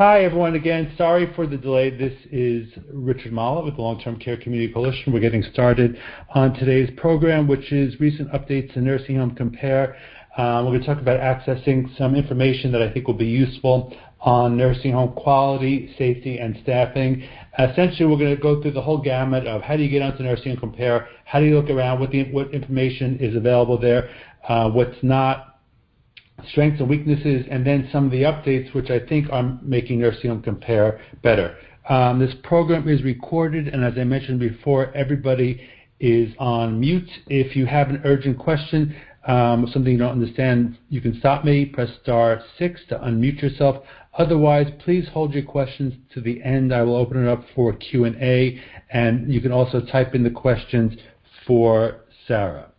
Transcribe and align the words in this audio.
Hi, 0.00 0.24
everyone. 0.24 0.54
Again, 0.54 0.94
sorry 0.96 1.30
for 1.36 1.46
the 1.46 1.58
delay. 1.58 1.90
This 1.90 2.14
is 2.32 2.66
Richard 2.90 3.32
Mollot 3.32 3.66
with 3.66 3.76
the 3.76 3.82
Long-Term 3.82 4.18
Care 4.18 4.38
Community 4.38 4.72
Coalition. 4.72 5.12
We're 5.12 5.20
getting 5.20 5.42
started 5.52 5.98
on 6.34 6.54
today's 6.54 6.88
program, 6.96 7.46
which 7.46 7.70
is 7.70 8.00
recent 8.00 8.32
updates 8.32 8.72
to 8.72 8.80
Nursing 8.80 9.16
Home 9.16 9.34
Compare. 9.34 9.98
Um, 10.38 10.64
we're 10.64 10.78
going 10.78 10.80
to 10.80 10.86
talk 10.86 11.02
about 11.02 11.20
accessing 11.20 11.94
some 11.98 12.14
information 12.14 12.72
that 12.72 12.80
I 12.80 12.90
think 12.90 13.08
will 13.08 13.12
be 13.12 13.26
useful 13.26 13.94
on 14.20 14.56
nursing 14.56 14.92
home 14.92 15.12
quality, 15.12 15.94
safety, 15.98 16.38
and 16.38 16.58
staffing. 16.62 17.28
Essentially, 17.58 18.08
we're 18.08 18.16
going 18.16 18.34
to 18.34 18.40
go 18.40 18.62
through 18.62 18.72
the 18.72 18.80
whole 18.80 19.02
gamut 19.02 19.46
of 19.46 19.60
how 19.60 19.76
do 19.76 19.82
you 19.82 19.90
get 19.90 20.00
onto 20.00 20.22
Nursing 20.22 20.52
Home 20.52 20.60
Compare, 20.60 21.08
how 21.26 21.40
do 21.40 21.44
you 21.44 21.60
look 21.60 21.68
around, 21.68 22.00
what 22.00 22.54
information 22.54 23.18
is 23.18 23.36
available 23.36 23.78
there, 23.78 24.08
uh, 24.48 24.70
what's 24.70 24.96
not, 25.02 25.49
strengths 26.50 26.80
and 26.80 26.88
weaknesses, 26.88 27.46
and 27.50 27.66
then 27.66 27.88
some 27.92 28.06
of 28.06 28.10
the 28.10 28.22
updates 28.22 28.72
which 28.74 28.90
I 28.90 29.00
think 29.00 29.28
are 29.30 29.58
making 29.62 30.00
Nursing 30.00 30.30
Home 30.30 30.42
Compare 30.42 31.00
better. 31.22 31.56
Um, 31.88 32.18
this 32.18 32.34
program 32.42 32.88
is 32.88 33.02
recorded, 33.02 33.68
and 33.68 33.84
as 33.84 33.94
I 33.98 34.04
mentioned 34.04 34.40
before, 34.40 34.92
everybody 34.94 35.60
is 35.98 36.32
on 36.38 36.78
mute. 36.80 37.08
If 37.26 37.56
you 37.56 37.66
have 37.66 37.88
an 37.88 38.02
urgent 38.04 38.38
question, 38.38 38.94
um, 39.26 39.66
something 39.72 39.92
you 39.92 39.98
don't 39.98 40.12
understand, 40.12 40.78
you 40.88 41.00
can 41.00 41.18
stop 41.18 41.44
me, 41.44 41.66
press 41.66 41.90
star 42.02 42.42
six 42.58 42.80
to 42.88 42.98
unmute 42.98 43.42
yourself. 43.42 43.84
Otherwise, 44.18 44.66
please 44.84 45.08
hold 45.12 45.34
your 45.34 45.44
questions 45.44 45.94
to 46.14 46.20
the 46.20 46.42
end. 46.42 46.74
I 46.74 46.82
will 46.82 46.96
open 46.96 47.24
it 47.24 47.28
up 47.28 47.44
for 47.54 47.72
Q&A, 47.74 48.60
and 48.90 49.32
you 49.32 49.40
can 49.40 49.52
also 49.52 49.80
type 49.80 50.14
in 50.14 50.22
the 50.22 50.30
questions 50.30 50.94
for 51.46 52.00
Sarah. 52.26 52.70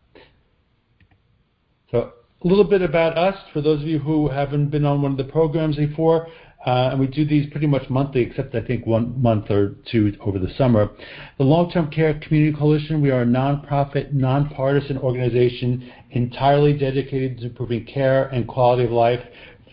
A 2.44 2.48
little 2.48 2.64
bit 2.64 2.82
about 2.82 3.20
us, 3.20 3.36
for 3.54 3.62
those 3.62 3.82
of 3.82 3.88
you 3.88 4.00
who 4.00 4.28
haven't 4.28 4.70
been 4.70 4.84
on 4.84 5.04
one 5.04 5.12
of 5.12 5.18
the 5.18 5.26
programs 5.26 5.76
before, 5.76 6.28
uh, 6.66 6.90
and 6.92 7.00
we 7.00 7.06
do 7.06 7.24
these 7.24 7.48
pretty 7.52 7.68
much 7.68 7.88
monthly, 7.88 8.22
except 8.22 8.56
I 8.56 8.62
think 8.62 8.88
one 8.88 9.22
month 9.22 9.52
or 9.52 9.76
two 9.92 10.16
over 10.22 10.40
the 10.40 10.52
summer. 10.58 10.90
The 11.38 11.44
Long-Term 11.44 11.92
Care 11.92 12.20
Community 12.20 12.58
Coalition, 12.58 13.00
we 13.00 13.12
are 13.12 13.22
a 13.22 13.26
nonprofit, 13.26 14.14
nonpartisan 14.14 14.98
organization 14.98 15.92
entirely 16.10 16.74
dedicated 16.74 17.38
to 17.40 17.46
improving 17.46 17.86
care 17.86 18.28
and 18.30 18.48
quality 18.48 18.86
of 18.86 18.92
life 18.92 19.22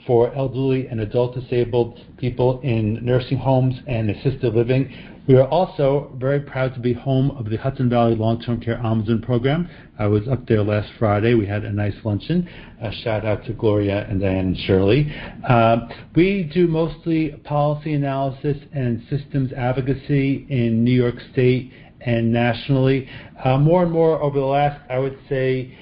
for 0.09 0.35
elderly 0.35 0.87
and 0.87 1.01
adult 1.01 1.35
disabled 1.35 2.01
people 2.17 2.61
in 2.63 2.99
nursing 3.05 3.37
homes 3.37 3.75
and 3.87 4.09
assisted 4.09 4.55
living. 4.55 4.91
We 5.29 5.37
are 5.37 5.47
also 5.47 6.11
very 6.17 6.41
proud 6.41 6.73
to 6.73 6.81
be 6.81 6.95
home 6.95 7.31
of 7.33 7.51
the 7.51 7.59
Hudson 7.59 7.91
Valley 7.91 8.17
Long-Term 8.17 8.63
Care 8.63 8.79
Ombudsman 8.79 9.23
Program. 9.23 9.69
I 9.99 10.07
was 10.07 10.27
up 10.27 10.47
there 10.47 10.63
last 10.63 10.91
Friday. 10.99 11.35
We 11.35 11.47
had 11.47 11.65
a 11.65 11.71
nice 11.71 11.93
luncheon. 12.03 12.49
A 12.81 12.91
shout-out 12.91 13.45
to 13.45 13.53
Gloria 13.53 14.07
and 14.09 14.23
Diane 14.23 14.47
and 14.47 14.57
Shirley. 14.57 15.13
Uh, 15.47 15.81
we 16.17 16.51
do 16.55 16.67
mostly 16.67 17.33
policy 17.45 17.93
analysis 17.93 18.57
and 18.73 19.03
systems 19.11 19.53
advocacy 19.53 20.47
in 20.49 20.83
New 20.83 20.99
York 20.99 21.17
State 21.35 21.71
and 22.01 22.33
nationally. 22.33 23.07
Uh, 23.45 23.59
more 23.59 23.83
and 23.83 23.93
more 23.93 24.23
over 24.23 24.41
the 24.41 24.47
last, 24.47 24.81
I 24.89 24.99
would 24.99 25.19
say, 25.29 25.77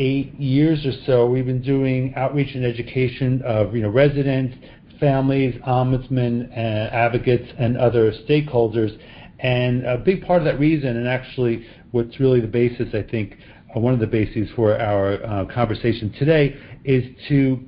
eight 0.00 0.34
years 0.40 0.84
or 0.86 0.92
so, 1.06 1.26
we've 1.26 1.46
been 1.46 1.62
doing 1.62 2.14
outreach 2.16 2.54
and 2.54 2.64
education 2.64 3.42
of 3.42 3.76
you 3.76 3.82
know 3.82 3.90
residents, 3.90 4.56
families, 4.98 5.54
ombudsmen, 5.66 6.50
uh, 6.50 6.90
advocates, 6.90 7.48
and 7.58 7.76
other 7.76 8.10
stakeholders. 8.28 8.98
And 9.38 9.86
a 9.86 9.98
big 9.98 10.26
part 10.26 10.40
of 10.40 10.46
that 10.46 10.58
reason, 10.58 10.96
and 10.96 11.06
actually 11.06 11.66
what's 11.92 12.18
really 12.18 12.40
the 12.40 12.48
basis, 12.48 12.88
I 12.94 13.02
think, 13.02 13.36
uh, 13.74 13.80
one 13.80 13.94
of 13.94 14.00
the 14.00 14.06
bases 14.06 14.48
for 14.56 14.78
our 14.78 15.24
uh, 15.24 15.44
conversation 15.46 16.12
today, 16.18 16.56
is 16.84 17.04
to 17.28 17.60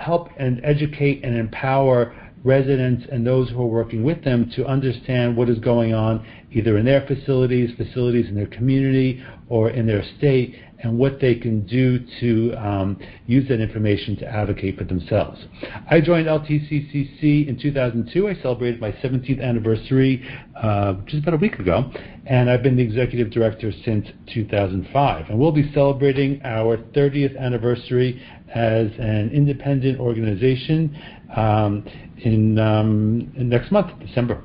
help 0.00 0.28
and 0.38 0.60
educate 0.64 1.24
and 1.24 1.36
empower 1.36 2.14
residents 2.44 3.06
and 3.10 3.26
those 3.26 3.50
who 3.50 3.60
are 3.60 3.66
working 3.66 4.02
with 4.02 4.24
them 4.24 4.50
to 4.56 4.66
understand 4.66 5.36
what 5.36 5.48
is 5.48 5.58
going 5.58 5.94
on, 5.94 6.26
either 6.50 6.76
in 6.76 6.84
their 6.84 7.06
facilities 7.06 7.70
facilities 7.76 8.28
in 8.28 8.34
their 8.34 8.46
community, 8.46 9.22
or 9.48 9.70
in 9.70 9.86
their 9.86 10.02
state, 10.18 10.54
and 10.82 10.98
what 10.98 11.20
they 11.20 11.34
can 11.34 11.64
do 11.66 12.00
to 12.20 12.52
um, 12.54 12.98
use 13.26 13.48
that 13.48 13.60
information 13.60 14.16
to 14.16 14.26
advocate 14.26 14.76
for 14.76 14.84
themselves. 14.84 15.40
I 15.88 16.00
joined 16.00 16.26
LTCCC 16.26 17.46
in 17.46 17.58
2002. 17.60 18.28
I 18.28 18.34
celebrated 18.42 18.80
my 18.80 18.90
17th 18.92 19.40
anniversary 19.40 20.26
uh, 20.56 20.94
just 21.06 21.22
about 21.22 21.34
a 21.34 21.36
week 21.36 21.58
ago, 21.58 21.90
and 22.26 22.50
I've 22.50 22.62
been 22.62 22.76
the 22.76 22.82
executive 22.82 23.30
director 23.30 23.70
since 23.84 24.08
2005. 24.34 25.30
And 25.30 25.38
We'll 25.38 25.52
be 25.52 25.70
celebrating 25.72 26.40
our 26.44 26.76
30th 26.76 27.38
anniversary 27.38 28.20
as 28.54 28.88
an 28.98 29.30
independent 29.32 29.98
organization 30.00 30.98
um, 31.36 31.84
Um, 32.24 33.32
next 33.36 33.72
month, 33.72 33.98
December. 33.98 34.42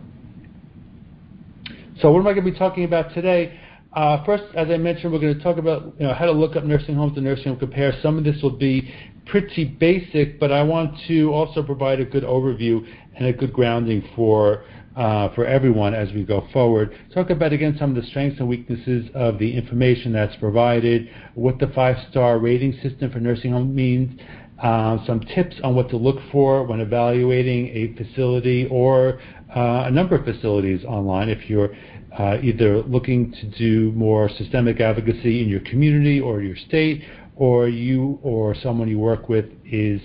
So 2.01 2.11
what 2.11 2.19
am 2.19 2.27
I 2.27 2.33
going 2.33 2.45
to 2.45 2.51
be 2.51 2.57
talking 2.57 2.83
about 2.85 3.13
today? 3.13 3.59
Uh, 3.93 4.23
first, 4.25 4.43
as 4.55 4.67
I 4.69 4.77
mentioned, 4.77 5.11
we're 5.11 5.19
going 5.19 5.35
to 5.35 5.43
talk 5.43 5.57
about 5.57 5.93
how 5.99 6.25
to 6.25 6.31
look 6.31 6.55
up 6.55 6.63
nursing 6.63 6.95
homes 6.95 7.13
and 7.17 7.25
Nursing 7.25 7.45
Home 7.49 7.59
Compare. 7.59 7.93
Some 8.01 8.17
of 8.17 8.23
this 8.23 8.41
will 8.41 8.57
be 8.57 8.93
pretty 9.25 9.65
basic, 9.65 10.39
but 10.39 10.51
I 10.51 10.63
want 10.63 10.95
to 11.07 11.31
also 11.33 11.61
provide 11.63 11.99
a 11.99 12.05
good 12.05 12.23
overview 12.23 12.85
and 13.15 13.27
a 13.27 13.33
good 13.33 13.53
grounding 13.53 14.07
for 14.15 14.63
uh, 14.95 15.33
for 15.35 15.45
everyone 15.45 15.93
as 15.93 16.11
we 16.13 16.23
go 16.23 16.47
forward. 16.51 16.97
Talk 17.13 17.29
about, 17.29 17.53
again, 17.53 17.75
some 17.79 17.95
of 17.95 18.03
the 18.03 18.09
strengths 18.09 18.39
and 18.39 18.49
weaknesses 18.49 19.07
of 19.13 19.37
the 19.37 19.55
information 19.55 20.11
that's 20.11 20.35
provided, 20.37 21.09
what 21.35 21.59
the 21.59 21.67
five-star 21.67 22.39
rating 22.39 22.73
system 22.81 23.11
for 23.11 23.19
nursing 23.19 23.51
home 23.51 23.75
means, 23.75 24.19
Uh, 24.61 24.97
some 25.05 25.19
tips 25.19 25.55
on 25.63 25.75
what 25.75 25.87
to 25.89 25.97
look 25.97 26.17
for 26.31 26.63
when 26.63 26.79
evaluating 26.79 27.67
a 27.67 27.93
facility 27.93 28.67
or 28.71 29.19
uh, 29.55 29.83
a 29.85 29.91
number 29.91 30.15
of 30.15 30.25
facilities 30.25 30.83
online 30.85 31.29
if 31.29 31.47
you're 31.47 31.69
uh, 32.17 32.37
either 32.41 32.81
looking 32.83 33.31
to 33.31 33.45
do 33.57 33.91
more 33.91 34.27
systemic 34.29 34.81
advocacy 34.81 35.43
in 35.43 35.47
your 35.47 35.59
community 35.59 36.19
or 36.19 36.41
your 36.41 36.55
state, 36.55 37.03
or 37.35 37.67
you 37.67 38.17
or 38.23 38.55
someone 38.55 38.87
you 38.87 38.97
work 38.97 39.29
with 39.29 39.45
is 39.63 40.01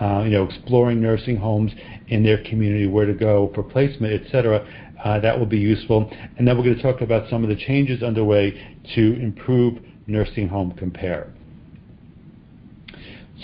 uh, 0.00 0.22
you 0.22 0.30
know 0.30 0.44
exploring 0.44 1.00
nursing 1.02 1.36
homes 1.36 1.72
in 2.06 2.22
their 2.22 2.42
community, 2.44 2.86
where 2.86 3.06
to 3.06 3.14
go 3.14 3.50
for 3.54 3.64
placement, 3.64 4.12
etc. 4.12 4.30
cetera. 4.30 5.20
That 5.20 5.36
will 5.36 5.46
be 5.46 5.58
useful. 5.58 6.08
And 6.38 6.46
then 6.46 6.56
we're 6.56 6.64
going 6.64 6.76
to 6.76 6.82
talk 6.82 7.00
about 7.00 7.28
some 7.28 7.42
of 7.42 7.48
the 7.48 7.56
changes 7.56 8.04
underway 8.04 8.78
to 8.94 9.14
improve 9.20 9.78
Nursing 10.06 10.48
Home 10.48 10.72
Compare. 10.72 11.35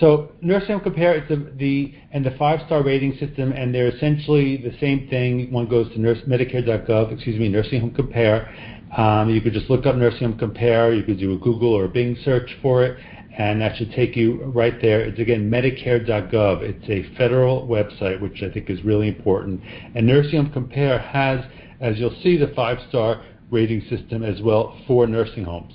So 0.02 0.32
nursing 0.40 0.70
Home 0.72 0.80
Compare 0.80 1.14
and 1.14 2.24
the 2.26 2.34
five-star 2.36 2.82
rating 2.82 3.16
system, 3.18 3.52
and 3.52 3.72
they're 3.72 3.86
essentially 3.86 4.56
the 4.56 4.76
same 4.80 5.06
thing. 5.06 5.52
One 5.52 5.68
goes 5.68 5.92
to 5.92 5.96
medicare.gov, 5.96 7.12
excuse 7.12 7.38
me, 7.38 7.48
Nursing 7.48 7.80
Home 7.82 7.94
Compare. 7.94 8.52
Um, 8.96 9.30
you 9.30 9.40
could 9.40 9.52
just 9.52 9.70
look 9.70 9.86
up 9.86 9.94
Nursing 9.94 10.30
Home 10.30 10.38
Compare. 10.38 10.92
You 10.92 11.04
could 11.04 11.20
do 11.20 11.34
a 11.34 11.38
Google 11.38 11.72
or 11.72 11.84
a 11.84 11.88
Bing 11.88 12.16
search 12.24 12.50
for 12.60 12.82
it, 12.84 12.98
and 13.38 13.60
that 13.60 13.76
should 13.76 13.92
take 13.92 14.16
you 14.16 14.42
right 14.46 14.74
there. 14.82 15.02
It's, 15.02 15.20
again, 15.20 15.48
medicare.gov. 15.48 16.62
It's 16.62 16.88
a 16.88 17.16
federal 17.16 17.68
website, 17.68 18.20
which 18.20 18.42
I 18.42 18.52
think 18.52 18.70
is 18.70 18.82
really 18.82 19.06
important. 19.06 19.60
And 19.94 20.04
nursing 20.04 20.42
Home 20.42 20.52
Compare 20.52 20.98
has, 20.98 21.44
as 21.80 21.96
you'll 21.98 22.20
see, 22.24 22.36
the 22.36 22.52
five-star 22.56 23.22
rating 23.52 23.82
system 23.88 24.24
as 24.24 24.42
well 24.42 24.76
for 24.88 25.06
nursing 25.06 25.44
homes. 25.44 25.74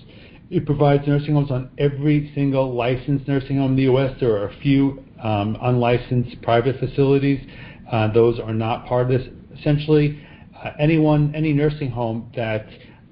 It 0.50 0.66
provides 0.66 1.06
nursing 1.06 1.34
homes 1.34 1.52
on 1.52 1.70
every 1.78 2.32
single 2.34 2.74
licensed 2.74 3.28
nursing 3.28 3.58
home 3.58 3.72
in 3.72 3.76
the 3.76 3.84
U.S. 3.84 4.16
There 4.22 4.32
are 4.38 4.48
a 4.48 4.56
few 4.62 5.04
um, 5.22 5.58
unlicensed 5.62 6.42
private 6.42 6.80
facilities. 6.80 7.46
Uh, 7.92 8.14
those 8.14 8.40
are 8.40 8.54
not 8.54 8.86
part 8.86 9.12
of 9.12 9.20
this. 9.20 9.28
Essentially, 9.60 10.26
uh, 10.64 10.72
anyone, 10.80 11.36
any 11.36 11.52
nursing 11.52 11.92
home 11.92 12.32
that 12.38 12.66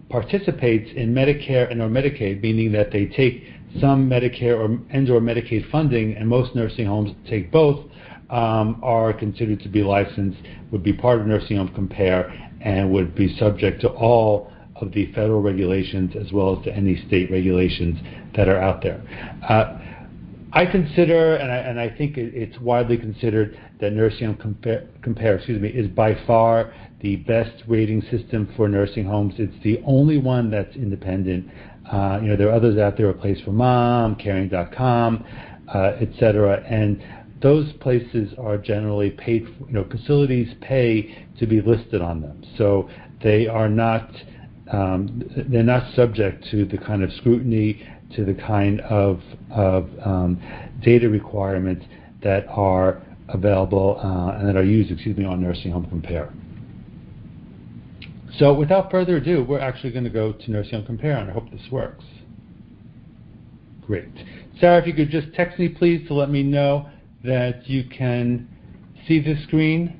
participates 0.09 0.89
in 0.95 1.13
Medicare 1.13 1.69
and/or 1.69 1.89
Medicaid, 1.89 2.41
meaning 2.41 2.71
that 2.71 2.91
they 2.91 3.05
take 3.05 3.43
some 3.81 4.09
Medicare 4.09 4.57
or 4.57 4.79
and/or 4.89 5.19
Medicaid 5.19 5.69
funding, 5.69 6.15
and 6.15 6.29
most 6.29 6.55
nursing 6.55 6.85
homes 6.85 7.11
take 7.29 7.51
both, 7.51 7.85
um, 8.29 8.79
are 8.81 9.11
considered 9.11 9.59
to 9.59 9.67
be 9.67 9.83
licensed, 9.83 10.39
would 10.71 10.83
be 10.83 10.93
part 10.93 11.19
of 11.19 11.27
Nursing 11.27 11.57
Home 11.57 11.73
Compare, 11.75 12.31
and 12.61 12.91
would 12.91 13.13
be 13.13 13.35
subject 13.35 13.81
to 13.81 13.89
all 13.89 14.53
of 14.81 14.91
the 14.91 15.11
federal 15.13 15.41
regulations 15.41 16.15
as 16.15 16.31
well 16.31 16.57
as 16.57 16.63
to 16.65 16.73
any 16.73 16.95
state 17.07 17.31
regulations 17.31 17.97
that 18.35 18.47
are 18.49 18.59
out 18.59 18.81
there. 18.81 19.01
I 20.53 20.65
consider, 20.65 21.35
and 21.35 21.79
I 21.79 21.89
think 21.97 22.17
it's 22.17 22.57
widely 22.59 22.97
considered, 22.97 23.59
that 23.81 23.91
Nursing 23.91 24.27
Home 24.27 24.57
Compare 25.01 25.35
excuse 25.35 25.61
me, 25.61 25.67
is 25.67 25.87
by 25.89 26.15
far 26.25 26.73
the 27.01 27.17
best 27.17 27.63
rating 27.67 28.01
system 28.03 28.51
for 28.55 28.69
nursing 28.69 29.03
homes. 29.03 29.33
It's 29.37 29.63
the 29.63 29.81
only 29.85 30.17
one 30.17 30.49
that's 30.49 30.73
independent. 30.75 31.49
Uh, 31.91 32.19
you 32.21 32.29
know, 32.29 32.37
there 32.37 32.47
are 32.49 32.53
others 32.53 32.77
out 32.77 32.95
there, 32.95 33.09
A 33.09 33.13
Place 33.13 33.39
for 33.43 33.51
Mom, 33.51 34.15
Caring.com, 34.15 35.25
et 35.73 36.09
cetera, 36.17 36.63
and 36.63 37.03
those 37.41 37.73
places 37.73 38.33
are 38.39 38.57
generally 38.57 39.11
paid. 39.11 39.43
You 39.67 39.73
know, 39.73 39.83
facilities 39.83 40.53
pay 40.61 41.27
to 41.37 41.45
be 41.45 41.59
listed 41.61 42.01
on 42.01 42.21
them. 42.21 42.43
They're 44.71 45.63
not 45.63 45.93
subject 45.95 46.47
to 46.51 46.65
the 46.65 46.77
kind 46.77 47.03
of 47.03 47.11
scrutiny, 47.13 47.87
to 48.15 48.25
the 48.25 48.33
kind 48.33 48.81
of 48.81 49.21
of 49.51 49.89
data 50.81 51.09
requirements 51.09 51.85
that 52.23 52.47
are 52.47 53.01
available 53.29 53.99
uh, 54.03 54.37
and 54.37 54.47
that 54.47 54.55
are 54.55 54.63
used, 54.63 54.91
excuse 54.91 55.17
me, 55.17 55.25
on 55.25 55.41
Nursing 55.41 55.71
Home 55.71 55.87
Compare. 55.87 56.31
So 58.37 58.53
without 58.53 58.91
further 58.91 59.17
ado, 59.17 59.43
we're 59.43 59.59
actually 59.59 59.91
going 59.91 60.03
to 60.03 60.09
go 60.09 60.33
to 60.33 60.51
Nursing 60.51 60.73
Home 60.73 60.85
Compare, 60.85 61.17
and 61.17 61.29
I 61.29 61.33
hope 61.33 61.49
this 61.51 61.61
works. 61.71 62.03
Great. 63.85 64.09
Sarah, 64.59 64.81
if 64.81 64.87
you 64.87 64.93
could 64.93 65.09
just 65.09 65.33
text 65.33 65.57
me, 65.59 65.69
please, 65.69 66.07
to 66.07 66.13
let 66.13 66.29
me 66.29 66.43
know 66.43 66.89
that 67.23 67.67
you 67.67 67.85
can 67.85 68.47
see 69.07 69.19
the 69.21 69.41
screen, 69.43 69.99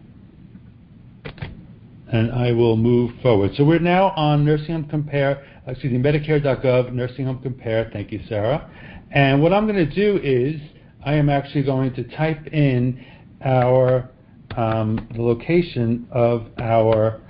and 2.12 2.31
I 2.31 2.52
will 2.52 2.78
move 2.78 3.12
forward. 3.22 3.52
So 3.56 3.63
we're 3.63 3.80
now 3.80 4.12
on 4.12 4.46
Nursing 4.46 4.74
Home 4.74 4.86
Compare, 4.86 5.46
excuse 5.68 5.92
me, 5.92 6.00
Medicare.gov, 6.00 6.94
Nursing 6.94 7.25
Home 7.25 7.42
Compare. 7.42 7.90
Thank 7.92 8.12
you, 8.12 8.22
Sarah. 8.28 8.69
And 9.12 9.42
what 9.42 9.54
I'm 9.54 9.68
going 9.68 9.88
to 9.88 9.96
do 9.96 10.19
is 10.24 10.60
I 11.06 11.13
am 11.13 11.30
actually 11.30 11.63
going 11.63 11.94
to 11.96 12.04
type 12.04 12.48
in 12.48 13.04
our 13.44 14.10
um, 14.57 15.07
the 15.16 15.22
location 15.22 16.07
of 16.12 16.48
our 16.60 17.22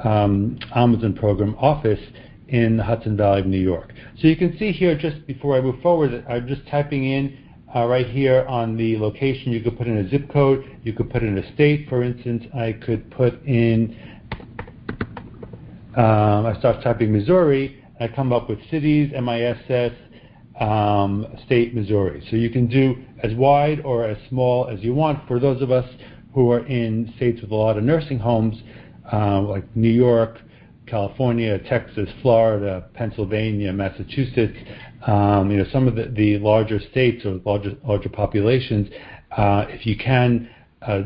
um, 0.00 0.58
ombudsman 0.74 1.18
program 1.18 1.56
office 1.58 2.00
in 2.48 2.76
the 2.76 2.84
Hudson 2.84 3.16
Valley 3.16 3.40
of 3.40 3.46
New 3.46 3.60
York. 3.60 3.92
So 4.20 4.28
you 4.28 4.36
can 4.36 4.56
see 4.58 4.72
here, 4.72 4.96
just 4.96 5.26
before 5.26 5.56
I 5.56 5.60
move 5.60 5.80
forward, 5.82 6.24
I'm 6.28 6.46
just 6.46 6.66
typing 6.68 7.04
in 7.04 7.38
uh, 7.74 7.86
right 7.86 8.06
here 8.06 8.44
on 8.48 8.76
the 8.76 8.96
location. 8.98 9.52
You 9.52 9.60
could 9.60 9.76
put 9.76 9.86
in 9.86 9.98
a 9.98 10.08
zip 10.08 10.30
code. 10.30 10.64
You 10.82 10.92
could 10.92 11.10
put 11.10 11.22
in 11.22 11.36
a 11.38 11.54
state. 11.54 11.88
For 11.88 12.02
instance, 12.02 12.44
I 12.54 12.72
could 12.72 13.10
put 13.10 13.42
in, 13.44 14.15
um, 15.96 16.44
I 16.46 16.54
start 16.58 16.82
typing 16.82 17.12
Missouri. 17.12 17.82
and 17.98 18.10
I 18.10 18.14
come 18.14 18.32
up 18.32 18.48
with 18.48 18.58
cities, 18.70 19.12
MISS, 19.12 19.92
um, 20.60 21.26
state, 21.46 21.74
Missouri. 21.74 22.26
So 22.30 22.36
you 22.36 22.50
can 22.50 22.66
do 22.66 22.96
as 23.22 23.34
wide 23.34 23.80
or 23.80 24.04
as 24.04 24.18
small 24.28 24.68
as 24.68 24.80
you 24.80 24.94
want. 24.94 25.26
For 25.26 25.40
those 25.40 25.62
of 25.62 25.70
us 25.70 25.88
who 26.34 26.50
are 26.50 26.66
in 26.66 27.12
states 27.16 27.40
with 27.40 27.50
a 27.50 27.54
lot 27.54 27.78
of 27.78 27.84
nursing 27.84 28.18
homes, 28.18 28.56
uh, 29.10 29.40
like 29.40 29.64
New 29.74 29.90
York, 29.90 30.38
California, 30.86 31.58
Texas, 31.60 32.08
Florida, 32.20 32.88
Pennsylvania, 32.94 33.72
Massachusetts, 33.72 34.56
um, 35.06 35.50
you 35.50 35.56
know, 35.56 35.66
some 35.72 35.88
of 35.88 35.94
the, 35.94 36.12
the 36.14 36.38
larger 36.38 36.78
states 36.90 37.24
or 37.24 37.40
larger, 37.44 37.74
larger 37.86 38.08
populations, 38.08 38.88
uh, 39.36 39.64
if 39.68 39.86
you 39.86 39.96
can 39.96 40.48
uh, 40.82 41.02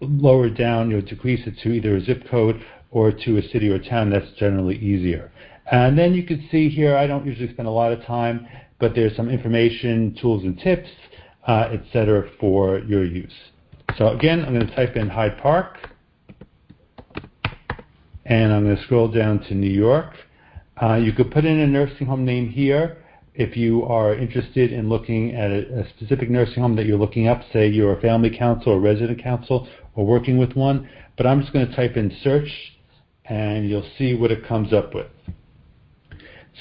lower 0.00 0.50
down, 0.50 0.90
you 0.90 0.96
know, 0.96 1.02
decrease 1.02 1.46
it 1.46 1.54
to 1.62 1.70
either 1.70 1.96
a 1.96 2.00
zip 2.04 2.28
code 2.28 2.60
or 2.90 3.12
to 3.12 3.38
a 3.38 3.42
city 3.48 3.68
or 3.68 3.78
town, 3.78 4.10
that's 4.10 4.30
generally 4.38 4.76
easier. 4.78 5.30
And 5.70 5.98
then 5.98 6.14
you 6.14 6.24
can 6.24 6.48
see 6.50 6.68
here, 6.68 6.96
I 6.96 7.06
don't 7.06 7.26
usually 7.26 7.52
spend 7.52 7.68
a 7.68 7.72
lot 7.72 7.92
of 7.92 8.02
time, 8.04 8.46
but 8.78 8.94
there's 8.94 9.14
some 9.16 9.28
information, 9.28 10.16
tools 10.20 10.44
and 10.44 10.58
tips, 10.58 10.88
uh, 11.46 11.70
etc. 11.72 12.30
for 12.40 12.78
your 12.80 13.04
use. 13.04 13.32
So 13.96 14.08
again, 14.08 14.44
I'm 14.44 14.54
going 14.54 14.66
to 14.66 14.74
type 14.74 14.96
in 14.96 15.08
Hyde 15.08 15.38
Park 15.38 15.78
and 18.24 18.52
I'm 18.52 18.64
going 18.64 18.76
to 18.76 18.82
scroll 18.84 19.08
down 19.08 19.40
to 19.44 19.54
New 19.54 19.70
York. 19.70 20.14
Uh, 20.80 20.94
you 20.94 21.12
could 21.12 21.30
put 21.30 21.44
in 21.44 21.58
a 21.60 21.66
nursing 21.66 22.06
home 22.06 22.24
name 22.24 22.48
here 22.48 22.98
if 23.34 23.56
you 23.56 23.84
are 23.84 24.14
interested 24.14 24.72
in 24.72 24.88
looking 24.88 25.34
at 25.34 25.50
a, 25.50 25.80
a, 25.80 25.88
specific 25.90 26.28
nursing 26.28 26.62
home 26.62 26.76
that 26.76 26.86
you're 26.86 26.98
looking 26.98 27.28
up, 27.28 27.40
say 27.52 27.68
you're 27.68 27.96
a 27.96 28.00
family 28.00 28.36
council 28.36 28.72
or 28.72 28.80
resident 28.80 29.22
council 29.22 29.66
or 29.94 30.04
working 30.04 30.38
with 30.38 30.52
one. 30.54 30.88
But 31.16 31.26
I'm 31.26 31.40
just 31.40 31.52
going 31.52 31.66
to 31.66 31.74
type 31.74 31.96
in 31.96 32.14
search 32.22 32.48
and 33.28 33.68
you'll 33.68 33.88
see 33.98 34.14
what 34.14 34.30
it 34.30 34.46
comes 34.46 34.72
up 34.72 34.94
with. 34.94 35.06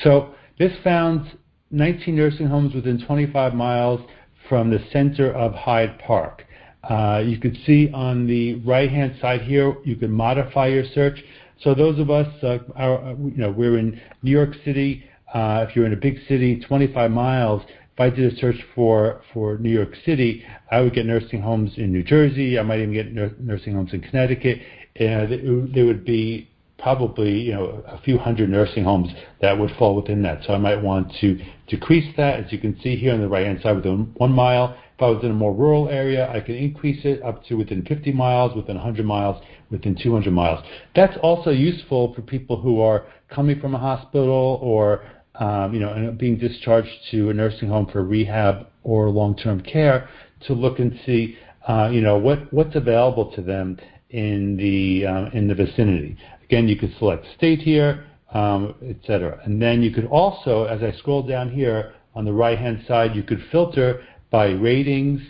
So 0.03 0.35
this 0.59 0.71
found 0.83 1.37
19 1.71 2.15
nursing 2.15 2.47
homes 2.47 2.73
within 2.73 3.03
25 3.05 3.53
miles 3.53 4.01
from 4.47 4.69
the 4.69 4.79
center 4.91 5.31
of 5.33 5.53
Hyde 5.53 5.99
Park. 5.99 6.45
Uh, 6.83 7.21
you 7.25 7.37
can 7.37 7.55
see 7.65 7.91
on 7.91 8.27
the 8.27 8.55
right-hand 8.55 9.17
side 9.19 9.41
here, 9.41 9.75
you 9.83 9.95
can 9.95 10.11
modify 10.11 10.67
your 10.67 10.85
search. 10.93 11.21
So 11.61 11.73
those 11.73 11.99
of 11.99 12.09
us, 12.09 12.27
uh, 12.43 12.59
are, 12.75 13.15
you 13.19 13.33
know, 13.35 13.51
we're 13.51 13.77
in 13.77 13.99
New 14.21 14.31
York 14.31 14.55
City. 14.63 15.03
Uh, 15.33 15.65
if 15.67 15.75
you're 15.75 15.85
in 15.85 15.93
a 15.93 15.97
big 15.97 16.19
city, 16.27 16.59
25 16.59 17.11
miles. 17.11 17.63
If 17.93 17.99
I 17.99 18.09
did 18.11 18.31
a 18.31 18.35
search 18.37 18.57
for 18.75 19.21
for 19.33 19.57
New 19.57 19.71
York 19.71 19.95
City, 20.05 20.43
I 20.69 20.81
would 20.81 20.93
get 20.93 21.07
nursing 21.07 21.41
homes 21.41 21.71
in 21.77 21.91
New 21.91 22.03
Jersey. 22.03 22.59
I 22.59 22.61
might 22.61 22.79
even 22.79 22.93
get 22.93 23.11
nur- 23.11 23.33
nursing 23.39 23.73
homes 23.73 23.91
in 23.91 24.01
Connecticut. 24.01 24.59
And 24.95 25.73
there 25.73 25.85
would 25.85 26.05
be 26.05 26.47
probably 26.79 27.39
you 27.39 27.53
know 27.53 27.83
a 27.87 27.99
few 28.01 28.17
hundred 28.17 28.49
nursing 28.49 28.83
homes 28.83 29.09
that 29.41 29.57
would 29.57 29.71
fall 29.77 29.95
within 29.95 30.21
that. 30.23 30.43
So 30.45 30.53
I 30.53 30.57
might 30.57 30.81
want 30.81 31.13
to 31.21 31.39
decrease 31.67 32.13
that, 32.17 32.43
as 32.43 32.51
you 32.51 32.59
can 32.59 32.79
see 32.81 32.95
here 32.95 33.13
on 33.13 33.21
the 33.21 33.27
right 33.27 33.45
hand 33.45 33.59
side, 33.61 33.75
within 33.75 34.13
one 34.17 34.31
mile. 34.31 34.77
If 34.95 35.03
I 35.03 35.09
was 35.09 35.23
in 35.23 35.29
a 35.29 35.35
more 35.35 35.53
rural 35.53 35.89
area, 35.89 36.27
I 36.31 36.39
can 36.39 36.55
increase 36.55 37.05
it 37.05 37.21
up 37.21 37.45
to 37.45 37.53
within 37.55 37.85
50 37.85 38.11
miles, 38.13 38.55
within 38.55 38.77
100 38.77 39.05
miles, 39.05 39.39
within 39.69 39.95
200 39.95 40.33
miles. 40.33 40.65
That's 40.95 41.15
also 41.21 41.51
useful 41.51 42.15
for 42.15 42.23
people 42.23 42.59
who 42.59 42.81
are 42.81 43.05
coming 43.29 43.59
from 43.59 43.75
a 43.75 43.77
hospital 43.77 44.59
or 44.59 45.05
um, 45.35 45.73
you 45.73 45.79
know 45.79 46.15
being 46.17 46.37
discharged 46.37 46.89
to 47.11 47.29
a 47.29 47.33
nursing 47.33 47.69
home 47.69 47.87
for 47.91 48.03
rehab 48.03 48.67
or 48.83 49.09
long-term 49.09 49.61
care 49.61 50.09
to 50.47 50.53
look 50.53 50.79
and 50.79 50.99
see 51.05 51.37
uh, 51.67 51.89
you 51.91 52.01
know 52.01 52.17
what 52.17 52.51
what's 52.51 52.75
available 52.75 53.31
to 53.33 53.41
them 53.41 53.77
in 54.09 54.57
the 54.57 55.05
um, 55.05 55.27
in 55.33 55.47
the 55.47 55.55
vicinity. 55.55 56.17
Again, 56.47 56.67
you 56.67 56.77
could 56.77 56.95
select 56.97 57.25
state 57.35 57.59
here, 57.59 58.05
um, 58.33 58.75
etc. 58.87 59.39
And 59.43 59.61
then 59.61 59.81
you 59.81 59.91
could 59.91 60.05
also, 60.05 60.65
as 60.65 60.81
I 60.81 60.97
scroll 60.97 61.23
down 61.23 61.51
here 61.51 61.93
on 62.15 62.25
the 62.25 62.33
right-hand 62.33 62.83
side, 62.87 63.15
you 63.15 63.23
could 63.23 63.43
filter 63.51 64.03
by 64.31 64.47
ratings, 64.47 65.21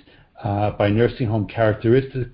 uh, 0.43 0.71
by 0.71 0.89
nursing 0.89 1.27
home 1.27 1.47
characteristics, 1.47 2.29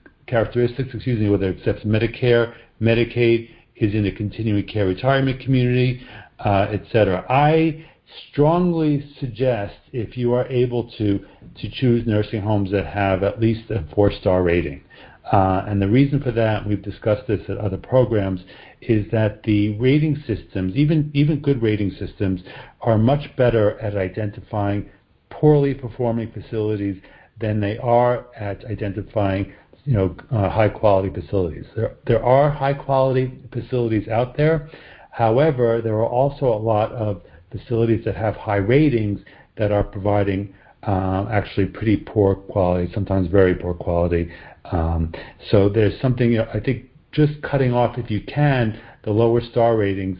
excuse 0.93 1.19
me, 1.19 1.29
whether 1.29 1.49
it 1.49 1.57
accepts 1.57 1.83
Medicare, 1.83 2.53
Medicaid, 2.81 3.49
is 3.75 3.93
in 3.93 4.05
a 4.05 4.11
continuing 4.11 4.65
care 4.65 4.85
retirement 4.85 5.39
community, 5.39 6.01
uh, 6.39 6.67
etc. 6.71 7.25
I 7.29 7.85
strongly 8.31 9.05
suggest 9.19 9.75
if 9.91 10.17
you 10.17 10.33
are 10.33 10.45
able 10.47 10.89
to 10.97 11.25
to 11.59 11.69
choose 11.69 12.05
nursing 12.07 12.41
homes 12.41 12.71
that 12.71 12.85
have 12.85 13.23
at 13.23 13.39
least 13.39 13.69
a 13.69 13.83
four-star 13.93 14.43
rating. 14.43 14.83
Uh, 15.31 15.63
and 15.67 15.81
the 15.81 15.87
reason 15.87 16.21
for 16.21 16.31
that, 16.31 16.67
we've 16.67 16.81
discussed 16.81 17.27
this 17.27 17.41
at 17.47 17.57
other 17.57 17.77
programs, 17.77 18.41
is 18.87 19.09
that 19.11 19.43
the 19.43 19.77
rating 19.77 20.21
systems, 20.27 20.75
even 20.75 21.11
even 21.13 21.39
good 21.39 21.61
rating 21.61 21.91
systems, 21.91 22.41
are 22.81 22.97
much 22.97 23.35
better 23.35 23.79
at 23.79 23.95
identifying 23.95 24.89
poorly 25.29 25.73
performing 25.73 26.31
facilities 26.31 27.01
than 27.39 27.59
they 27.59 27.77
are 27.77 28.27
at 28.35 28.63
identifying 28.65 29.51
you 29.85 29.93
know 29.93 30.15
uh, 30.31 30.49
high 30.49 30.69
quality 30.69 31.09
facilities. 31.13 31.65
There 31.75 31.95
there 32.05 32.23
are 32.23 32.49
high 32.49 32.73
quality 32.73 33.39
facilities 33.51 34.07
out 34.07 34.37
there. 34.37 34.69
However, 35.11 35.81
there 35.81 35.95
are 35.95 36.07
also 36.07 36.45
a 36.45 36.57
lot 36.57 36.91
of 36.91 37.21
facilities 37.51 38.03
that 38.05 38.15
have 38.15 38.35
high 38.35 38.55
ratings 38.57 39.19
that 39.57 39.71
are 39.71 39.83
providing 39.83 40.53
um, 40.83 41.27
actually 41.31 41.67
pretty 41.67 41.97
poor 41.97 42.35
quality, 42.35 42.91
sometimes 42.93 43.29
very 43.29 43.55
poor 43.55 43.73
quality. 43.73 44.29
Um, 44.65 45.13
so 45.51 45.69
there's 45.69 45.99
something 46.01 46.31
you 46.31 46.39
know, 46.39 46.47
I 46.53 46.59
think 46.59 46.85
just 47.13 47.41
cutting 47.41 47.73
off, 47.73 47.97
if 47.97 48.11
you 48.11 48.21
can, 48.21 48.79
the 49.03 49.11
lower 49.11 49.41
star 49.41 49.77
ratings 49.77 50.19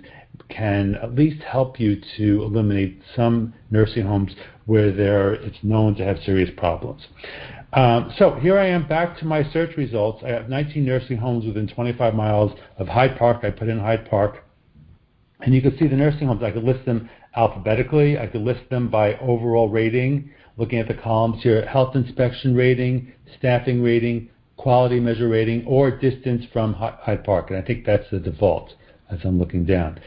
can 0.50 0.96
at 0.96 1.16
least 1.16 1.42
help 1.44 1.80
you 1.80 2.00
to 2.18 2.44
eliminate 2.44 3.02
some 3.16 3.54
nursing 3.72 4.06
homes 4.06 4.34
where 4.66 4.92
there 4.92 5.34
it's 5.34 5.58
known 5.64 5.96
to 5.96 6.04
have 6.04 6.18
serious 6.26 6.50
problems. 6.56 7.02
Um, 7.74 8.14
so 8.18 8.36
here 8.36 8.58
I 8.58 8.68
am 8.68 8.88
back 8.88 9.18
to 9.20 9.26
my 9.26 9.44
search 9.52 9.76
results. 9.78 10.24
I 10.24 10.30
have 10.30 10.48
19 10.48 10.86
nursing 10.86 11.18
homes 11.18 11.46
within 11.46 11.68
25 11.68 12.14
miles 12.14 12.52
of 12.78 12.88
Hyde 12.88 13.18
Park. 13.18 13.44
I 13.44 13.50
put 13.50 13.68
in 13.68 13.80
Hyde 13.80 14.08
Park. 14.10 14.44
And 15.42 15.54
you 15.54 15.62
can 15.62 15.78
see 15.78 15.88
the 15.88 15.96
nursing 15.96 16.28
homes. 16.28 16.44
I 16.44 16.52
could 16.52 16.64
list 16.64 16.86
them 16.86 17.10
alphabetically. 17.36 18.20
I 18.20 18.28
could 18.28 18.42
list 18.42 18.70
them 18.70 18.90
by 18.90 19.18
overall 19.18 19.70
rating, 19.70 20.30
looking 20.58 20.80
at 20.80 20.88
the 20.88 20.94
columns 20.94 21.42
here, 21.42 21.66
health 21.66 21.96
inspection 21.96 22.56
rating, 22.56 23.12
staffing 23.40 23.82
rating, 23.82 24.30
quality 24.63 24.98
measure 24.98 25.27
rating, 25.27 25.65
or 25.65 25.91
distance 25.91 26.46
from 26.53 26.74
Hyde 26.74 27.25
Park. 27.25 27.50
And 27.50 27.60
I 27.60 27.62
think 27.62 27.86
that's 27.86 28.10
the 28.12 28.20
default 28.20 28.74
as 29.12 29.20
I'm 29.25 29.38
looking 29.38 29.65
down. 29.65 30.00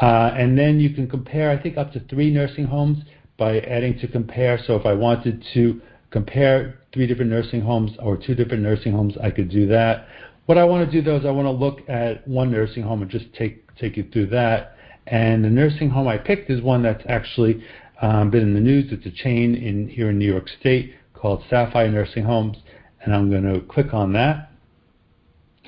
Uh, 0.00 0.30
and 0.36 0.56
then 0.56 0.78
you 0.78 0.90
can 0.90 1.08
compare, 1.08 1.50
I 1.50 1.60
think, 1.60 1.76
up 1.76 1.92
to 1.94 2.00
three 2.08 2.30
nursing 2.30 2.64
homes 2.64 2.98
by 3.36 3.58
adding 3.58 3.98
to 3.98 4.06
compare. 4.06 4.56
So 4.64 4.76
if 4.76 4.86
I 4.86 4.92
wanted 4.92 5.44
to 5.54 5.80
compare 6.12 6.78
three 6.92 7.08
different 7.08 7.28
nursing 7.28 7.60
homes 7.60 7.90
or 7.98 8.16
two 8.16 8.36
different 8.36 8.62
nursing 8.62 8.92
homes, 8.92 9.14
I 9.20 9.32
could 9.32 9.50
do 9.50 9.66
that. 9.66 10.06
What 10.46 10.58
I 10.58 10.64
want 10.64 10.88
to 10.88 10.92
do 10.92 11.02
though 11.02 11.16
is 11.16 11.26
I 11.26 11.32
want 11.32 11.46
to 11.46 11.50
look 11.50 11.80
at 11.88 12.26
one 12.28 12.52
nursing 12.52 12.84
home 12.84 13.02
and 13.02 13.10
just 13.10 13.32
take 13.34 13.74
take 13.74 13.96
you 13.96 14.08
through 14.12 14.26
that. 14.26 14.76
And 15.08 15.44
the 15.44 15.50
nursing 15.50 15.90
home 15.90 16.06
I 16.06 16.18
picked 16.18 16.50
is 16.50 16.62
one 16.62 16.84
that's 16.84 17.02
actually 17.08 17.64
um, 18.00 18.30
been 18.30 18.42
in 18.42 18.54
the 18.54 18.60
news. 18.60 18.92
It's 18.92 19.06
a 19.06 19.10
chain 19.10 19.56
in 19.56 19.88
here 19.88 20.10
in 20.10 20.18
New 20.18 20.30
York 20.30 20.48
State 20.60 20.94
called 21.14 21.42
Sapphire 21.50 21.90
Nursing 21.90 22.22
Homes, 22.22 22.58
and 23.04 23.14
I'm 23.14 23.30
going 23.30 23.44
to 23.44 23.60
click 23.66 23.92
on 23.94 24.12
that. 24.14 24.50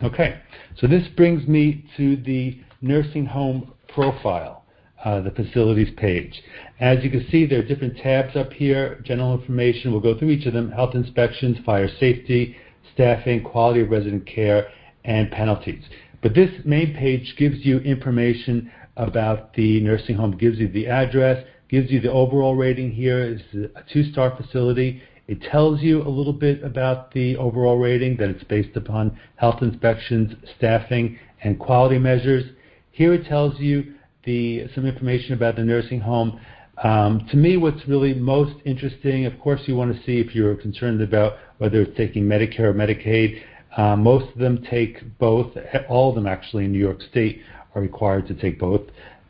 Okay, 0.03 0.41
so 0.79 0.87
this 0.87 1.07
brings 1.17 1.47
me 1.49 1.85
to 1.97 2.17
the 2.17 2.59
nursing 2.83 3.27
home 3.27 3.73
profile 3.89 4.67
uh, 5.05 5.21
the 5.21 5.31
facilities 5.31 5.93
page. 5.97 6.43
As 6.81 7.05
you 7.05 7.11
can 7.11 7.27
see, 7.31 7.47
there 7.47 7.61
are 7.61 7.65
different 7.65 7.97
tabs 7.99 8.35
up 8.35 8.53
here. 8.53 9.01
General 9.05 9.39
information, 9.39 9.93
we'll 9.93 10.01
go 10.01 10.19
through 10.19 10.31
each 10.31 10.47
of 10.47 10.53
them. 10.53 10.71
Health 10.71 10.95
inspections, 10.95 11.59
fire 11.65 11.89
safety, 12.01 12.57
staffing, 12.93 13.43
quality 13.43 13.83
of 13.83 13.91
resident 13.91 14.27
care, 14.27 14.69
and 15.05 15.31
penalties. 15.31 15.85
But 16.23 16.35
this 16.35 16.51
main 16.65 16.95
page 16.95 17.35
gives 17.39 17.65
you 17.65 17.79
information 17.79 18.73
about 18.97 19.55
the 19.55 19.81
nursing 19.81 20.17
home, 20.17 20.37
gives 20.37 20.59
you 20.59 20.69
the 20.69 20.89
address, 20.89 21.45
gives 21.69 21.91
you 21.91 22.01
the 22.01 22.11
overall 22.11 22.57
rating 22.57 22.91
here. 22.91 23.21
It's 23.21 23.75
a 23.77 23.83
two-star 23.93 24.37
facility. 24.37 25.03
It 25.29 25.43
tells 25.43 25.81
you 25.81 26.03
a 26.03 26.09
little 26.09 26.33
bit 26.33 26.63
about 26.63 27.13
the 27.13 27.37
overall 27.37 27.79
rating, 27.79 28.17
that 28.19 28.29
it's 28.29 28.45
based 28.45 28.77
upon 28.77 29.19
health 29.37 29.61
inspections, 29.61 30.35
staffing, 30.57 31.19
and 31.43 31.59
quality 31.59 31.99
measures. 31.99 32.45
Here 32.93 33.13
it 33.13 33.27
tells 33.27 33.59
you 33.59 33.95
the, 34.25 34.69
some 34.75 34.87
information 34.87 35.35
about 35.35 35.57
the 35.57 35.65
nursing 35.65 36.01
home. 36.01 36.41
Um, 36.83 37.27
to 37.31 37.37
me, 37.37 37.57
what's 37.57 37.87
really 37.89 38.15
most 38.15 38.55
interesting, 38.65 39.27
of 39.27 39.39
course, 39.41 39.63
you 39.67 39.75
want 39.75 39.97
to 39.97 40.03
see 40.05 40.21
if 40.21 40.35
you're 40.35 40.55
concerned 40.55 41.01
about 41.03 41.39
whether 41.59 41.83
it's 41.83 41.97
taking 41.97 42.25
Medicare 42.25 42.61
or 42.61 42.75
Medicaid. 42.75 43.43
Uh, 43.77 43.97
most 43.97 44.33
of 44.33 44.39
them 44.39 44.65
take 44.71 45.19
both. 45.19 45.57
All 45.89 46.11
of 46.11 46.15
them, 46.15 46.27
actually, 46.27 46.67
in 46.67 46.73
New 46.73 46.79
York 46.79 47.03
State 47.03 47.43
are 47.75 47.83
required 47.83 48.27
to 48.29 48.35
take 48.35 48.59
both. 48.59 48.83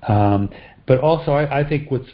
Um, 0.07 0.51
but 0.87 1.01
also, 1.01 1.33
I, 1.33 1.61
I 1.61 1.69
think 1.69 1.91
what's 1.91 2.09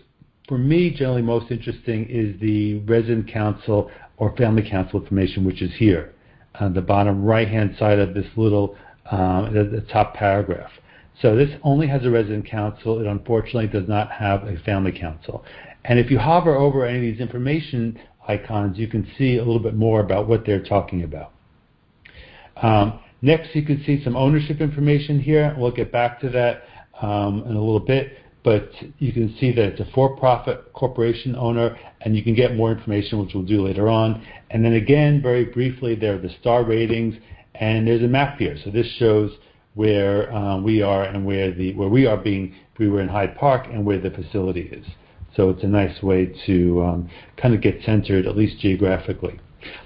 for 0.48 0.58
me, 0.58 0.90
generally 0.90 1.22
most 1.22 1.50
interesting 1.50 2.06
is 2.08 2.38
the 2.40 2.80
resident 2.80 3.32
council 3.32 3.90
or 4.16 4.36
family 4.36 4.68
council 4.68 5.00
information, 5.00 5.44
which 5.44 5.62
is 5.62 5.70
here 5.76 6.14
on 6.60 6.74
the 6.74 6.82
bottom 6.82 7.24
right-hand 7.24 7.76
side 7.78 7.98
of 7.98 8.14
this 8.14 8.26
little, 8.36 8.76
um, 9.10 9.52
the, 9.54 9.64
the 9.64 9.80
top 9.92 10.14
paragraph. 10.14 10.70
So 11.20 11.36
this 11.36 11.50
only 11.62 11.86
has 11.88 12.04
a 12.04 12.10
resident 12.10 12.46
council. 12.46 13.00
It 13.00 13.06
unfortunately 13.06 13.68
does 13.68 13.88
not 13.88 14.10
have 14.10 14.42
a 14.44 14.56
family 14.58 14.92
council. 14.92 15.44
And 15.84 15.98
if 15.98 16.10
you 16.10 16.18
hover 16.18 16.54
over 16.56 16.84
any 16.84 16.98
of 16.98 17.02
these 17.02 17.20
information 17.20 17.98
icons, 18.28 18.78
you 18.78 18.88
can 18.88 19.08
see 19.18 19.36
a 19.36 19.44
little 19.44 19.60
bit 19.60 19.74
more 19.74 20.00
about 20.00 20.28
what 20.28 20.44
they're 20.44 20.62
talking 20.62 21.02
about. 21.04 21.32
Um, 22.56 23.00
next, 23.20 23.54
you 23.54 23.62
can 23.64 23.82
see 23.84 24.02
some 24.02 24.16
ownership 24.16 24.60
information 24.60 25.20
here. 25.20 25.54
We'll 25.58 25.72
get 25.72 25.90
back 25.90 26.20
to 26.20 26.28
that 26.30 26.64
um, 27.00 27.44
in 27.46 27.56
a 27.56 27.60
little 27.60 27.80
bit 27.80 28.18
but 28.44 28.70
you 28.98 29.12
can 29.12 29.34
see 29.38 29.52
that 29.52 29.64
it's 29.64 29.80
a 29.80 29.92
for-profit 29.94 30.72
corporation 30.72 31.36
owner, 31.36 31.78
and 32.00 32.16
you 32.16 32.22
can 32.22 32.34
get 32.34 32.56
more 32.56 32.72
information, 32.72 33.18
which 33.20 33.34
we'll 33.34 33.44
do 33.44 33.64
later 33.64 33.88
on. 33.88 34.26
And 34.50 34.64
then 34.64 34.72
again, 34.72 35.22
very 35.22 35.44
briefly, 35.44 35.94
there 35.94 36.14
are 36.16 36.18
the 36.18 36.34
star 36.40 36.64
ratings, 36.64 37.14
and 37.54 37.86
there's 37.86 38.02
a 38.02 38.08
map 38.08 38.38
here. 38.38 38.56
So 38.64 38.70
this 38.70 38.86
shows 38.98 39.30
where 39.74 40.32
um, 40.34 40.64
we 40.64 40.82
are 40.82 41.04
and 41.04 41.24
where 41.24 41.52
the 41.52 41.74
where 41.74 41.88
we 41.88 42.06
are 42.06 42.16
being. 42.16 42.54
We 42.78 42.88
were 42.88 43.00
in 43.00 43.08
Hyde 43.08 43.36
Park 43.36 43.66
and 43.70 43.84
where 43.84 44.00
the 44.00 44.10
facility 44.10 44.62
is. 44.62 44.84
So 45.36 45.50
it's 45.50 45.62
a 45.62 45.68
nice 45.68 46.02
way 46.02 46.34
to 46.46 46.82
um, 46.82 47.10
kind 47.36 47.54
of 47.54 47.60
get 47.60 47.82
centered, 47.84 48.26
at 48.26 48.36
least 48.36 48.60
geographically. 48.60 49.38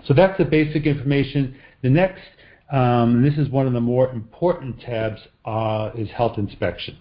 So 0.06 0.14
that's 0.14 0.38
the 0.38 0.44
basic 0.44 0.86
information. 0.86 1.56
The 1.82 1.90
next, 1.90 2.22
um, 2.72 3.22
this 3.22 3.34
is 3.34 3.50
one 3.50 3.66
of 3.66 3.74
the 3.74 3.80
more 3.80 4.10
important 4.10 4.80
tabs, 4.80 5.20
uh, 5.44 5.90
is 5.94 6.08
health 6.10 6.38
inspections. 6.38 6.98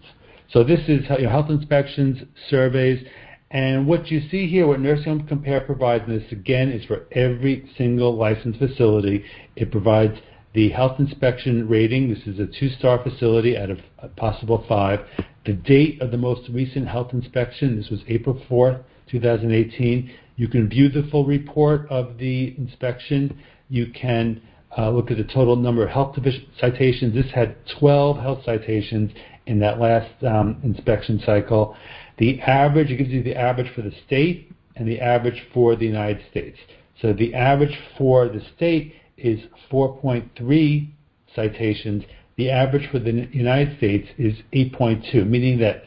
So 0.51 0.63
this 0.63 0.81
is 0.87 1.05
your 1.19 1.29
health 1.29 1.49
inspections, 1.49 2.19
surveys, 2.49 3.05
and 3.51 3.87
what 3.87 4.09
you 4.11 4.21
see 4.29 4.47
here, 4.47 4.67
what 4.67 4.79
Nursing 4.79 5.19
Home 5.19 5.27
Compare 5.27 5.61
provides, 5.61 6.03
and 6.07 6.19
this 6.19 6.31
again 6.31 6.69
is 6.71 6.83
for 6.85 7.05
every 7.11 7.69
single 7.77 8.15
licensed 8.15 8.59
facility. 8.59 9.23
It 9.55 9.71
provides 9.71 10.17
the 10.53 10.69
health 10.69 10.99
inspection 10.99 11.67
rating. 11.67 12.09
This 12.09 12.25
is 12.25 12.39
a 12.39 12.47
two-star 12.47 13.03
facility 13.03 13.57
out 13.57 13.69
of 13.69 13.79
a 13.99 14.07
possible 14.07 14.65
five. 14.67 15.01
The 15.45 15.53
date 15.53 16.01
of 16.01 16.11
the 16.11 16.17
most 16.17 16.49
recent 16.49 16.87
health 16.87 17.13
inspection, 17.13 17.77
this 17.77 17.89
was 17.89 17.99
April 18.07 18.41
4th, 18.49 18.83
2018. 19.09 20.11
You 20.37 20.47
can 20.47 20.67
view 20.67 20.89
the 20.89 21.07
full 21.11 21.25
report 21.25 21.87
of 21.89 22.17
the 22.17 22.55
inspection. 22.57 23.37
You 23.69 23.87
can 23.93 24.41
uh, 24.77 24.89
look 24.89 25.11
at 25.11 25.17
the 25.17 25.23
total 25.23 25.55
number 25.55 25.83
of 25.83 25.89
health 25.89 26.17
citations. 26.59 27.13
This 27.13 27.31
had 27.33 27.55
12 27.79 28.17
health 28.17 28.39
citations 28.43 29.11
in 29.47 29.59
that 29.59 29.79
last 29.79 30.11
um, 30.23 30.57
inspection 30.63 31.21
cycle. 31.25 31.75
The 32.17 32.39
average, 32.41 32.91
it 32.91 32.97
gives 32.97 33.09
you 33.09 33.23
the 33.23 33.35
average 33.35 33.73
for 33.73 33.81
the 33.81 33.93
state 34.05 34.51
and 34.75 34.87
the 34.87 34.99
average 34.99 35.43
for 35.53 35.75
the 35.75 35.85
United 35.85 36.25
States. 36.29 36.57
So 37.01 37.13
the 37.13 37.33
average 37.33 37.77
for 37.97 38.27
the 38.27 38.41
state 38.55 38.95
is 39.17 39.39
4.3 39.71 40.89
citations. 41.35 42.03
The 42.37 42.49
average 42.49 42.89
for 42.91 42.99
the 42.99 43.27
United 43.31 43.77
States 43.77 44.07
is 44.17 44.35
8.2, 44.53 45.27
meaning 45.27 45.59
that 45.59 45.83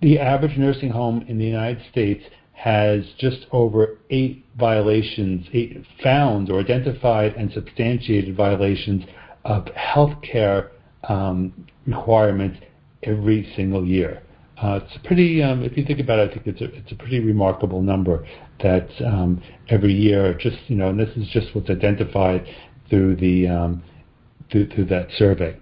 the 0.00 0.18
average 0.18 0.56
nursing 0.56 0.90
home 0.90 1.24
in 1.28 1.38
the 1.38 1.44
United 1.44 1.82
States 1.90 2.22
has 2.52 3.04
just 3.18 3.46
over 3.52 3.98
eight 4.10 4.44
violations, 4.58 5.46
eight 5.52 5.84
found 6.02 6.50
or 6.50 6.60
identified 6.60 7.34
and 7.34 7.52
substantiated 7.52 8.34
violations 8.34 9.04
of 9.44 9.68
health 9.68 10.14
care 10.22 10.72
um, 11.08 11.52
requirements 11.86 12.58
every 13.06 13.50
single 13.56 13.84
year. 13.84 14.22
Uh, 14.62 14.80
it's 14.82 14.98
pretty, 15.04 15.42
um, 15.42 15.62
if 15.62 15.76
you 15.76 15.84
think 15.84 16.00
about 16.00 16.18
it, 16.18 16.30
I 16.30 16.34
think 16.34 16.46
it's 16.46 16.60
a, 16.62 16.74
it's 16.74 16.90
a 16.90 16.94
pretty 16.94 17.20
remarkable 17.20 17.82
number 17.82 18.26
that 18.62 18.88
um, 19.04 19.42
every 19.68 19.92
year, 19.92 20.32
just 20.34 20.56
you 20.68 20.76
know, 20.76 20.88
and 20.88 20.98
this 20.98 21.14
is 21.16 21.28
just 21.28 21.54
what's 21.54 21.68
identified 21.68 22.46
through 22.88 23.16
the 23.16 23.48
um, 23.48 23.82
through, 24.50 24.68
through 24.70 24.86
that 24.86 25.08
survey. 25.18 25.58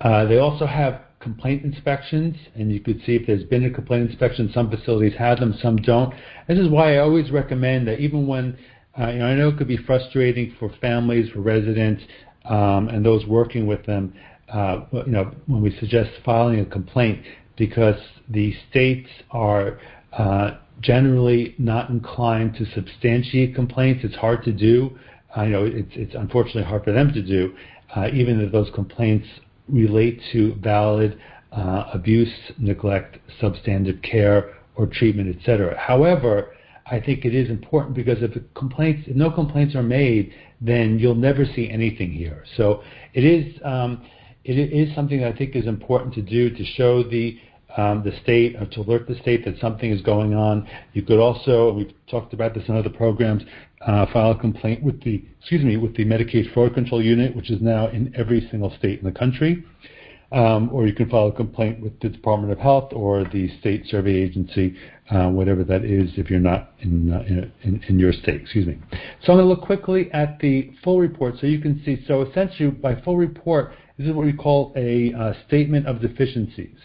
Uh, 0.00 0.24
they 0.24 0.38
also 0.38 0.64
have 0.64 1.02
complaint 1.20 1.64
inspections, 1.64 2.34
and 2.54 2.72
you 2.72 2.80
could 2.80 3.00
see 3.04 3.14
if 3.14 3.26
there's 3.26 3.44
been 3.44 3.64
a 3.64 3.70
complaint 3.70 4.10
inspection. 4.10 4.50
Some 4.54 4.70
facilities 4.70 5.14
have 5.18 5.38
them, 5.38 5.54
some 5.60 5.76
don't. 5.76 6.14
This 6.48 6.58
is 6.58 6.68
why 6.68 6.94
I 6.94 6.98
always 6.98 7.30
recommend 7.30 7.88
that 7.88 8.00
even 8.00 8.26
when 8.26 8.56
uh, 8.98 9.08
you 9.08 9.18
know, 9.18 9.26
I 9.26 9.34
know 9.34 9.48
it 9.48 9.58
could 9.58 9.68
be 9.68 9.76
frustrating 9.76 10.54
for 10.58 10.70
families, 10.80 11.30
for 11.30 11.40
residents, 11.40 12.02
um, 12.44 12.88
and 12.88 13.04
those 13.04 13.26
working 13.26 13.66
with 13.66 13.84
them 13.86 14.14
you 14.54 15.12
know, 15.12 15.32
when 15.46 15.62
we 15.62 15.76
suggest 15.78 16.10
filing 16.24 16.60
a 16.60 16.66
complaint, 16.66 17.24
because 17.56 18.00
the 18.28 18.54
states 18.70 19.08
are 19.30 19.78
uh, 20.12 20.52
generally 20.80 21.54
not 21.58 21.90
inclined 21.90 22.54
to 22.54 22.64
substantiate 22.74 23.54
complaints. 23.54 24.04
It's 24.04 24.14
hard 24.14 24.44
to 24.44 24.52
do. 24.52 24.96
I 25.34 25.46
know 25.46 25.64
it's, 25.64 25.90
it's 25.94 26.14
unfortunately 26.14 26.64
hard 26.64 26.84
for 26.84 26.92
them 26.92 27.12
to 27.12 27.22
do, 27.22 27.54
uh, 27.94 28.08
even 28.12 28.40
if 28.40 28.52
those 28.52 28.70
complaints 28.74 29.26
relate 29.68 30.20
to 30.32 30.54
valid 30.56 31.18
uh, 31.52 31.84
abuse, 31.92 32.32
neglect, 32.58 33.18
substandard 33.40 34.02
care, 34.02 34.54
or 34.76 34.86
treatment, 34.86 35.34
etc. 35.36 35.76
However, 35.78 36.54
I 36.86 37.00
think 37.00 37.24
it 37.24 37.34
is 37.34 37.48
important 37.48 37.94
because 37.94 38.18
if 38.20 38.32
complaints, 38.54 39.08
if 39.08 39.16
no 39.16 39.30
complaints 39.30 39.74
are 39.74 39.82
made, 39.82 40.34
then 40.60 40.98
you'll 40.98 41.14
never 41.14 41.44
see 41.44 41.70
anything 41.70 42.12
here. 42.12 42.44
So 42.56 42.82
it 43.14 43.24
is. 43.24 43.60
Um, 43.64 44.04
it 44.44 44.58
is 44.58 44.94
something 44.94 45.20
that 45.20 45.34
I 45.34 45.36
think 45.36 45.56
is 45.56 45.66
important 45.66 46.14
to 46.14 46.22
do 46.22 46.50
to 46.50 46.64
show 46.64 47.02
the 47.02 47.38
um, 47.76 48.02
the 48.04 48.12
state 48.22 48.56
or 48.56 48.66
to 48.66 48.80
alert 48.80 49.08
the 49.08 49.16
state 49.16 49.44
that 49.44 49.58
something 49.58 49.90
is 49.90 50.00
going 50.00 50.34
on. 50.34 50.68
You 50.92 51.02
could 51.02 51.18
also, 51.18 51.72
we've 51.72 51.92
talked 52.08 52.32
about 52.32 52.54
this 52.54 52.62
in 52.68 52.76
other 52.76 52.90
programs, 52.90 53.42
uh, 53.84 54.06
file 54.12 54.30
a 54.30 54.38
complaint 54.38 54.82
with 54.82 55.02
the 55.02 55.24
excuse 55.40 55.64
me 55.64 55.76
with 55.76 55.96
the 55.96 56.04
Medicaid 56.04 56.52
Fraud 56.54 56.74
Control 56.74 57.02
Unit, 57.02 57.34
which 57.34 57.50
is 57.50 57.60
now 57.60 57.88
in 57.88 58.14
every 58.16 58.46
single 58.50 58.72
state 58.78 59.00
in 59.00 59.04
the 59.04 59.12
country. 59.12 59.64
Um, 60.32 60.70
or 60.72 60.84
you 60.86 60.92
can 60.92 61.08
file 61.08 61.28
a 61.28 61.32
complaint 61.32 61.80
with 61.80 62.00
the 62.00 62.08
Department 62.08 62.50
of 62.50 62.58
Health 62.58 62.92
or 62.92 63.22
the 63.24 63.56
state 63.60 63.86
survey 63.86 64.14
agency, 64.14 64.74
uh, 65.10 65.28
whatever 65.28 65.62
that 65.64 65.84
is, 65.84 66.10
if 66.16 66.28
you're 66.28 66.40
not 66.40 66.72
in, 66.80 67.12
uh, 67.12 67.22
in, 67.62 67.80
in 67.88 67.98
your 68.00 68.12
state. 68.12 68.40
Excuse 68.40 68.66
me. 68.66 68.78
So 69.22 69.32
I'm 69.32 69.38
going 69.38 69.40
to 69.40 69.44
look 69.44 69.60
quickly 69.60 70.10
at 70.12 70.40
the 70.40 70.72
full 70.82 70.98
report 70.98 71.36
so 71.40 71.46
you 71.46 71.60
can 71.60 71.80
see. 71.84 72.02
So 72.08 72.22
essentially, 72.22 72.70
by 72.70 73.00
full 73.02 73.16
report, 73.16 73.74
this 73.96 74.08
is 74.08 74.12
what 74.12 74.24
we 74.24 74.32
call 74.32 74.72
a 74.76 75.12
uh, 75.12 75.32
statement 75.46 75.86
of 75.86 76.00
deficiencies. 76.00 76.78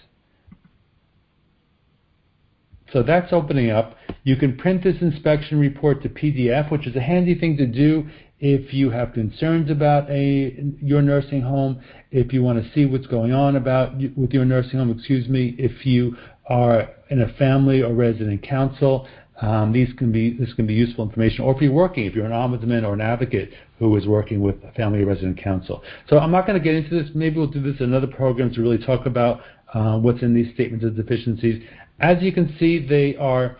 So 2.91 3.03
that's 3.03 3.31
opening 3.31 3.69
up. 3.69 3.95
You 4.23 4.35
can 4.35 4.57
print 4.57 4.83
this 4.83 4.95
inspection 5.01 5.59
report 5.59 6.01
to 6.03 6.09
PDF, 6.09 6.71
which 6.71 6.87
is 6.87 6.95
a 6.95 7.01
handy 7.01 7.35
thing 7.35 7.57
to 7.57 7.65
do 7.65 8.09
if 8.39 8.73
you 8.73 8.89
have 8.89 9.13
concerns 9.13 9.69
about 9.69 10.09
a 10.09 10.55
your 10.81 11.01
nursing 11.01 11.41
home, 11.41 11.81
if 12.11 12.31
you 12.31 12.41
want 12.41 12.63
to 12.63 12.71
see 12.73 12.85
what's 12.85 13.07
going 13.07 13.33
on 13.33 13.57
about 13.57 13.95
with 14.15 14.31
your 14.31 14.45
nursing 14.45 14.79
home, 14.79 14.91
excuse 14.91 15.27
me, 15.27 15.55
if 15.57 15.85
you 15.85 16.15
are 16.47 16.89
in 17.09 17.21
a 17.21 17.33
family 17.33 17.81
or 17.81 17.93
resident 17.93 18.41
council, 18.41 19.07
um, 19.41 19.71
these 19.71 19.91
can 19.97 20.11
be 20.11 20.33
this 20.37 20.53
can 20.53 20.67
be 20.67 20.73
useful 20.73 21.05
information. 21.05 21.45
Or 21.45 21.55
if 21.55 21.61
you're 21.61 21.71
working, 21.71 22.05
if 22.05 22.13
you're 22.13 22.25
an 22.25 22.31
ombudsman 22.31 22.85
or 22.85 22.93
an 22.93 23.01
advocate 23.01 23.51
who 23.77 23.95
is 23.95 24.05
working 24.05 24.41
with 24.41 24.55
a 24.63 24.71
family 24.73 25.03
resident 25.03 25.41
council. 25.41 25.81
So 26.09 26.19
I'm 26.19 26.31
not 26.31 26.45
going 26.45 26.59
to 26.59 26.63
get 26.63 26.75
into 26.75 26.89
this. 26.89 27.09
Maybe 27.15 27.37
we'll 27.37 27.47
do 27.47 27.61
this 27.61 27.79
in 27.79 27.85
another 27.85 28.07
program 28.07 28.53
to 28.53 28.61
really 28.61 28.77
talk 28.77 29.05
about 29.05 29.41
uh, 29.73 29.97
what's 29.97 30.21
in 30.21 30.33
these 30.33 30.53
statements 30.53 30.83
of 30.83 30.95
deficiencies. 30.95 31.63
As 31.99 32.21
you 32.21 32.33
can 32.33 32.55
see, 32.59 32.85
they 32.85 33.15
are 33.15 33.57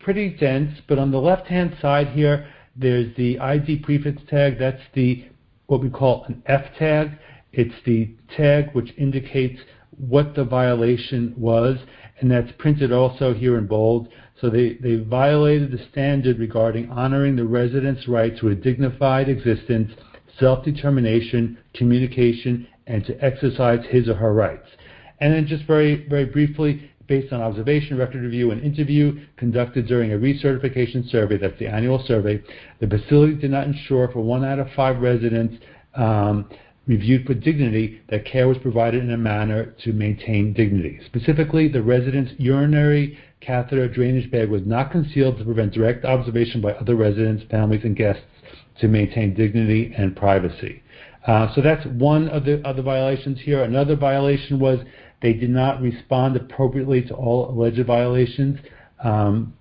pretty 0.00 0.30
dense. 0.30 0.72
But 0.88 0.98
on 0.98 1.10
the 1.10 1.18
left-hand 1.18 1.76
side 1.82 2.08
here, 2.08 2.48
there's 2.74 3.14
the 3.16 3.38
ID 3.38 3.80
prefix 3.80 4.22
tag. 4.28 4.58
That's 4.58 4.82
the 4.94 5.26
what 5.66 5.82
we 5.82 5.90
call 5.90 6.24
an 6.24 6.42
F 6.46 6.62
tag. 6.78 7.10
It's 7.52 7.74
the 7.84 8.14
tag 8.36 8.70
which 8.72 8.94
indicates 8.96 9.60
what 9.98 10.34
the 10.34 10.44
violation 10.44 11.34
was, 11.36 11.78
and 12.20 12.30
that's 12.30 12.50
printed 12.58 12.92
also 12.92 13.32
here 13.32 13.58
in 13.58 13.66
bold. 13.66 14.08
So 14.40 14.50
they, 14.50 14.74
they 14.74 14.96
violated 14.96 15.72
the 15.72 15.84
standard 15.90 16.38
regarding 16.38 16.90
honoring 16.90 17.36
the 17.36 17.44
resident's 17.44 18.06
right 18.06 18.36
to 18.38 18.48
a 18.48 18.54
dignified 18.54 19.28
existence, 19.28 19.92
self-determination, 20.38 21.58
communication, 21.74 22.66
and 22.86 23.04
to 23.06 23.24
exercise 23.24 23.80
his 23.88 24.08
or 24.08 24.14
her 24.14 24.32
rights. 24.32 24.68
And 25.20 25.32
then 25.32 25.46
just 25.46 25.64
very, 25.64 26.06
very 26.08 26.26
briefly, 26.26 26.90
based 27.06 27.32
on 27.32 27.40
observation, 27.40 27.96
record 27.96 28.22
review, 28.22 28.50
and 28.50 28.62
interview 28.62 29.24
conducted 29.36 29.86
during 29.86 30.12
a 30.12 30.16
recertification 30.16 31.08
survey, 31.10 31.38
that's 31.38 31.58
the 31.58 31.66
annual 31.66 32.04
survey, 32.06 32.42
the 32.80 32.86
facility 32.86 33.34
did 33.34 33.50
not 33.50 33.66
ensure 33.66 34.08
for 34.08 34.20
one 34.20 34.44
out 34.44 34.58
of 34.58 34.68
five 34.76 35.00
residents 35.00 35.56
um, 35.94 36.48
reviewed 36.86 37.26
for 37.26 37.34
dignity 37.34 38.00
that 38.10 38.24
care 38.24 38.46
was 38.46 38.58
provided 38.58 39.02
in 39.02 39.10
a 39.12 39.16
manner 39.16 39.74
to 39.82 39.92
maintain 39.92 40.52
dignity. 40.52 41.00
Specifically, 41.06 41.68
the 41.68 41.82
resident's 41.82 42.32
urinary 42.38 43.18
catheter 43.40 43.88
drainage 43.88 44.30
bag 44.30 44.50
was 44.50 44.62
not 44.64 44.90
concealed 44.90 45.38
to 45.38 45.44
prevent 45.44 45.72
direct 45.72 46.04
observation 46.04 46.60
by 46.60 46.72
other 46.72 46.96
residents, 46.96 47.44
families, 47.50 47.82
and 47.84 47.96
guests 47.96 48.22
to 48.80 48.88
maintain 48.88 49.34
dignity 49.34 49.92
and 49.96 50.16
privacy. 50.16 50.82
Uh, 51.26 51.52
so 51.54 51.60
that's 51.60 51.84
one 51.86 52.28
of 52.28 52.44
the 52.44 52.66
other 52.66 52.82
violations 52.82 53.38
here. 53.40 53.62
Another 53.62 53.96
violation 53.96 54.58
was 54.58 54.78
they 55.22 55.32
did 55.32 55.50
not 55.50 55.80
respond 55.80 56.36
appropriately 56.36 57.02
to 57.02 57.14
all 57.14 57.50
alleged 57.50 57.84
violations. 57.86 58.58
Um, 59.02 59.54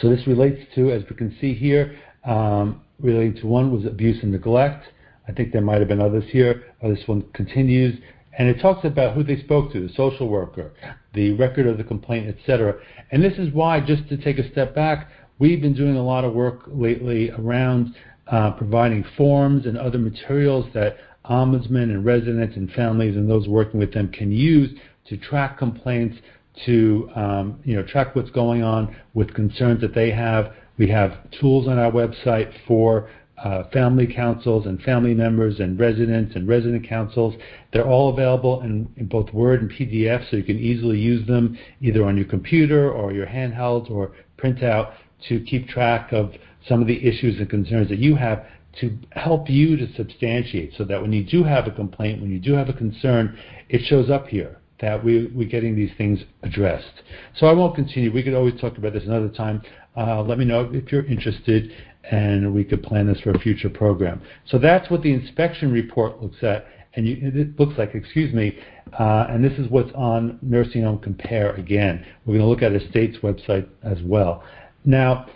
so 0.00 0.10
this 0.10 0.26
relates 0.26 0.60
to, 0.74 0.90
as 0.90 1.02
we 1.08 1.16
can 1.16 1.34
see 1.40 1.54
here, 1.54 1.98
um, 2.24 2.82
relating 3.00 3.34
to 3.40 3.46
one 3.46 3.72
was 3.72 3.86
abuse 3.86 4.22
and 4.22 4.32
neglect. 4.32 4.86
I 5.28 5.32
think 5.32 5.52
there 5.52 5.62
might 5.62 5.78
have 5.78 5.88
been 5.88 6.00
others 6.00 6.24
here. 6.28 6.64
Oh, 6.82 6.94
this 6.94 7.06
one 7.06 7.22
continues. 7.32 7.98
And 8.38 8.48
it 8.48 8.60
talks 8.60 8.84
about 8.84 9.14
who 9.14 9.22
they 9.22 9.38
spoke 9.40 9.72
to, 9.72 9.86
the 9.86 9.92
social 9.94 10.28
worker, 10.28 10.74
the 11.16 11.32
record 11.32 11.66
of 11.66 11.78
the 11.78 11.84
complaint, 11.84 12.28
etc. 12.28 12.76
And 13.10 13.24
this 13.24 13.32
is 13.38 13.52
why, 13.52 13.80
just 13.80 14.08
to 14.10 14.16
take 14.16 14.38
a 14.38 14.48
step 14.52 14.74
back, 14.74 15.08
we've 15.40 15.60
been 15.60 15.74
doing 15.74 15.96
a 15.96 16.04
lot 16.04 16.24
of 16.24 16.34
work 16.34 16.64
lately 16.68 17.30
around 17.30 17.94
uh, 18.28 18.52
providing 18.52 19.04
forms 19.16 19.66
and 19.66 19.76
other 19.76 19.98
materials 19.98 20.66
that 20.74 20.98
ombudsmen 21.24 21.84
and 21.84 22.04
residents 22.04 22.56
and 22.56 22.70
families 22.72 23.16
and 23.16 23.28
those 23.28 23.48
working 23.48 23.80
with 23.80 23.92
them 23.92 24.12
can 24.12 24.30
use 24.30 24.78
to 25.08 25.16
track 25.16 25.58
complaints, 25.58 26.16
to 26.64 27.10
um, 27.14 27.60
you 27.64 27.76
know 27.76 27.82
track 27.82 28.14
what's 28.14 28.30
going 28.30 28.62
on 28.62 28.94
with 29.14 29.32
concerns 29.34 29.80
that 29.80 29.94
they 29.94 30.10
have. 30.10 30.52
We 30.78 30.88
have 30.90 31.30
tools 31.40 31.66
on 31.66 31.78
our 31.78 31.90
website 31.90 32.52
for 32.66 33.08
uh, 33.42 33.64
family 33.70 34.06
councils 34.06 34.66
and 34.66 34.80
family 34.82 35.14
members 35.14 35.60
and 35.60 35.78
residents 35.78 36.34
and 36.34 36.48
resident 36.48 36.88
councils. 36.88 37.34
They're 37.72 37.86
all 37.86 38.10
available 38.10 38.62
in, 38.62 38.88
in, 38.96 39.06
both 39.06 39.32
Word 39.32 39.62
and 39.62 39.70
PDF, 39.70 40.30
so 40.30 40.36
you 40.36 40.42
can 40.42 40.58
easily 40.58 40.98
use 40.98 41.26
them 41.26 41.58
either 41.80 42.04
on 42.04 42.16
your 42.16 42.26
computer 42.26 42.90
or 42.90 43.12
your 43.12 43.26
handheld 43.26 43.90
or 43.90 44.12
printout 44.38 44.94
to 45.28 45.40
keep 45.40 45.68
track 45.68 46.12
of 46.12 46.32
some 46.66 46.80
of 46.80 46.86
the 46.86 47.06
issues 47.06 47.38
and 47.38 47.48
concerns 47.48 47.88
that 47.88 47.98
you 47.98 48.16
have 48.16 48.46
to 48.80 48.96
help 49.12 49.48
you 49.48 49.76
to 49.76 49.92
substantiate 49.94 50.72
so 50.76 50.84
that 50.84 51.00
when 51.00 51.12
you 51.12 51.24
do 51.24 51.42
have 51.44 51.66
a 51.66 51.70
complaint, 51.70 52.20
when 52.20 52.30
you 52.30 52.38
do 52.38 52.52
have 52.52 52.68
a 52.68 52.72
concern, 52.72 53.38
it 53.68 53.80
shows 53.86 54.10
up 54.10 54.26
here 54.28 54.58
that 54.80 55.02
we, 55.02 55.26
we're 55.34 55.48
getting 55.48 55.74
these 55.74 55.90
things 55.96 56.20
addressed. 56.42 57.02
So 57.38 57.46
I 57.46 57.52
won't 57.52 57.74
continue. 57.74 58.12
We 58.12 58.22
could 58.22 58.34
always 58.34 58.60
talk 58.60 58.76
about 58.76 58.92
this 58.92 59.04
another 59.04 59.30
time. 59.30 59.62
Uh, 59.96 60.22
let 60.22 60.38
me 60.38 60.44
know 60.44 60.70
if 60.72 60.92
you're 60.92 61.06
interested 61.06 61.72
and 62.10 62.54
we 62.54 62.64
could 62.64 62.82
plan 62.82 63.06
this 63.06 63.20
for 63.20 63.30
a 63.30 63.38
future 63.38 63.68
program. 63.68 64.22
So 64.46 64.58
that's 64.58 64.90
what 64.90 65.02
the 65.02 65.12
inspection 65.12 65.72
report 65.72 66.22
looks 66.22 66.42
at, 66.42 66.66
and 66.94 67.06
you, 67.06 67.18
it 67.20 67.58
looks 67.58 67.78
like, 67.78 67.94
excuse 67.94 68.32
me, 68.32 68.58
uh, 68.98 69.26
and 69.28 69.44
this 69.44 69.58
is 69.58 69.68
what's 69.70 69.92
on 69.94 70.38
Nursing 70.42 70.82
Home 70.84 70.98
Compare 70.98 71.54
again. 71.54 72.04
We're 72.24 72.38
going 72.38 72.44
to 72.44 72.46
look 72.46 72.62
at 72.62 72.72
a 72.72 72.88
state's 72.90 73.18
website 73.18 73.68
as 73.82 73.98
well. 74.02 74.44
Now, 74.84 75.26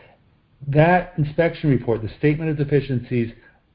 that 0.69 1.15
inspection 1.19 1.71
report, 1.71 2.03
the 2.03 2.11
statement 2.19 2.51
of 2.51 2.57
deficiencies, 2.57 3.33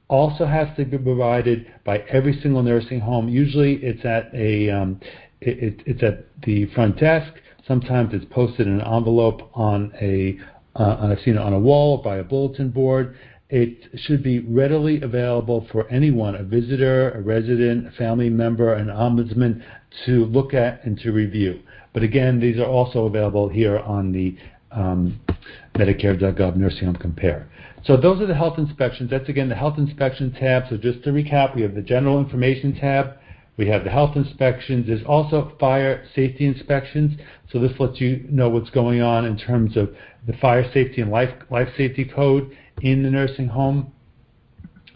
also 0.07 0.45
has 0.45 0.67
to 0.77 0.85
be 0.85 0.97
provided 0.97 1.65
by 1.83 1.97
every 2.09 2.39
single 2.41 2.61
nursing 2.61 2.99
home. 2.99 3.27
Usually, 3.27 3.75
it's 3.77 4.05
at 4.05 4.33
a 4.33 4.69
um, 4.69 4.99
it, 5.41 5.63
it, 5.63 5.83
it's 5.85 6.03
at 6.03 6.25
the 6.43 6.67
front 6.67 6.99
desk. 6.99 7.33
Sometimes 7.67 8.13
it's 8.13 8.25
posted 8.25 8.67
in 8.67 8.79
an 8.79 8.81
envelope 8.81 9.49
on 9.55 9.91
a 9.99 10.37
uh, 10.75 10.97
I've 11.01 11.19
seen 11.23 11.35
it 11.35 11.41
on 11.41 11.53
a 11.53 11.59
wall 11.59 11.97
by 11.97 12.17
a 12.17 12.23
bulletin 12.23 12.69
board. 12.69 13.17
It 13.49 13.77
should 13.95 14.23
be 14.23 14.39
readily 14.39 15.01
available 15.01 15.67
for 15.71 15.87
anyone, 15.89 16.35
a 16.35 16.43
visitor, 16.43 17.11
a 17.11 17.21
resident, 17.21 17.87
a 17.87 17.91
family 17.91 18.29
member, 18.29 18.73
an 18.73 18.87
ombudsman, 18.87 19.63
to 20.05 20.25
look 20.25 20.53
at 20.53 20.83
and 20.83 20.99
to 20.99 21.11
review. 21.11 21.61
But 21.93 22.03
again, 22.03 22.39
these 22.39 22.57
are 22.57 22.65
also 22.65 23.05
available 23.05 23.47
here 23.47 23.79
on 23.79 24.11
the 24.11 24.35
um, 24.71 25.19
Medicare.gov 25.75 26.55
Nursing 26.55 26.85
Home 26.85 26.95
Compare. 26.95 27.47
So 27.85 27.95
those 27.95 28.19
are 28.19 28.25
the 28.25 28.35
health 28.35 28.57
inspections. 28.57 29.11
That's 29.11 29.29
again 29.29 29.47
the 29.47 29.55
health 29.55 29.77
inspection 29.77 30.33
tab. 30.33 30.63
So 30.69 30.77
just 30.77 31.03
to 31.03 31.11
recap, 31.11 31.55
we 31.55 31.61
have 31.61 31.75
the 31.75 31.81
general 31.81 32.19
information 32.19 32.75
tab. 32.75 33.13
We 33.57 33.67
have 33.67 33.83
the 33.83 33.89
health 33.89 34.17
inspections. 34.17 34.87
There's 34.87 35.05
also 35.05 35.53
fire 35.59 36.05
safety 36.13 36.45
inspections. 36.45 37.17
So 37.51 37.59
this 37.59 37.71
lets 37.79 38.01
you 38.01 38.25
know 38.29 38.49
what's 38.49 38.69
going 38.71 39.01
on 39.01 39.25
in 39.25 39.37
terms 39.37 39.77
of 39.77 39.95
the 40.27 40.33
fire 40.37 40.69
safety 40.73 41.01
and 41.01 41.11
life, 41.11 41.33
life 41.49 41.69
safety 41.77 42.05
code 42.05 42.55
in 42.81 43.03
the 43.03 43.09
nursing 43.09 43.47
home. 43.47 43.91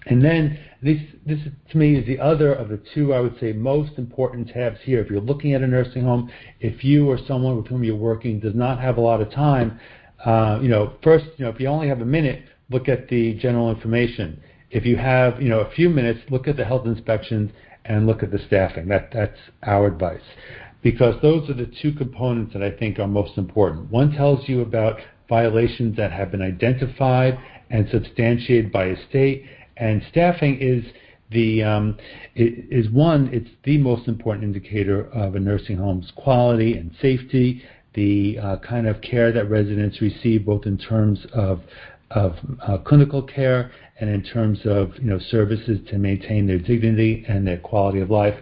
And 0.06 0.24
then 0.24 0.60
this, 0.82 0.98
this 1.26 1.40
to 1.72 1.78
me 1.78 1.96
is 1.96 2.08
the 2.08 2.20
other 2.20 2.54
of 2.54 2.70
the 2.70 2.82
two, 2.94 3.14
I 3.14 3.20
would 3.20 3.38
say, 3.40 3.54
most 3.54 3.98
important 3.98 4.50
tabs 4.50 4.80
here. 4.84 5.00
If 5.02 5.10
you're 5.10 5.22
looking 5.22 5.54
at 5.54 5.62
a 5.62 5.68
nursing 5.68 6.04
home, 6.04 6.32
if 6.60 6.84
you 6.84 7.08
or 7.10 7.20
someone 7.28 7.58
with 7.58 7.68
whom 7.68 7.84
you're 7.84 7.96
working 7.96 8.40
does 8.40 8.56
not 8.56 8.80
have 8.80 8.98
a 8.98 9.02
lot 9.02 9.22
of 9.22 9.32
time, 9.32 9.80
uh, 10.26 10.60
you 10.62 10.70
know, 10.70 10.94
first, 11.04 11.26
you 11.38 11.46
know, 11.46 11.52
if 11.52 11.60
you 11.60 11.68
only 11.68 11.88
have 11.88 12.02
a 12.02 12.06
minute, 12.06 12.44
look 12.70 12.90
at 12.90 13.08
the 13.10 13.34
general 13.36 13.70
information. 13.70 14.42
If 14.72 14.86
you 14.86 14.98
have, 14.98 15.42
you 15.42 15.50
know, 15.50 15.60
a 15.60 15.72
few 15.72 15.90
minutes, 15.90 16.20
look 16.30 16.48
at 16.48 16.56
the 16.58 16.66
health 16.66 16.86
inspections 16.86 17.52
and 17.86 18.08
look 18.08 18.24
at 18.24 18.32
the 18.32 18.40
staffing. 18.48 18.88
That 18.88 19.10
that's 19.12 19.40
our 19.64 19.88
advice, 19.88 20.22
because 20.82 21.22
those 21.22 21.50
are 21.50 21.56
the 21.56 21.72
two 21.82 21.92
components 21.94 22.54
that 22.54 22.62
I 22.64 22.72
think 22.72 23.00
are 23.00 23.08
most 23.08 23.38
important. 23.38 23.90
One 23.92 24.12
tells 24.12 24.48
you 24.48 24.62
about 24.62 25.00
violations 25.30 25.96
that 25.96 26.12
have 26.12 26.32
been 26.32 26.42
identified 26.42 27.40
and 27.70 27.88
substantiated 27.90 28.72
by 28.72 28.86
a 28.86 29.08
state. 29.08 29.46
And 29.78 30.02
staffing 30.10 30.58
is 30.60 30.84
the 31.32 31.64
um, 31.64 31.98
is 32.36 32.90
one. 32.90 33.30
It's 33.32 33.50
the 33.64 33.78
most 33.78 34.08
important 34.08 34.44
indicator 34.44 35.08
of 35.14 35.36
a 35.36 35.40
nursing 35.40 35.78
home's 35.78 36.12
quality 36.16 36.76
and 36.76 36.92
safety. 37.02 37.62
The 37.94 38.40
uh, 38.40 38.58
kind 38.58 38.88
of 38.88 39.02
care 39.02 39.32
that 39.32 39.50
residents 39.50 40.02
receive, 40.02 40.46
both 40.46 40.66
in 40.66 40.78
terms 40.78 41.20
of 41.34 41.62
of 42.12 42.36
uh, 42.68 42.80
clinical 42.80 43.22
care 43.22 43.72
and 44.00 44.10
in 44.10 44.24
terms 44.24 44.60
of 44.66 44.94
you 44.98 45.06
know 45.06 45.20
services 45.20 45.80
to 45.90 45.98
maintain 45.98 46.48
their 46.48 46.58
dignity 46.58 47.24
and 47.28 47.46
their 47.46 47.58
quality 47.58 48.00
of 48.00 48.10
life. 48.10 48.36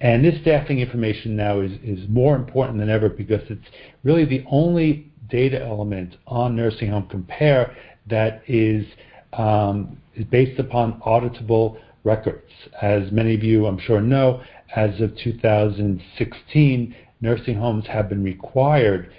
And 0.00 0.24
this 0.24 0.38
staffing 0.42 0.80
information 0.80 1.34
now 1.34 1.60
is, 1.60 1.72
is 1.82 2.06
more 2.08 2.36
important 2.36 2.78
than 2.78 2.90
ever 2.90 3.08
because 3.08 3.40
it's 3.48 3.66
really 4.02 4.26
the 4.26 4.44
only 4.50 5.10
data 5.28 5.62
element 5.62 6.16
on 6.26 6.56
Nursing 6.56 6.90
Home 6.90 7.06
Compare 7.08 7.76
that 8.06 8.42
is, 8.46 8.86
um, 9.32 9.98
is 10.14 10.24
based 10.26 10.58
upon 10.60 11.00
auditable 11.00 11.78
records. 12.04 12.50
As 12.82 13.10
many 13.10 13.34
of 13.34 13.42
you, 13.42 13.66
I'm 13.66 13.78
sure, 13.78 14.00
know, 14.00 14.42
as 14.76 15.00
of 15.00 15.16
2016, 15.16 16.94
nursing 17.20 17.56
homes 17.56 17.86
have 17.86 18.08
been 18.08 18.22
required 18.22 19.10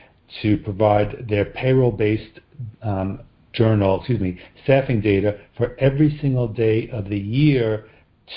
to 0.41 0.57
provide 0.57 1.25
their 1.29 1.45
payroll-based 1.45 2.39
um, 2.81 3.21
journal, 3.53 3.97
excuse 3.97 4.19
me, 4.19 4.39
staffing 4.63 5.01
data 5.01 5.39
for 5.57 5.75
every 5.79 6.17
single 6.21 6.47
day 6.47 6.89
of 6.89 7.09
the 7.09 7.17
year 7.17 7.85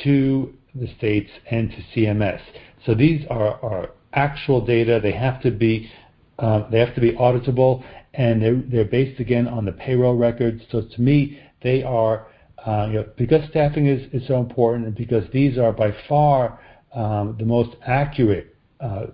to 0.05 0.55
the 0.75 0.89
states 0.97 1.31
and 1.51 1.71
to 1.71 1.77
CMS. 1.95 2.41
So 2.87 2.95
these 2.95 3.25
are, 3.29 3.63
are 3.63 3.91
actual 4.13 4.65
data. 4.65 5.01
They 5.03 5.13
have 5.13 5.43
to 5.43 5.51
be 5.51 5.91
they 6.39 6.79
have 6.79 6.95
to 6.95 7.01
be 7.01 7.13
auditable, 7.13 7.85
and 8.15 8.43
they're, 8.43 8.63
they're 8.71 8.85
based 8.85 9.21
again 9.21 9.47
on 9.47 9.65
the 9.65 9.73
payroll 9.73 10.17
records. 10.17 10.63
So 10.71 10.83
to 10.83 11.01
me, 11.01 11.41
they 11.63 11.83
are 11.83 12.27
uh, 12.65 13.05
because 13.17 13.49
staffing 13.51 13.87
is, 13.87 14.27
so 14.27 14.41
important, 14.41 14.87
and 14.87 14.95
because 14.95 15.25
these 15.33 15.59
are 15.59 15.73
by 15.73 15.95
far 16.09 16.61
um, 16.95 17.37
the 17.39 17.45
most 17.45 17.77
accurate 17.87 18.55
uh, 18.81 19.07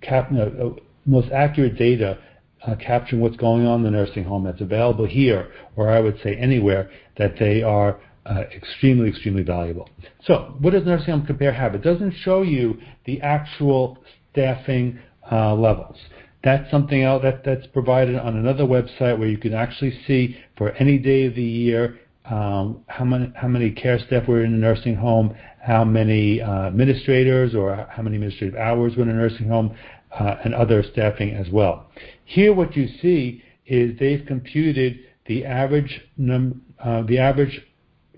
cap, 0.00 0.30
uh, 0.32 0.70
most 1.06 1.30
accurate 1.30 1.78
data 1.78 2.18
uh, 2.66 2.74
capturing 2.74 3.22
what's 3.22 3.36
going 3.36 3.66
on 3.66 3.80
in 3.80 3.84
the 3.84 3.90
nursing 3.90 4.24
home 4.24 4.44
that's 4.44 4.60
available 4.60 5.06
here, 5.06 5.52
or 5.76 5.88
I 5.88 6.00
would 6.00 6.18
say 6.22 6.34
anywhere, 6.34 6.90
that 7.16 7.38
they 7.38 7.62
are 7.62 8.00
uh, 8.26 8.42
extremely, 8.54 9.08
extremely 9.08 9.42
valuable. 9.42 9.88
So, 10.24 10.56
what 10.58 10.72
does 10.72 10.84
Nursing 10.84 11.10
Home 11.10 11.26
Compare 11.26 11.52
have? 11.52 11.74
It 11.74 11.82
doesn't 11.82 12.12
show 12.22 12.42
you 12.42 12.78
the 13.06 13.20
actual 13.22 13.98
staffing 14.32 14.98
uh, 15.30 15.54
levels. 15.54 15.96
That's 16.44 16.70
something 16.70 17.02
else 17.02 17.22
that, 17.22 17.44
that's 17.44 17.66
provided 17.68 18.16
on 18.16 18.36
another 18.36 18.64
website 18.64 19.18
where 19.18 19.28
you 19.28 19.38
can 19.38 19.54
actually 19.54 19.98
see 20.06 20.36
for 20.56 20.70
any 20.72 20.98
day 20.98 21.26
of 21.26 21.34
the 21.34 21.42
year 21.42 21.98
um, 22.30 22.84
how 22.88 23.04
many 23.04 23.32
how 23.34 23.48
many 23.48 23.70
care 23.70 23.98
staff 23.98 24.28
were 24.28 24.44
in 24.44 24.52
a 24.52 24.56
nursing 24.56 24.94
home, 24.94 25.34
how 25.60 25.84
many 25.84 26.42
uh, 26.42 26.66
administrators 26.66 27.54
or 27.54 27.88
how 27.90 28.02
many 28.02 28.16
administrative 28.16 28.58
hours 28.58 28.96
were 28.96 29.02
in 29.02 29.08
a 29.08 29.14
nursing 29.14 29.48
home, 29.48 29.74
uh, 30.18 30.36
and 30.44 30.54
other 30.54 30.82
staffing 30.92 31.34
as 31.34 31.48
well. 31.50 31.90
Here, 32.24 32.52
what 32.52 32.76
you 32.76 32.88
see 33.00 33.42
is 33.66 33.98
they've 33.98 34.24
computed 34.26 34.98
the 35.26 35.44
average 35.44 36.02
num- 36.16 36.62
uh, 36.82 37.02
the 37.02 37.18
average 37.18 37.62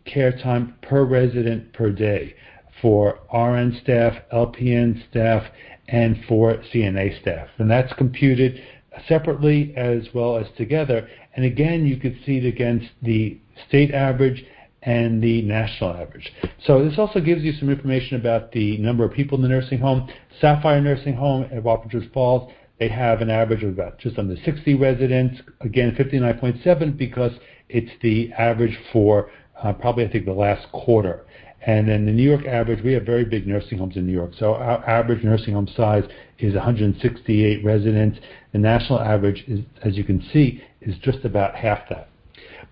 care 0.04 0.32
time 0.32 0.74
per 0.82 1.04
resident 1.04 1.72
per 1.72 1.90
day 1.90 2.34
for 2.82 3.20
RN 3.32 3.78
staff, 3.82 4.14
LPN 4.32 5.08
staff, 5.10 5.44
and 5.90 6.24
for 6.28 6.54
CNA 6.72 7.20
staff. 7.20 7.48
And 7.58 7.70
that's 7.70 7.92
computed 7.94 8.62
separately 9.08 9.74
as 9.76 10.08
well 10.14 10.36
as 10.36 10.46
together. 10.56 11.08
And 11.34 11.44
again, 11.44 11.86
you 11.86 11.96
could 11.96 12.18
see 12.24 12.38
it 12.38 12.46
against 12.46 12.88
the 13.02 13.38
state 13.68 13.92
average 13.92 14.44
and 14.82 15.22
the 15.22 15.42
national 15.42 15.90
average. 15.90 16.32
So 16.64 16.84
this 16.84 16.98
also 16.98 17.20
gives 17.20 17.42
you 17.42 17.52
some 17.52 17.68
information 17.68 18.18
about 18.18 18.52
the 18.52 18.78
number 18.78 19.04
of 19.04 19.12
people 19.12 19.36
in 19.36 19.42
the 19.42 19.48
nursing 19.48 19.78
home. 19.78 20.08
Sapphire 20.40 20.80
Nursing 20.80 21.14
Home 21.14 21.42
at 21.52 21.62
Wappingers 21.62 22.10
Falls, 22.12 22.50
they 22.78 22.88
have 22.88 23.20
an 23.20 23.28
average 23.28 23.62
of 23.62 23.70
about 23.70 23.98
just 23.98 24.18
under 24.18 24.36
60 24.42 24.74
residents. 24.76 25.42
Again, 25.60 25.94
59.7 25.94 26.96
because 26.96 27.32
it's 27.68 27.90
the 28.00 28.32
average 28.32 28.78
for 28.92 29.30
uh, 29.62 29.74
probably 29.74 30.06
I 30.06 30.10
think 30.10 30.24
the 30.24 30.32
last 30.32 30.70
quarter. 30.72 31.26
And 31.66 31.88
then 31.88 32.06
the 32.06 32.12
New 32.12 32.22
York 32.22 32.46
average, 32.46 32.82
we 32.82 32.94
have 32.94 33.04
very 33.04 33.24
big 33.24 33.46
nursing 33.46 33.78
homes 33.78 33.96
in 33.96 34.06
New 34.06 34.12
York. 34.12 34.32
So 34.38 34.54
our 34.54 34.88
average 34.88 35.22
nursing 35.22 35.54
home 35.54 35.68
size 35.76 36.04
is 36.38 36.54
168 36.54 37.62
residents. 37.64 38.18
The 38.52 38.58
national 38.58 39.00
average 39.00 39.44
is, 39.46 39.60
as 39.82 39.96
you 39.96 40.04
can 40.04 40.24
see, 40.32 40.62
is 40.80 40.96
just 41.02 41.24
about 41.24 41.54
half 41.54 41.80
that. 41.90 42.08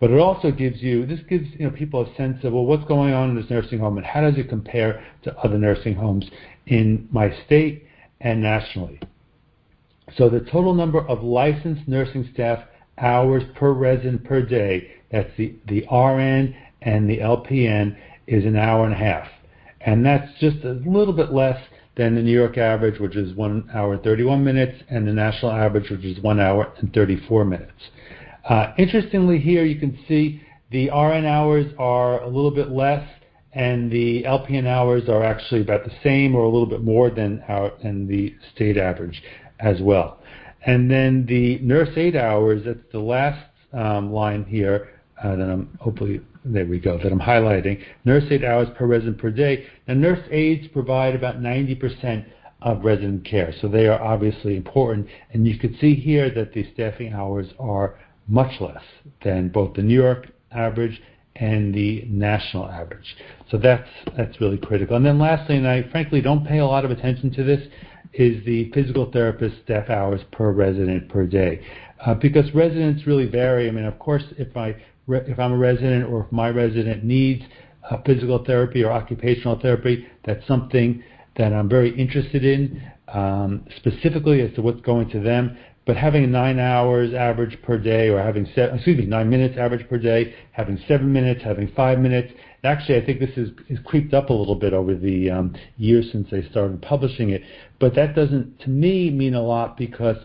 But 0.00 0.10
it 0.10 0.18
also 0.18 0.50
gives 0.50 0.80
you, 0.80 1.04
this 1.04 1.20
gives 1.28 1.48
you 1.58 1.66
know, 1.66 1.70
people 1.70 2.02
a 2.02 2.16
sense 2.16 2.44
of, 2.44 2.52
well, 2.52 2.64
what's 2.64 2.84
going 2.84 3.12
on 3.12 3.30
in 3.30 3.36
this 3.36 3.50
nursing 3.50 3.80
home 3.80 3.98
and 3.98 4.06
how 4.06 4.20
does 4.20 4.38
it 4.38 4.48
compare 4.48 5.04
to 5.24 5.36
other 5.38 5.58
nursing 5.58 5.94
homes 5.94 6.24
in 6.66 7.08
my 7.10 7.34
state 7.44 7.86
and 8.20 8.40
nationally. 8.40 9.00
So 10.16 10.30
the 10.30 10.40
total 10.40 10.72
number 10.72 11.06
of 11.06 11.22
licensed 11.22 11.86
nursing 11.86 12.28
staff 12.32 12.64
hours 12.96 13.42
per 13.54 13.72
resident 13.72 14.24
per 14.24 14.40
day, 14.42 14.92
that's 15.10 15.30
the, 15.36 15.54
the 15.66 15.80
RN 15.90 16.56
and 16.82 17.08
the 17.10 17.18
LPN, 17.18 17.96
is 18.28 18.44
an 18.44 18.56
hour 18.56 18.84
and 18.84 18.94
a 18.94 18.98
half. 18.98 19.26
And 19.80 20.04
that's 20.04 20.30
just 20.38 20.64
a 20.64 20.72
little 20.86 21.14
bit 21.14 21.32
less 21.32 21.60
than 21.96 22.14
the 22.14 22.22
New 22.22 22.32
York 22.32 22.58
average, 22.58 23.00
which 23.00 23.16
is 23.16 23.34
1 23.34 23.70
hour 23.74 23.94
and 23.94 24.02
31 24.02 24.44
minutes, 24.44 24.82
and 24.88 25.06
the 25.08 25.12
national 25.12 25.50
average, 25.50 25.90
which 25.90 26.04
is 26.04 26.20
1 26.20 26.38
hour 26.38 26.72
and 26.78 26.92
34 26.92 27.44
minutes. 27.44 27.72
Uh, 28.48 28.72
interestingly, 28.78 29.38
here 29.38 29.64
you 29.64 29.78
can 29.80 29.98
see 30.06 30.40
the 30.70 30.88
RN 30.90 31.24
hours 31.24 31.72
are 31.78 32.22
a 32.22 32.26
little 32.26 32.50
bit 32.50 32.70
less, 32.70 33.06
and 33.52 33.90
the 33.90 34.22
LPN 34.24 34.66
hours 34.66 35.08
are 35.08 35.24
actually 35.24 35.62
about 35.62 35.84
the 35.84 35.92
same 36.04 36.36
or 36.36 36.42
a 36.42 36.48
little 36.48 36.66
bit 36.66 36.82
more 36.82 37.10
than, 37.10 37.42
our, 37.48 37.72
than 37.82 38.06
the 38.06 38.34
state 38.54 38.76
average 38.76 39.22
as 39.58 39.80
well. 39.80 40.20
And 40.66 40.90
then 40.90 41.24
the 41.26 41.58
nurse 41.60 41.96
aide 41.96 42.16
hours, 42.16 42.62
that's 42.66 42.78
the 42.92 43.00
last 43.00 43.44
um, 43.72 44.12
line 44.12 44.44
here 44.44 44.90
uh, 45.22 45.34
that 45.34 45.50
I'm 45.50 45.76
hopefully 45.80 46.20
there 46.52 46.66
we 46.66 46.78
go, 46.78 46.98
that 46.98 47.12
I'm 47.12 47.20
highlighting, 47.20 47.82
nurse 48.04 48.24
aide 48.30 48.44
hours 48.44 48.68
per 48.76 48.86
resident 48.86 49.18
per 49.18 49.30
day. 49.30 49.66
Now, 49.86 49.94
nurse 49.94 50.26
aides 50.30 50.68
provide 50.68 51.14
about 51.14 51.40
90% 51.40 52.26
of 52.62 52.84
resident 52.84 53.24
care, 53.24 53.52
so 53.60 53.68
they 53.68 53.86
are 53.86 54.00
obviously 54.02 54.56
important. 54.56 55.06
And 55.32 55.46
you 55.46 55.58
can 55.58 55.76
see 55.78 55.94
here 55.94 56.30
that 56.30 56.52
the 56.52 56.66
staffing 56.74 57.12
hours 57.12 57.46
are 57.58 57.98
much 58.26 58.60
less 58.60 58.82
than 59.24 59.48
both 59.48 59.74
the 59.74 59.82
New 59.82 59.94
York 59.94 60.28
average 60.50 61.00
and 61.36 61.72
the 61.72 62.04
national 62.08 62.66
average. 62.66 63.16
So 63.50 63.58
that's 63.58 63.88
that's 64.16 64.40
really 64.40 64.58
critical. 64.58 64.96
And 64.96 65.06
then 65.06 65.18
lastly, 65.18 65.56
and 65.56 65.68
I 65.68 65.88
frankly 65.90 66.20
don't 66.20 66.46
pay 66.46 66.58
a 66.58 66.66
lot 66.66 66.84
of 66.84 66.90
attention 66.90 67.30
to 67.32 67.44
this, 67.44 67.60
is 68.12 68.44
the 68.44 68.70
physical 68.72 69.10
therapist 69.10 69.56
staff 69.64 69.88
hours 69.88 70.20
per 70.32 70.50
resident 70.50 71.08
per 71.08 71.26
day, 71.26 71.64
uh, 72.04 72.14
because 72.14 72.52
residents 72.54 73.06
really 73.06 73.26
vary. 73.26 73.68
I 73.68 73.70
mean, 73.70 73.84
of 73.84 73.98
course, 73.98 74.24
if 74.36 74.56
I 74.56 74.76
if 75.08 75.38
I'm 75.38 75.52
a 75.52 75.56
resident 75.56 76.10
or 76.10 76.24
if 76.24 76.32
my 76.32 76.50
resident 76.50 77.04
needs 77.04 77.42
physical 78.04 78.44
therapy 78.44 78.84
or 78.84 78.92
occupational 78.92 79.58
therapy, 79.58 80.06
that's 80.24 80.46
something 80.46 81.02
that 81.36 81.52
I'm 81.52 81.68
very 81.68 81.98
interested 81.98 82.44
in, 82.44 82.82
um, 83.08 83.64
specifically 83.76 84.42
as 84.42 84.52
to 84.54 84.62
what's 84.62 84.80
going 84.82 85.08
to 85.10 85.20
them. 85.20 85.56
But 85.86 85.96
having 85.96 86.30
nine 86.30 86.58
hours 86.58 87.14
average 87.14 87.62
per 87.62 87.78
day, 87.78 88.10
or 88.10 88.22
having 88.22 88.44
se- 88.54 88.72
excuse 88.74 88.98
me, 88.98 89.06
nine 89.06 89.30
minutes 89.30 89.56
average 89.56 89.88
per 89.88 89.96
day, 89.96 90.34
having 90.52 90.78
seven 90.86 91.10
minutes, 91.10 91.42
having 91.42 91.68
five 91.74 91.98
minutes. 91.98 92.30
Actually, 92.62 93.00
I 93.00 93.06
think 93.06 93.20
this 93.20 93.36
is, 93.38 93.50
is 93.68 93.78
creeped 93.86 94.12
up 94.12 94.28
a 94.28 94.32
little 94.32 94.56
bit 94.56 94.74
over 94.74 94.94
the 94.94 95.30
um, 95.30 95.56
years 95.78 96.10
since 96.12 96.28
they 96.30 96.42
started 96.50 96.82
publishing 96.82 97.30
it. 97.30 97.42
But 97.80 97.94
that 97.94 98.14
doesn't, 98.14 98.60
to 98.60 98.68
me, 98.68 99.10
mean 99.10 99.32
a 99.32 99.42
lot 99.42 99.78
because 99.78 100.16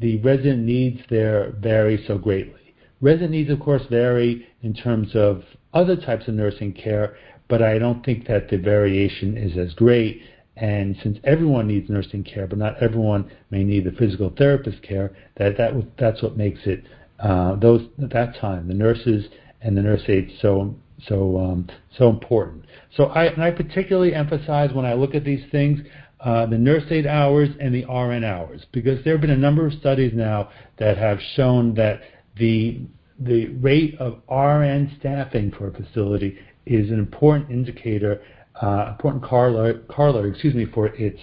the 0.00 0.18
resident 0.18 0.64
needs 0.64 1.00
there 1.08 1.54
vary 1.60 2.04
so 2.06 2.18
greatly. 2.18 2.65
Resident 3.00 3.32
needs, 3.32 3.50
of 3.50 3.60
course, 3.60 3.82
vary 3.90 4.46
in 4.62 4.74
terms 4.74 5.14
of 5.14 5.42
other 5.74 5.96
types 5.96 6.28
of 6.28 6.34
nursing 6.34 6.72
care, 6.72 7.16
but 7.48 7.62
I 7.62 7.78
don't 7.78 8.04
think 8.04 8.26
that 8.26 8.48
the 8.48 8.56
variation 8.56 9.36
is 9.36 9.56
as 9.58 9.74
great. 9.74 10.22
And 10.56 10.96
since 11.02 11.18
everyone 11.24 11.66
needs 11.66 11.90
nursing 11.90 12.24
care, 12.24 12.46
but 12.46 12.58
not 12.58 12.82
everyone 12.82 13.30
may 13.50 13.62
need 13.62 13.84
the 13.84 13.92
physical 13.92 14.30
therapist 14.30 14.82
care, 14.82 15.14
that, 15.36 15.58
that 15.58 15.74
that's 15.98 16.22
what 16.22 16.36
makes 16.36 16.60
it 16.64 16.84
uh, 17.20 17.56
those 17.56 17.82
that 17.98 18.36
time 18.38 18.68
the 18.68 18.74
nurses 18.74 19.26
and 19.62 19.76
the 19.76 19.82
nurse 19.82 20.02
aides 20.08 20.32
so 20.40 20.74
so 21.08 21.38
um, 21.38 21.68
so 21.96 22.08
important. 22.08 22.64
So 22.96 23.04
I 23.04 23.24
and 23.26 23.42
I 23.42 23.50
particularly 23.50 24.14
emphasize 24.14 24.72
when 24.72 24.86
I 24.86 24.94
look 24.94 25.14
at 25.14 25.24
these 25.24 25.44
things 25.50 25.80
uh, 26.20 26.46
the 26.46 26.58
nurse 26.58 26.84
aide 26.90 27.06
hours 27.06 27.50
and 27.60 27.74
the 27.74 27.84
RN 27.84 28.24
hours 28.24 28.64
because 28.72 29.04
there 29.04 29.14
have 29.14 29.20
been 29.20 29.30
a 29.30 29.36
number 29.36 29.66
of 29.66 29.74
studies 29.74 30.12
now 30.14 30.50
that 30.78 30.96
have 30.96 31.18
shown 31.34 31.74
that 31.74 32.00
the 32.38 32.80
the 33.18 33.46
rate 33.46 33.94
of 33.98 34.20
RN 34.30 34.94
staffing 34.98 35.50
for 35.50 35.68
a 35.68 35.72
facility 35.72 36.38
is 36.66 36.90
an 36.90 36.98
important 36.98 37.50
indicator, 37.50 38.20
uh, 38.60 38.88
important 38.90 39.22
corollary, 39.22 40.30
excuse 40.30 40.54
me, 40.54 40.66
for 40.66 40.88
its 40.88 41.18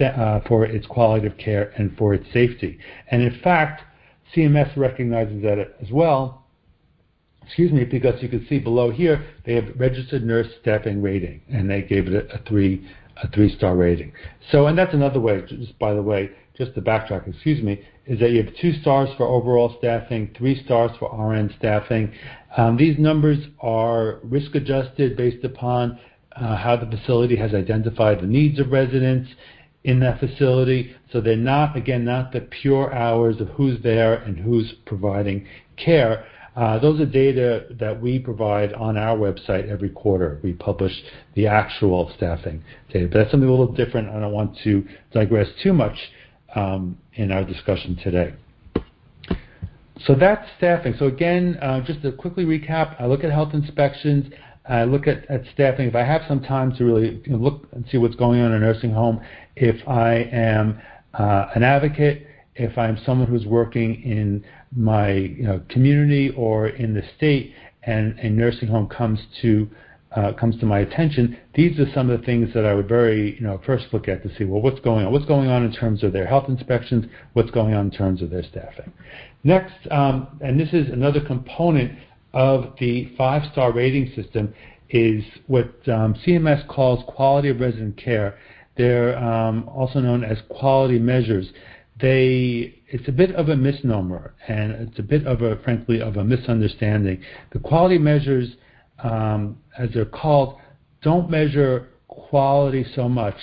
uh, 0.00 0.40
for 0.48 0.64
its 0.64 0.86
quality 0.86 1.26
of 1.26 1.36
care 1.38 1.72
and 1.76 1.96
for 1.96 2.14
its 2.14 2.26
safety. 2.32 2.78
And 3.10 3.22
in 3.22 3.40
fact, 3.40 3.82
CMS 4.34 4.76
recognizes 4.76 5.42
that 5.42 5.58
as 5.80 5.90
well. 5.90 6.44
Excuse 7.46 7.72
me, 7.72 7.84
because 7.84 8.22
you 8.22 8.28
can 8.28 8.46
see 8.46 8.58
below 8.58 8.90
here 8.90 9.24
they 9.46 9.54
have 9.54 9.68
registered 9.76 10.22
nurse 10.22 10.48
staffing 10.60 11.00
rating, 11.00 11.40
and 11.48 11.70
they 11.70 11.82
gave 11.82 12.08
it 12.08 12.14
a, 12.14 12.34
a 12.34 12.38
three 12.46 12.86
a 13.22 13.28
three 13.28 13.54
star 13.54 13.76
rating. 13.76 14.12
So, 14.50 14.66
and 14.66 14.78
that's 14.78 14.94
another 14.94 15.20
way, 15.20 15.42
just 15.46 15.78
by 15.78 15.94
the 15.94 16.02
way, 16.02 16.30
just 16.56 16.74
to 16.74 16.82
backtrack, 16.82 17.28
excuse 17.28 17.62
me, 17.62 17.80
is 18.06 18.18
that 18.20 18.30
you 18.30 18.42
have 18.42 18.54
two 18.60 18.72
stars 18.80 19.08
for 19.16 19.26
overall 19.26 19.76
staffing, 19.78 20.34
three 20.36 20.62
stars 20.64 20.90
for 20.98 21.10
RN 21.14 21.54
staffing. 21.58 22.12
Um, 22.56 22.76
these 22.76 22.98
numbers 22.98 23.38
are 23.60 24.18
risk 24.22 24.54
adjusted 24.54 25.16
based 25.16 25.44
upon 25.44 25.98
uh, 26.34 26.56
how 26.56 26.76
the 26.76 26.86
facility 26.86 27.36
has 27.36 27.54
identified 27.54 28.20
the 28.20 28.26
needs 28.26 28.58
of 28.58 28.70
residents 28.70 29.30
in 29.84 30.00
that 30.00 30.18
facility. 30.20 30.94
So 31.12 31.20
they're 31.20 31.36
not, 31.36 31.76
again, 31.76 32.04
not 32.04 32.32
the 32.32 32.40
pure 32.40 32.92
hours 32.92 33.40
of 33.40 33.48
who's 33.50 33.82
there 33.82 34.14
and 34.14 34.36
who's 34.36 34.74
providing 34.84 35.46
care. 35.76 36.26
Uh, 36.58 36.76
those 36.80 36.98
are 37.00 37.06
data 37.06 37.66
that 37.78 38.02
we 38.02 38.18
provide 38.18 38.72
on 38.72 38.96
our 38.96 39.16
website 39.16 39.70
every 39.70 39.90
quarter. 39.90 40.40
We 40.42 40.54
publish 40.54 40.92
the 41.36 41.46
actual 41.46 42.10
staffing 42.16 42.64
data, 42.92 43.06
but 43.06 43.18
that's 43.18 43.30
something 43.30 43.48
a 43.48 43.52
little 43.52 43.72
different. 43.72 44.08
I 44.08 44.18
don't 44.18 44.32
want 44.32 44.58
to 44.64 44.84
digress 45.12 45.46
too 45.62 45.72
much 45.72 45.96
um, 46.56 46.98
in 47.14 47.30
our 47.30 47.44
discussion 47.44 47.96
today. 48.02 48.34
So 50.00 50.16
that's 50.16 50.48
staffing. 50.56 50.94
So 50.98 51.06
again, 51.06 51.58
uh, 51.62 51.80
just 51.82 52.02
to 52.02 52.10
quickly 52.10 52.44
recap, 52.44 53.00
I 53.00 53.06
look 53.06 53.22
at 53.22 53.30
health 53.30 53.54
inspections. 53.54 54.32
I 54.68 54.82
look 54.82 55.06
at, 55.06 55.26
staffing. 55.54 55.86
If 55.86 55.94
I 55.94 56.02
have 56.02 56.22
some 56.26 56.40
time 56.40 56.74
to 56.74 56.84
really 56.84 57.22
look 57.28 57.68
and 57.70 57.84
see 57.88 57.98
what's 57.98 58.16
going 58.16 58.40
on 58.40 58.50
in 58.50 58.54
a 58.54 58.66
nursing 58.66 58.90
home, 58.90 59.20
if 59.54 59.76
I 59.86 60.28
am 60.32 60.80
uh, 61.14 61.50
an 61.54 61.62
advocate, 61.62 62.26
if 62.56 62.76
I'm 62.76 62.98
someone 63.06 63.28
who's 63.28 63.46
working 63.46 64.02
in 64.02 64.44
my 64.76 65.12
you 65.12 65.44
know, 65.44 65.60
community 65.68 66.30
or 66.36 66.68
in 66.68 66.94
the 66.94 67.02
state, 67.16 67.54
and 67.82 68.18
a 68.18 68.28
nursing 68.28 68.68
home 68.68 68.88
comes 68.88 69.20
to 69.42 69.68
uh, 70.12 70.32
comes 70.32 70.58
to 70.58 70.66
my 70.66 70.78
attention, 70.80 71.36
these 71.54 71.78
are 71.78 71.86
some 71.92 72.08
of 72.08 72.18
the 72.18 72.24
things 72.24 72.52
that 72.54 72.64
I 72.64 72.74
would 72.74 72.88
very, 72.88 73.34
you 73.34 73.42
know, 73.42 73.60
first 73.66 73.86
look 73.92 74.08
at 74.08 74.22
to 74.22 74.34
see, 74.36 74.44
well, 74.44 74.62
what's 74.62 74.80
going 74.80 75.04
on? 75.04 75.12
What's 75.12 75.26
going 75.26 75.50
on 75.50 75.64
in 75.64 75.72
terms 75.72 76.02
of 76.02 76.12
their 76.12 76.26
health 76.26 76.48
inspections? 76.48 77.04
What's 77.34 77.50
going 77.50 77.74
on 77.74 77.86
in 77.86 77.90
terms 77.90 78.22
of 78.22 78.30
their 78.30 78.42
staffing? 78.42 78.92
Next, 79.44 79.74
um, 79.90 80.28
and 80.40 80.58
this 80.58 80.70
is 80.72 80.90
another 80.90 81.20
component 81.20 81.98
of 82.32 82.74
the 82.80 83.12
five-star 83.16 83.72
rating 83.72 84.12
system, 84.14 84.54
is 84.90 85.22
what 85.46 85.66
um, 85.88 86.14
CMS 86.26 86.66
calls 86.68 87.04
quality 87.06 87.50
of 87.50 87.60
resident 87.60 87.96
care. 87.98 88.38
They're 88.76 89.18
um, 89.18 89.68
also 89.68 90.00
known 90.00 90.24
as 90.24 90.38
quality 90.48 90.98
measures. 90.98 91.50
They 92.00 92.80
it's 92.88 93.08
a 93.08 93.12
bit 93.12 93.34
of 93.34 93.48
a 93.48 93.56
misnomer, 93.56 94.34
and 94.46 94.72
it's 94.72 94.98
a 94.98 95.02
bit 95.02 95.26
of 95.26 95.42
a, 95.42 95.56
frankly, 95.62 96.00
of 96.00 96.16
a 96.16 96.24
misunderstanding. 96.24 97.22
The 97.52 97.58
quality 97.58 97.98
measures 97.98 98.48
um, 99.02 99.58
as 99.78 99.90
they're 99.94 100.04
called, 100.04 100.58
don't 101.02 101.30
measure 101.30 101.88
quality 102.08 102.84
so 102.94 103.08
much 103.08 103.36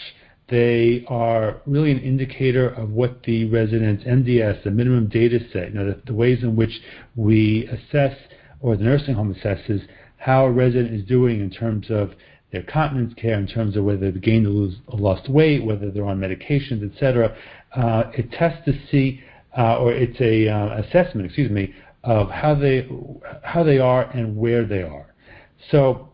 they 0.48 1.04
are 1.08 1.62
really 1.66 1.92
an 1.92 2.00
indicator 2.00 2.70
of 2.70 2.92
what 2.92 3.24
the 3.24 3.46
resident's 3.50 4.04
MDS, 4.04 4.64
the 4.64 4.72
minimum 4.72 5.08
data 5.08 5.40
set, 5.52 5.70
you 5.70 5.74
know, 5.74 5.88
the, 5.88 6.02
the 6.06 6.14
ways 6.14 6.44
in 6.44 6.56
which 6.56 6.82
we 7.16 7.68
assess 7.68 8.16
or 8.60 8.78
the 8.78 8.84
nursing 8.84 9.16
home 9.16 9.34
assesses 9.34 9.88
how 10.18 10.46
a 10.46 10.52
resident 10.52 10.94
is 10.94 11.04
doing 11.06 11.40
in 11.40 11.50
terms 11.50 11.88
of 11.90 12.12
their 12.52 12.64
continence 12.64 13.14
care, 13.16 13.38
in 13.38 13.48
terms 13.48 13.76
of 13.76 13.84
whether 13.84 14.12
they've 14.12 14.22
gained 14.22 14.46
or, 14.46 14.50
lose, 14.50 14.76
lost 14.94 15.28
weight, 15.30 15.64
whether 15.66 15.90
they're 15.90 16.06
on 16.06 16.20
medications, 16.20 16.94
etc. 16.94 17.36
Uh, 17.76 18.12
it 18.14 18.32
tests 18.32 18.64
to 18.66 18.74
see, 18.90 19.22
uh, 19.58 19.78
or 19.78 19.92
it's 19.92 20.20
a 20.22 20.48
uh, 20.48 20.82
assessment, 20.82 21.26
excuse 21.26 21.52
me, 21.52 21.74
of 22.04 22.30
how 22.30 22.56
they 22.56 22.88
how 23.44 23.64
they 23.64 23.80
are 23.80 24.04
and 24.12 24.38
where 24.38 24.66
they 24.66 24.82
are. 24.84 25.14
So 25.72 26.10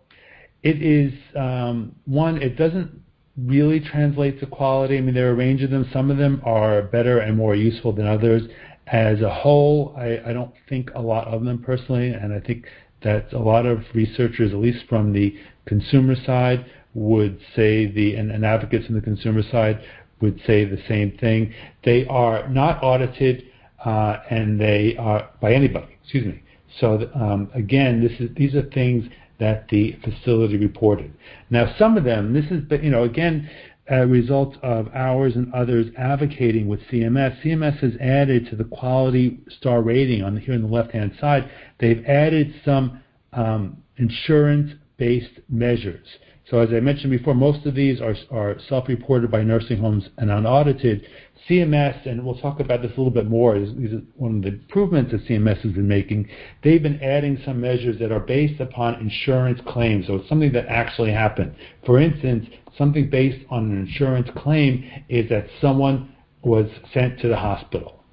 it 0.63 0.82
is 0.82 1.13
um, 1.36 1.95
one. 2.06 2.41
It 2.41 2.58
doesn't 2.58 3.02
really 3.38 3.80
translate 3.80 4.39
to 4.39 4.45
quality. 4.45 4.97
I 4.97 5.02
mean, 5.02 5.15
there 5.15 5.28
are 5.28 5.32
a 5.32 5.36
range 5.36 5.62
of 5.62 5.69
them. 5.69 5.89
Some 5.91 6.12
of 6.12 6.17
them 6.17 6.41
are 6.45 6.82
better 6.82 7.19
and 7.19 7.38
more 7.38 7.56
useful 7.56 7.93
than 7.93 8.08
others. 8.08 8.43
As 8.88 9.21
a 9.21 9.34
whole, 9.34 9.95
I, 9.97 10.19
I 10.26 10.34
don't 10.34 10.54
think 10.67 10.89
a 10.95 11.02
lot 11.02 11.28
of 11.28 11.45
them 11.45 11.62
personally, 11.63 12.10
and 12.10 12.34
I 12.34 12.39
think 12.39 12.65
that 13.04 13.32
a 13.34 13.39
lot 13.39 13.65
of 13.65 13.84
researchers, 13.93 14.52
at 14.52 14.60
least 14.60 14.86
from 14.89 15.13
the 15.13 15.36
consumer 15.65 16.15
side, 16.26 16.65
would 16.93 17.39
say 17.56 17.86
the 17.86 18.15
and, 18.15 18.32
and 18.32 18.45
advocates 18.45 18.86
on 18.89 18.95
the 18.95 19.02
consumer 19.02 19.41
side 19.50 19.82
would 20.21 20.39
say 20.45 20.65
the 20.65 20.81
same 20.88 21.17
thing. 21.17 21.53
They 21.84 22.05
are 22.07 22.47
not 22.49 22.84
audited, 22.84 23.45
uh, 23.84 24.17
and 24.29 24.60
they 24.60 24.95
are 24.97 25.29
by 25.41 25.53
anybody. 25.53 25.97
Excuse 26.03 26.25
me. 26.25 26.43
So 26.79 27.10
um, 27.15 27.49
again, 27.53 28.01
this 28.01 28.19
is 28.19 28.36
these 28.36 28.55
are 28.55 28.63
things 28.69 29.05
that 29.39 29.67
the 29.69 29.97
facility 30.03 30.55
reported. 30.55 31.12
Now, 31.49 31.73
some 31.77 31.97
of 31.97 32.03
them, 32.03 32.31
this 32.31 32.45
is, 32.51 32.63
you 32.84 32.91
know, 32.91 33.03
again, 33.03 33.49
a 33.89 34.05
result 34.05 34.55
of 34.62 34.88
ours 34.93 35.36
and 35.36 35.51
others 35.53 35.88
advocating 35.97 36.67
with 36.67 36.79
CMS. 36.91 37.41
CMS 37.43 37.79
has 37.79 37.93
added 37.99 38.47
to 38.49 38.55
the 38.55 38.63
quality 38.63 39.39
star 39.49 39.81
rating 39.81 40.23
on 40.23 40.38
here 40.38 40.53
on 40.53 40.62
the 40.62 40.67
left-hand 40.67 41.13
side. 41.19 41.49
They've 41.79 42.05
added 42.05 42.53
some 42.63 43.01
um, 43.34 43.81
insurance-based 43.97 45.39
measures. 45.49 46.07
So 46.51 46.59
as 46.59 46.69
I 46.73 46.81
mentioned 46.81 47.11
before, 47.11 47.33
most 47.33 47.65
of 47.65 47.75
these 47.75 48.01
are, 48.01 48.13
are 48.29 48.57
self-reported 48.67 49.31
by 49.31 49.41
nursing 49.41 49.77
homes 49.77 50.09
and 50.17 50.29
unaudited. 50.29 51.07
CMS, 51.47 52.05
and 52.05 52.25
we'll 52.25 52.37
talk 52.37 52.59
about 52.59 52.81
this 52.81 52.91
a 52.91 52.97
little 52.97 53.09
bit 53.09 53.27
more, 53.27 53.55
is, 53.55 53.69
is 53.69 54.01
one 54.17 54.35
of 54.35 54.41
the 54.41 54.49
improvements 54.49 55.11
that 55.11 55.25
CMS 55.25 55.61
has 55.61 55.71
been 55.71 55.87
making. 55.87 56.27
They've 56.61 56.83
been 56.83 57.01
adding 57.01 57.41
some 57.45 57.61
measures 57.61 57.97
that 57.99 58.11
are 58.11 58.19
based 58.19 58.59
upon 58.59 58.95
insurance 58.95 59.61
claims, 59.65 60.07
so 60.07 60.15
it's 60.15 60.27
something 60.27 60.51
that 60.51 60.67
actually 60.67 61.13
happened. 61.13 61.55
For 61.85 62.01
instance, 62.01 62.47
something 62.77 63.09
based 63.09 63.45
on 63.49 63.71
an 63.71 63.87
insurance 63.87 64.27
claim 64.35 64.83
is 65.07 65.29
that 65.29 65.47
someone 65.61 66.13
was 66.43 66.69
sent 66.93 67.17
to 67.21 67.29
the 67.29 67.37
hospital. 67.37 68.03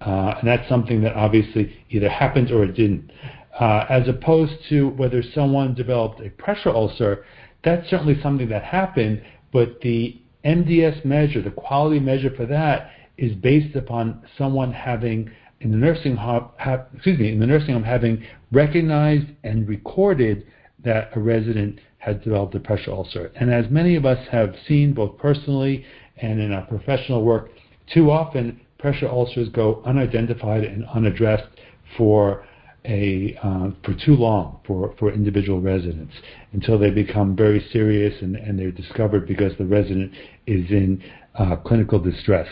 Uh, 0.00 0.34
and 0.40 0.48
that's 0.48 0.68
something 0.68 1.02
that 1.02 1.14
obviously 1.14 1.72
either 1.90 2.08
happened 2.08 2.50
or 2.50 2.64
it 2.64 2.74
didn't. 2.74 3.12
Uh, 3.58 3.86
as 3.88 4.06
opposed 4.06 4.52
to 4.68 4.88
whether 4.90 5.22
someone 5.34 5.72
developed 5.72 6.20
a 6.20 6.28
pressure 6.30 6.68
ulcer, 6.68 7.24
that's 7.66 7.90
certainly 7.90 8.18
something 8.22 8.48
that 8.48 8.62
happened, 8.62 9.20
but 9.52 9.80
the 9.80 10.16
MDS 10.44 11.04
measure, 11.04 11.42
the 11.42 11.50
quality 11.50 11.98
measure 11.98 12.30
for 12.36 12.46
that, 12.46 12.92
is 13.18 13.34
based 13.34 13.74
upon 13.74 14.22
someone 14.38 14.72
having 14.72 15.30
in 15.60 15.72
the 15.72 15.76
nursing 15.76 16.14
home, 16.14 16.48
excuse 16.94 17.18
me, 17.18 17.32
in 17.32 17.40
the 17.40 17.46
nursing 17.46 17.74
home 17.74 17.82
having 17.82 18.22
recognized 18.52 19.26
and 19.42 19.68
recorded 19.68 20.46
that 20.84 21.10
a 21.16 21.20
resident 21.20 21.80
had 21.98 22.22
developed 22.22 22.54
a 22.54 22.60
pressure 22.60 22.92
ulcer. 22.92 23.32
And 23.34 23.52
as 23.52 23.68
many 23.68 23.96
of 23.96 24.06
us 24.06 24.28
have 24.30 24.54
seen, 24.68 24.92
both 24.92 25.18
personally 25.18 25.84
and 26.18 26.40
in 26.40 26.52
our 26.52 26.64
professional 26.66 27.24
work, 27.24 27.50
too 27.92 28.12
often 28.12 28.60
pressure 28.78 29.08
ulcers 29.08 29.48
go 29.48 29.82
unidentified 29.84 30.62
and 30.62 30.84
unaddressed 30.94 31.48
for 31.96 32.46
a 32.86 33.38
uh, 33.42 33.70
for 33.84 33.94
too 34.04 34.14
long 34.14 34.60
for, 34.66 34.94
for 34.98 35.12
individual 35.12 35.60
residents 35.60 36.14
until 36.52 36.78
they 36.78 36.90
become 36.90 37.36
very 37.36 37.66
serious 37.72 38.14
and, 38.22 38.36
and 38.36 38.58
they're 38.58 38.70
discovered 38.70 39.26
because 39.26 39.52
the 39.58 39.64
resident 39.64 40.12
is 40.46 40.70
in 40.70 41.02
uh, 41.34 41.56
clinical 41.56 41.98
distress. 41.98 42.48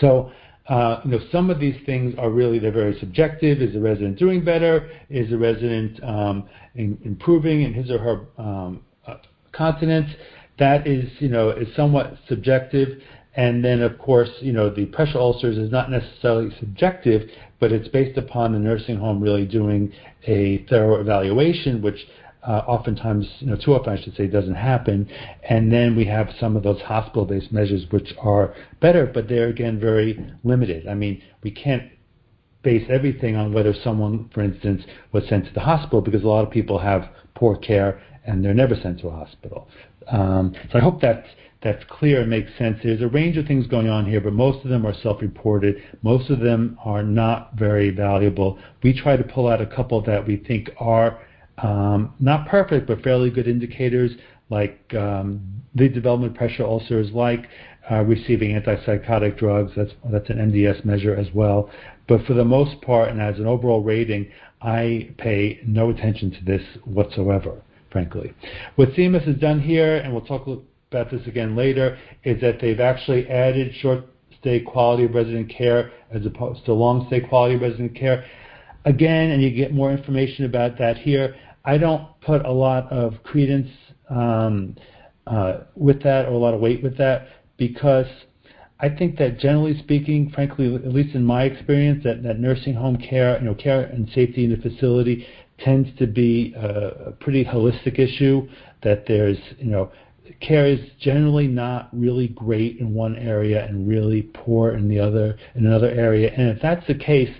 So 0.00 0.32
uh, 0.68 1.00
you 1.04 1.10
know, 1.10 1.20
some 1.30 1.50
of 1.50 1.60
these 1.60 1.76
things 1.84 2.14
are 2.18 2.30
really 2.30 2.58
they're 2.58 2.72
very 2.72 2.98
subjective. 2.98 3.60
Is 3.60 3.74
the 3.74 3.80
resident 3.80 4.18
doing 4.18 4.44
better? 4.44 4.90
Is 5.10 5.28
the 5.28 5.36
resident 5.36 6.02
um, 6.02 6.48
in, 6.74 6.98
improving 7.04 7.62
in 7.62 7.74
his 7.74 7.90
or 7.90 7.98
her 7.98 8.26
um, 8.38 8.82
uh, 9.06 9.16
continence? 9.52 10.10
That 10.58 10.86
is, 10.86 11.10
you 11.18 11.28
know, 11.28 11.50
is 11.50 11.68
somewhat 11.76 12.16
subjective. 12.28 13.00
And 13.36 13.64
then, 13.64 13.82
of 13.82 13.98
course, 13.98 14.30
you 14.40 14.52
know, 14.52 14.70
the 14.70 14.86
pressure 14.86 15.18
ulcers 15.18 15.58
is 15.58 15.70
not 15.70 15.90
necessarily 15.90 16.54
subjective, 16.60 17.28
but 17.64 17.72
it's 17.72 17.88
based 17.88 18.18
upon 18.18 18.52
the 18.52 18.58
nursing 18.58 18.98
home 18.98 19.22
really 19.22 19.46
doing 19.46 19.90
a 20.26 20.66
thorough 20.68 21.00
evaluation, 21.00 21.80
which 21.80 21.96
uh, 22.46 22.60
oftentimes, 22.66 23.26
you 23.38 23.46
know, 23.46 23.56
too 23.56 23.72
often 23.72 23.90
I 23.90 24.02
should 24.02 24.14
say, 24.16 24.26
doesn't 24.26 24.54
happen. 24.54 25.08
And 25.48 25.72
then 25.72 25.96
we 25.96 26.04
have 26.04 26.28
some 26.38 26.56
of 26.58 26.62
those 26.62 26.82
hospital-based 26.82 27.50
measures 27.52 27.86
which 27.88 28.12
are 28.20 28.54
better, 28.82 29.06
but 29.06 29.30
they're 29.30 29.48
again 29.48 29.80
very 29.80 30.22
limited. 30.42 30.86
I 30.86 30.92
mean, 30.92 31.22
we 31.42 31.50
can't 31.50 31.90
base 32.62 32.86
everything 32.90 33.34
on 33.34 33.54
whether 33.54 33.72
someone, 33.82 34.28
for 34.34 34.42
instance, 34.42 34.82
was 35.12 35.26
sent 35.26 35.46
to 35.46 35.54
the 35.54 35.60
hospital 35.60 36.02
because 36.02 36.22
a 36.22 36.26
lot 36.26 36.44
of 36.44 36.50
people 36.50 36.78
have 36.78 37.08
poor 37.34 37.56
care 37.56 37.98
and 38.26 38.44
they're 38.44 38.52
never 38.52 38.74
sent 38.74 39.00
to 39.00 39.08
a 39.08 39.10
hospital. 39.10 39.68
Um, 40.08 40.54
so 40.70 40.78
I 40.78 40.82
hope 40.82 41.00
that's 41.00 41.26
that's 41.64 41.82
clear 41.88 42.20
and 42.20 42.30
makes 42.30 42.50
sense. 42.58 42.78
There's 42.84 43.00
a 43.00 43.08
range 43.08 43.38
of 43.38 43.46
things 43.46 43.66
going 43.66 43.88
on 43.88 44.04
here, 44.04 44.20
but 44.20 44.34
most 44.34 44.62
of 44.64 44.70
them 44.70 44.86
are 44.86 44.94
self-reported. 45.02 45.82
Most 46.02 46.28
of 46.28 46.40
them 46.40 46.78
are 46.84 47.02
not 47.02 47.54
very 47.54 47.88
valuable. 47.88 48.58
We 48.82 48.92
try 48.92 49.16
to 49.16 49.24
pull 49.24 49.48
out 49.48 49.62
a 49.62 49.66
couple 49.66 50.02
that 50.02 50.26
we 50.26 50.36
think 50.36 50.70
are 50.78 51.18
um, 51.58 52.12
not 52.20 52.48
perfect, 52.48 52.86
but 52.86 53.02
fairly 53.02 53.30
good 53.30 53.48
indicators, 53.48 54.10
like 54.50 54.92
um, 54.94 55.40
the 55.74 55.88
development 55.88 56.36
pressure 56.36 56.64
ulcers, 56.64 57.10
like 57.12 57.48
uh, 57.90 58.02
receiving 58.02 58.60
antipsychotic 58.60 59.38
drugs. 59.38 59.72
That's 59.74 59.92
that's 60.12 60.28
an 60.28 60.36
MDS 60.36 60.84
measure 60.84 61.14
as 61.16 61.28
well. 61.32 61.70
But 62.06 62.26
for 62.26 62.34
the 62.34 62.44
most 62.44 62.82
part, 62.82 63.08
and 63.08 63.22
as 63.22 63.38
an 63.38 63.46
overall 63.46 63.82
rating, 63.82 64.30
I 64.60 65.14
pay 65.16 65.60
no 65.66 65.88
attention 65.88 66.30
to 66.32 66.44
this 66.44 66.62
whatsoever, 66.84 67.62
frankly. 67.90 68.34
What 68.76 68.90
CMS 68.90 69.26
has 69.26 69.36
done 69.36 69.60
here, 69.60 69.96
and 69.96 70.12
we'll 70.12 70.26
talk 70.26 70.46
about 70.94 71.10
this 71.10 71.26
again 71.26 71.56
later, 71.56 71.98
is 72.24 72.40
that 72.40 72.60
they've 72.60 72.80
actually 72.80 73.28
added 73.28 73.74
short 73.76 74.04
stay 74.38 74.60
quality 74.60 75.04
of 75.04 75.14
resident 75.14 75.48
care 75.48 75.90
as 76.12 76.24
opposed 76.26 76.64
to 76.66 76.72
long 76.72 77.06
stay 77.06 77.20
quality 77.20 77.54
of 77.54 77.62
resident 77.62 77.96
care. 77.96 78.24
Again, 78.84 79.30
and 79.30 79.42
you 79.42 79.50
get 79.50 79.72
more 79.72 79.90
information 79.90 80.44
about 80.44 80.78
that 80.78 80.98
here. 80.98 81.34
I 81.64 81.78
don't 81.78 82.06
put 82.20 82.44
a 82.44 82.52
lot 82.52 82.92
of 82.92 83.22
credence 83.22 83.70
um, 84.10 84.76
uh, 85.26 85.60
with 85.74 86.02
that 86.02 86.26
or 86.26 86.32
a 86.32 86.38
lot 86.38 86.52
of 86.52 86.60
weight 86.60 86.82
with 86.82 86.98
that 86.98 87.28
because 87.56 88.06
I 88.80 88.90
think 88.90 89.16
that 89.18 89.38
generally 89.38 89.78
speaking, 89.78 90.30
frankly, 90.30 90.74
at 90.74 90.92
least 90.92 91.14
in 91.14 91.24
my 91.24 91.44
experience, 91.44 92.04
that, 92.04 92.22
that 92.22 92.38
nursing 92.38 92.74
home 92.74 92.98
care, 92.98 93.38
you 93.38 93.46
know, 93.46 93.54
care 93.54 93.84
and 93.84 94.06
safety 94.14 94.44
in 94.44 94.50
the 94.50 94.56
facility 94.56 95.26
tends 95.58 95.88
to 95.98 96.06
be 96.06 96.52
a, 96.54 97.08
a 97.08 97.12
pretty 97.12 97.44
holistic 97.44 97.98
issue. 97.98 98.46
That 98.82 99.04
there's, 99.06 99.38
you 99.58 99.70
know, 99.70 99.90
care 100.40 100.66
is 100.66 100.80
generally 101.00 101.46
not 101.46 101.88
really 101.92 102.28
great 102.28 102.78
in 102.78 102.94
one 102.94 103.16
area 103.16 103.64
and 103.64 103.88
really 103.88 104.22
poor 104.22 104.72
in 104.72 104.88
the 104.88 104.98
other 104.98 105.36
in 105.54 105.66
another 105.66 105.90
area. 105.90 106.32
And 106.36 106.48
if 106.48 106.62
that's 106.62 106.86
the 106.86 106.94
case, 106.94 107.30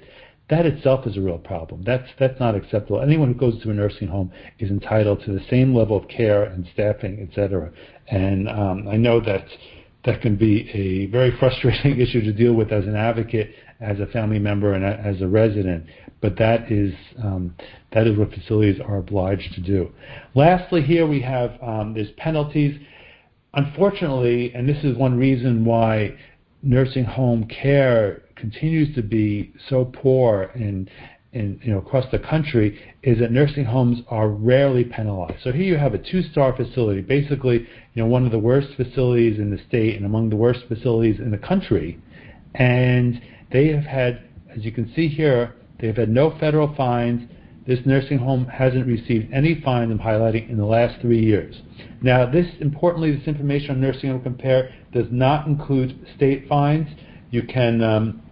that 0.51 0.67
itself 0.67 1.07
is 1.07 1.17
a 1.17 1.21
real 1.21 1.39
problem. 1.39 1.83
That's 1.85 2.09
that's 2.19 2.39
not 2.39 2.55
acceptable. 2.55 3.01
Anyone 3.01 3.33
who 3.33 3.39
goes 3.39 3.63
to 3.63 3.71
a 3.71 3.75
nursing 3.75 4.09
home 4.09 4.31
is 4.59 4.71
entitled 4.71 5.23
to 5.25 5.33
the 5.33 5.45
same 5.49 5.75
level 5.75 5.97
of 5.97 6.09
care 6.09 6.45
and 6.45 6.67
staffing, 6.73 7.27
etc. 7.29 7.73
And 8.09 8.49
um, 8.49 8.87
I 8.89 8.97
know 8.97 9.21
that 9.21 9.47
that 10.05 10.21
can 10.21 10.37
be 10.37 10.71
a 10.71 11.07
very 11.11 11.37
frustrating 11.39 11.99
issue 12.01 12.23
to 12.23 12.33
deal 12.33 12.53
with 12.53 12.73
as 12.73 12.85
an 12.85 12.97
advocate, 12.97 13.55
as 13.81 14.01
a 14.01 14.07
family 14.07 14.39
member, 14.39 14.75
and 14.75 14.85
as 14.85 15.21
a 15.21 15.27
resident. 15.27 15.87
But 16.21 16.37
that 16.39 16.71
is 16.71 16.95
um, 17.23 17.55
that 17.93 18.07
is 18.07 18.17
what 18.17 18.33
facilities 18.33 18.81
are 18.81 18.97
obliged 18.97 19.55
to 19.55 19.61
do. 19.61 19.91
Lastly, 20.35 20.83
here 20.83 21.07
we 21.07 21.21
have 21.21 21.59
um, 21.63 21.95
there's 21.95 22.11
penalties. 22.17 22.81
Unfortunately, 23.57 24.53
and 24.53 24.69
this 24.69 24.83
is 24.83 24.97
one 24.97 25.17
reason 25.17 25.65
why 25.65 26.17
nursing 26.65 27.05
home 27.05 27.47
care 27.47 28.23
continues 28.37 28.95
to 28.97 29.03
be 29.03 29.53
so 29.69 29.85
poor 29.85 30.51
in, 30.55 30.89
in 31.33 31.61
you 31.63 31.73
know 31.73 31.79
across 31.79 32.05
the 32.11 32.19
country 32.19 32.81
is 33.03 33.19
that 33.19 33.31
nursing 33.31 33.65
homes 33.65 34.01
are 34.09 34.29
rarely 34.29 34.85
penalized. 34.85 35.43
So 35.43 35.53
here 35.53 35.65
you 35.65 35.77
have 35.77 35.95
a 35.95 35.99
two-star 35.99 36.57
facility, 36.57 37.01
basically 37.01 37.67
you 37.95 38.03
know 38.03 38.07
one 38.07 38.25
of 38.25 38.33
the 38.33 38.39
worst 38.39 38.69
facilities 38.77 39.39
in 39.39 39.51
the 39.51 39.63
state 39.69 39.97
and 39.97 40.07
among 40.07 40.31
the 40.31 40.37
worst 40.37 40.65
facilities 40.69 41.21
in 41.21 41.31
the 41.31 41.39
country, 41.39 41.99
and 42.55 43.21
they 43.55 43.69
have 43.69 43.85
had, 43.85 44.21
as 44.55 44.65
you 44.65 44.73
can 44.73 44.93
see 44.97 45.07
here, 45.07 45.55
they've 45.79 45.97
had 45.97 46.09
no 46.09 46.37
federal 46.39 46.75
fines. 46.75 47.31
this 47.69 47.79
nursing 47.87 48.19
home 48.19 48.47
hasn't 48.47 48.85
received 48.85 49.33
any 49.33 49.61
fines, 49.63 49.93
I'm 49.93 49.99
highlighting, 50.01 50.51
in 50.51 50.59
the 50.59 50.67
last 50.67 51.01
three 51.01 51.25
years. 51.25 51.63
Now, 52.03 52.29
this 52.29 52.47
importantly, 52.61 53.17
this 53.17 53.29
information 53.29 53.71
on 53.71 53.81
Nursing 53.81 54.11
Home 54.11 54.23
Compare 54.23 54.75
does 54.93 55.07
not 55.11 55.47
include 55.47 56.05
state 56.17 56.49
fines. 56.49 56.89
You 57.31 57.45
can 57.45 57.81
um, 57.81 58.23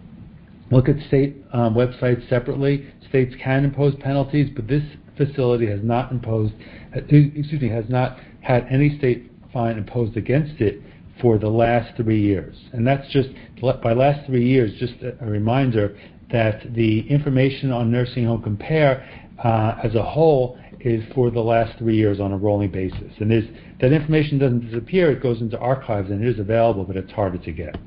look 0.69 0.89
at 0.89 0.97
state 1.07 1.37
um, 1.53 1.73
websites 1.73 2.27
separately. 2.29 2.93
States 3.07 3.33
can 3.41 3.63
impose 3.63 3.95
penalties, 4.01 4.51
but 4.53 4.67
this 4.67 4.83
facility 5.15 5.67
has 5.67 5.79
not 5.81 6.11
imposed, 6.11 6.53
excuse 6.93 7.61
me, 7.61 7.69
has 7.69 7.85
not 7.87 8.19
had 8.41 8.67
any 8.69 8.97
state 8.97 9.31
fine 9.53 9.77
imposed 9.77 10.17
against 10.17 10.59
it 10.59 10.81
for 11.21 11.37
the 11.37 11.49
last 11.49 11.95
three 11.95 12.21
years. 12.21 12.55
And 12.73 12.85
that's 12.85 13.07
just, 13.11 13.29
by 13.61 13.93
last 13.93 14.25
three 14.25 14.47
years, 14.47 14.71
just 14.79 14.93
a, 15.01 15.25
reminder 15.25 15.97
that 16.31 16.73
the 16.73 17.01
information 17.09 17.71
on 17.71 17.91
Nursing 17.91 18.25
Home 18.25 18.41
Compare 18.41 19.07
uh, 19.43 19.75
as 19.83 19.95
a 19.95 20.03
whole 20.03 20.57
is 20.79 21.03
for 21.13 21.31
the 21.31 21.39
last 21.39 21.77
three 21.77 21.95
years 21.95 22.19
on 22.19 22.33
a 22.33 22.37
rolling 22.37 22.71
basis. 22.71 23.13
And 23.19 23.31
that 23.79 23.91
information 23.91 24.37
doesn't 24.39 24.71
disappear, 24.71 25.11
it 25.11 25.21
goes 25.21 25.39
into 25.41 25.57
archives 25.57 26.09
and 26.09 26.23
it 26.23 26.27
is 26.27 26.39
available, 26.39 26.83
but 26.83 26.97
it's 26.97 27.11
harder 27.11 27.37
to 27.37 27.51
get. 27.51 27.77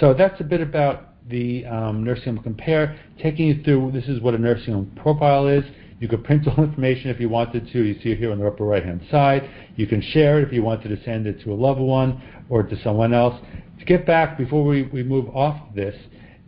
So 0.00 0.14
that's 0.14 0.40
a 0.40 0.44
bit 0.44 0.60
about 0.60 1.28
the 1.28 1.64
um, 1.66 2.04
Nursing 2.04 2.36
Home 2.36 2.42
Compare, 2.42 2.98
taking 3.22 3.48
you 3.48 3.62
through 3.62 3.92
this 3.92 4.04
is 4.06 4.20
what 4.20 4.34
a 4.34 4.38
nursing 4.38 4.74
home 4.74 4.92
profile 4.96 5.48
is. 5.48 5.64
You 6.00 6.08
could 6.08 6.24
print 6.24 6.46
all 6.48 6.64
information 6.64 7.10
if 7.10 7.20
you 7.20 7.28
wanted 7.28 7.70
to. 7.72 7.82
You 7.82 7.94
see 8.02 8.10
it 8.10 8.18
here 8.18 8.32
on 8.32 8.38
the 8.38 8.46
upper 8.46 8.64
right 8.64 8.84
hand 8.84 9.02
side. 9.10 9.48
You 9.76 9.86
can 9.86 10.02
share 10.02 10.40
it 10.40 10.46
if 10.48 10.52
you 10.52 10.62
wanted 10.62 10.88
to 10.88 11.04
send 11.04 11.26
it 11.26 11.40
to 11.42 11.52
a 11.52 11.54
loved 11.54 11.80
one 11.80 12.22
or 12.48 12.62
to 12.62 12.82
someone 12.82 13.14
else. 13.14 13.34
To 13.78 13.84
get 13.84 14.06
back, 14.06 14.36
before 14.36 14.64
we, 14.64 14.82
we 14.82 15.02
move 15.02 15.28
off 15.34 15.60
this, 15.74 15.94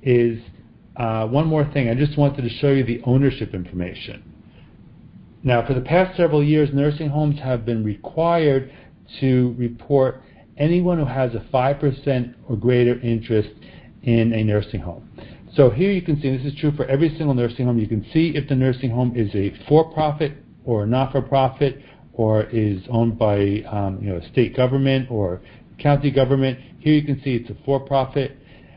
is 0.03 0.39
uh, 0.97 1.27
one 1.27 1.47
more 1.47 1.65
thing. 1.73 1.89
I 1.89 1.95
just 1.95 2.17
wanted 2.17 2.43
to 2.43 2.49
show 2.49 2.71
you 2.71 2.85
the 2.85 3.01
ownership 3.05 3.55
information. 3.55 4.23
Now, 5.43 5.65
for 5.67 5.75
the 5.75 5.81
past 5.81 6.17
several 6.17 6.43
years, 6.43 6.71
nursing 6.73 7.09
homes 7.09 7.39
have 7.41 7.65
been 7.65 7.85
required 7.85 8.73
to 9.21 9.55
report 9.59 10.23
anyone 10.57 10.99
who 10.99 11.05
has 11.05 11.35
a 11.35 11.41
5% 11.53 12.35
or 12.49 12.57
greater 12.57 12.99
interest 13.01 13.51
in 14.03 14.33
a 14.33 14.43
nursing 14.43 14.81
home. 14.81 15.09
So 15.57 15.71
here 15.71 15.90
you 15.90 16.03
can 16.03 16.21
see, 16.21 16.37
this 16.37 16.53
is 16.53 16.59
true 16.61 16.71
for 16.73 16.85
every 16.85 17.09
single 17.16 17.35
nursing 17.35 17.64
home, 17.64 17.79
you 17.79 17.88
can 17.88 18.05
see 18.12 18.33
if 18.35 18.47
the 18.47 18.55
nursing 18.55 18.90
home 18.90 19.16
is 19.16 19.35
a 19.35 19.55
for-profit 19.66 20.35
or 20.66 20.83
a 20.83 20.87
not-for-profit 20.87 21.81
or 22.12 22.45
is 22.45 22.83
owned 22.90 23.19
by 23.19 23.62
um, 23.71 23.99
you 24.03 24.11
know, 24.11 24.21
state 24.33 24.55
government 24.55 25.11
or 25.11 25.40
county 25.79 26.11
government. 26.11 26.59
Here 26.79 26.92
you 26.92 27.05
can 27.05 27.23
see 27.23 27.37
it's 27.37 27.49
a 27.49 27.57
for-profit. 27.64 28.37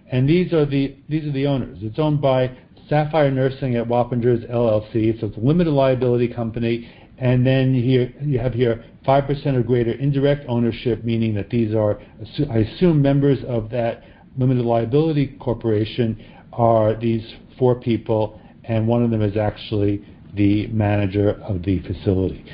And 0.09 0.27
these 0.27 0.53
are 0.53 0.65
the 0.65 0.95
these 1.09 1.25
are 1.25 1.31
the 1.31 1.45
owners. 1.45 1.79
It's 1.81 1.99
owned 1.99 2.21
by 2.21 2.57
Sapphire 2.87 3.29
Nursing 3.29 3.75
at 3.75 3.85
Wappingers 3.85 4.49
LLC, 4.49 5.19
so 5.19 5.27
it's 5.27 5.37
a 5.37 5.39
limited 5.39 5.71
liability 5.71 6.29
company. 6.29 6.89
And 7.19 7.45
then 7.45 7.73
here 7.73 8.11
you 8.21 8.39
have 8.39 8.53
here 8.53 8.85
5% 9.05 9.55
or 9.55 9.63
greater 9.63 9.91
indirect 9.91 10.45
ownership, 10.47 11.03
meaning 11.03 11.35
that 11.35 11.49
these 11.49 11.75
are, 11.75 12.01
I 12.49 12.59
assume, 12.59 13.01
members 13.01 13.39
of 13.47 13.69
that 13.71 14.03
limited 14.37 14.65
liability 14.65 15.35
corporation 15.39 16.17
are 16.53 16.95
these 16.95 17.23
four 17.57 17.75
people, 17.75 18.39
and 18.63 18.88
one 18.88 19.03
of 19.03 19.12
them 19.12 19.21
is 19.21 19.38
actually 19.38 20.05
the 20.35 20.67
manager 20.67 21.31
of 21.43 21.63
the 21.63 21.79
facility. 21.81 22.45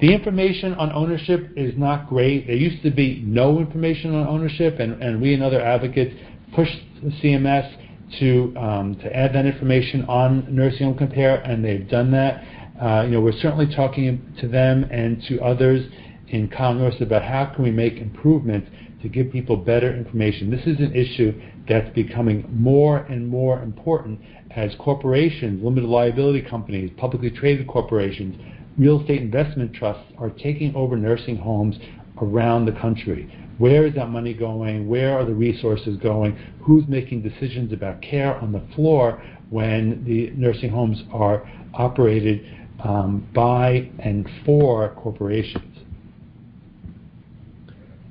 The 0.00 0.12
information 0.12 0.74
on 0.74 0.92
ownership 0.92 1.50
is 1.56 1.74
not 1.76 2.08
great. 2.08 2.46
There 2.46 2.56
used 2.56 2.82
to 2.82 2.90
be 2.90 3.22
no 3.24 3.58
information 3.58 4.14
on 4.14 4.26
ownership, 4.26 4.78
and, 4.80 5.02
and 5.02 5.20
we 5.20 5.34
and 5.34 5.42
other 5.42 5.60
advocates 5.60 6.14
pushed 6.54 6.78
CMS 7.22 7.80
to 8.18 8.54
um, 8.56 8.96
to 8.96 9.16
add 9.16 9.34
that 9.34 9.46
information 9.46 10.04
on 10.04 10.46
Nursing 10.54 10.86
Home 10.86 10.98
Compare, 10.98 11.40
and 11.42 11.64
they've 11.64 11.88
done 11.88 12.10
that. 12.12 12.44
Uh, 12.80 13.02
you 13.04 13.12
know, 13.12 13.20
we're 13.20 13.38
certainly 13.40 13.72
talking 13.74 14.34
to 14.40 14.48
them 14.48 14.84
and 14.90 15.22
to 15.28 15.40
others 15.40 15.86
in 16.28 16.48
Congress 16.48 16.96
about 17.00 17.22
how 17.22 17.46
can 17.54 17.62
we 17.62 17.70
make 17.70 17.94
improvements 17.94 18.68
to 19.02 19.08
give 19.08 19.30
people 19.30 19.56
better 19.56 19.94
information. 19.94 20.50
This 20.50 20.66
is 20.66 20.80
an 20.80 20.94
issue 20.94 21.40
that's 21.68 21.92
becoming 21.94 22.46
more 22.50 22.98
and 22.98 23.26
more 23.26 23.62
important 23.62 24.20
as 24.50 24.74
corporations, 24.78 25.62
limited 25.62 25.88
liability 25.88 26.42
companies, 26.42 26.90
publicly 26.96 27.30
traded 27.30 27.66
corporations, 27.66 28.36
real 28.78 29.00
estate 29.00 29.20
investment 29.20 29.72
trusts 29.72 30.04
are 30.18 30.30
taking 30.30 30.74
over 30.74 30.96
nursing 30.96 31.36
homes 31.36 31.76
around 32.20 32.66
the 32.66 32.72
country. 32.72 33.30
Where 33.58 33.86
is 33.86 33.94
that 33.94 34.10
money 34.10 34.34
going? 34.34 34.88
Where 34.88 35.16
are 35.18 35.24
the 35.24 35.34
resources 35.34 35.96
going? 35.98 36.36
Who's 36.60 36.86
making 36.88 37.22
decisions 37.22 37.72
about 37.72 38.02
care 38.02 38.34
on 38.36 38.52
the 38.52 38.62
floor 38.74 39.22
when 39.50 40.04
the 40.04 40.30
nursing 40.30 40.70
homes 40.70 41.02
are 41.12 41.48
operated 41.72 42.44
um, 42.82 43.28
by 43.32 43.90
and 44.00 44.28
for 44.44 44.90
corporations? 44.94 45.73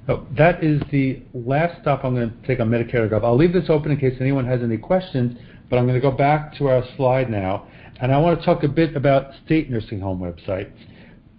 So 0.07 0.27
that 0.37 0.63
is 0.63 0.81
the 0.91 1.21
last 1.33 1.81
stop 1.81 2.03
I'm 2.03 2.15
going 2.15 2.29
to 2.29 2.47
take 2.47 2.59
on 2.59 2.69
Medicare 2.69 3.09
Gov. 3.09 3.23
I'll 3.23 3.37
leave 3.37 3.53
this 3.53 3.69
open 3.69 3.91
in 3.91 3.97
case 3.97 4.17
anyone 4.19 4.45
has 4.45 4.61
any 4.61 4.77
questions, 4.77 5.37
but 5.69 5.77
I'm 5.77 5.85
going 5.85 5.99
to 5.99 6.01
go 6.01 6.11
back 6.11 6.55
to 6.57 6.67
our 6.67 6.83
slide 6.97 7.29
now, 7.29 7.67
and 8.01 8.11
I 8.11 8.17
want 8.17 8.39
to 8.39 8.45
talk 8.45 8.63
a 8.63 8.67
bit 8.67 8.95
about 8.97 9.31
state 9.45 9.69
nursing 9.69 10.01
home 10.01 10.19
websites. 10.19 10.73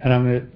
And 0.01 0.13
I'm 0.13 0.25
going 0.25 0.41
to 0.41 0.47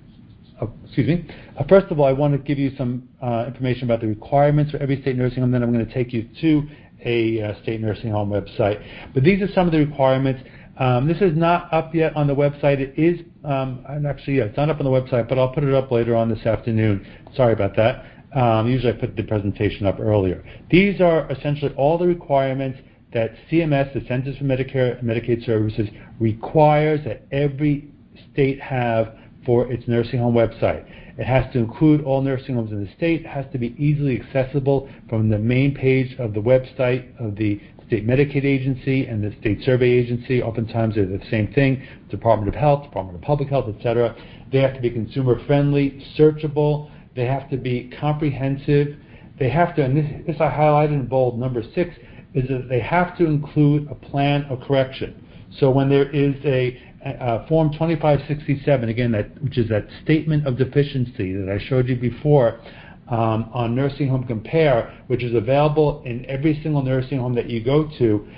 Oh, 0.60 0.72
excuse 0.84 1.06
me. 1.06 1.24
Uh, 1.56 1.64
first 1.68 1.86
of 1.92 2.00
all, 2.00 2.06
I 2.06 2.12
want 2.12 2.32
to 2.32 2.38
give 2.38 2.58
you 2.58 2.72
some 2.76 3.08
uh, 3.22 3.44
information 3.46 3.84
about 3.84 4.00
the 4.00 4.08
requirements 4.08 4.72
for 4.72 4.78
every 4.78 5.00
state 5.02 5.16
nursing 5.16 5.40
home. 5.40 5.52
Then 5.52 5.62
I'm 5.62 5.72
going 5.72 5.86
to 5.86 5.94
take 5.94 6.12
you 6.12 6.28
to 6.40 6.68
a 7.04 7.42
uh, 7.42 7.62
state 7.62 7.80
nursing 7.80 8.10
home 8.10 8.30
website. 8.30 8.84
But 9.14 9.22
these 9.22 9.40
are 9.40 9.52
some 9.52 9.66
of 9.66 9.72
the 9.72 9.78
requirements. 9.78 10.42
Um, 10.78 11.06
this 11.06 11.18
is 11.18 11.36
not 11.36 11.72
up 11.72 11.94
yet 11.94 12.16
on 12.16 12.26
the 12.26 12.34
website. 12.34 12.80
It 12.80 12.98
is, 12.98 13.20
um, 13.48 13.84
actually, 14.06 14.38
yeah, 14.38 14.44
it's 14.44 14.56
not 14.56 14.68
up 14.68 14.78
on 14.78 14.84
the 14.84 14.90
website, 14.90 15.28
but 15.28 15.38
I'll 15.38 15.52
put 15.52 15.64
it 15.64 15.72
up 15.72 15.90
later 15.90 16.14
on 16.14 16.28
this 16.28 16.44
afternoon. 16.44 17.06
Sorry 17.34 17.52
about 17.52 17.74
that. 17.76 18.04
Um, 18.34 18.68
usually 18.68 18.92
I 18.92 18.96
put 18.96 19.16
the 19.16 19.22
presentation 19.22 19.87
up 19.87 19.98
earlier. 19.98 20.44
These 20.70 21.00
are 21.00 21.30
essentially 21.32 21.72
all 21.76 21.96
the 21.96 22.06
requirements 22.06 22.78
that 23.14 23.30
CMS, 23.50 23.94
the 23.94 24.06
Centers 24.06 24.37
for 24.37 24.44
Medicare 24.44 24.98
and 24.98 25.08
Medicaid 25.08 25.46
Services, 25.46 25.88
requires 26.20 27.02
that 27.06 27.22
every 27.32 27.88
state 28.32 28.61
have 28.61 29.14
for 29.46 29.72
its 29.72 29.88
nursing 29.88 30.18
home 30.18 30.34
website. 30.34 30.84
It 31.16 31.24
has 31.26 31.50
to 31.54 31.58
include 31.58 32.04
all 32.04 32.20
nursing 32.20 32.54
homes 32.54 32.70
in 32.70 32.84
the 32.84 32.92
state. 32.92 33.22
It 33.22 33.28
has 33.28 33.46
to 33.52 33.58
be 33.58 33.74
easily 33.82 34.20
accessible 34.20 34.90
from 35.08 35.30
the 35.30 35.38
main 35.38 35.74
page 35.74 36.14
of 36.18 36.34
the 36.34 36.40
website 36.40 37.18
of 37.18 37.34
the 37.37 37.61
state 37.88 38.07
Medicaid 38.07 38.44
agency 38.44 39.07
and 39.07 39.24
the 39.24 39.35
state 39.40 39.62
survey 39.64 39.90
agency. 39.90 40.42
Oftentimes 40.42 40.94
they're 40.94 41.07
the 41.07 41.20
same 41.31 41.53
thing, 41.53 41.83
Department 42.11 42.48
of 42.48 42.55
Health, 42.55 42.85
Department 42.85 43.16
of 43.16 43.22
Public 43.22 43.48
Health, 43.48 43.74
etc. 43.74 44.14
They 44.53 44.59
have 44.59 44.74
to 44.74 44.81
be 44.81 44.90
consumer 44.90 45.44
friendly, 45.46 46.07
searchable. 46.16 46.90
They 47.16 47.24
have 47.24 47.51
to 47.51 47.57
be 47.57 47.90
comprehensive. 47.98 48.96
They 49.38 49.48
have 49.48 49.74
to, 49.77 49.85
and 49.85 49.96
this, 49.96 50.27
this 50.27 50.37
I 50.40 50.51
highlighted 50.51 50.92
in 50.92 51.07
bold, 51.07 51.38
number 51.38 51.62
six, 51.74 51.94
is 52.35 52.48
that 52.48 52.68
they 52.68 52.81
have 52.81 53.16
to 53.18 53.27
include 53.27 53.88
a 53.90 53.94
plan 53.94 54.44
of 54.44 54.61
correction. 54.61 55.24
So 55.59 55.70
when 55.70 55.88
there 55.88 56.11
is 56.11 56.35
a 56.44 56.81
uh, 57.05 57.46
Form 57.46 57.72
2567, 57.72 58.88
again, 58.88 59.12
that, 59.12 59.42
which 59.42 59.57
is 59.57 59.68
that 59.70 59.87
statement 60.03 60.46
of 60.46 60.59
deficiency 60.59 61.33
that 61.33 61.48
I 61.48 61.64
showed 61.68 61.88
you 61.88 61.96
before 61.96 62.61
um, 63.10 63.50
on 63.52 63.74
Nursing 63.74 64.08
Home 64.08 64.24
Compare, 64.24 64.94
which 65.06 65.22
is 65.22 65.34
available 65.34 66.02
in 66.04 66.24
every 66.26 66.60
single 66.62 66.82
nursing 66.82 67.18
home 67.18 67.34
that 67.34 67.48
you 67.48 67.62
go 67.62 67.90
to. 67.98 68.28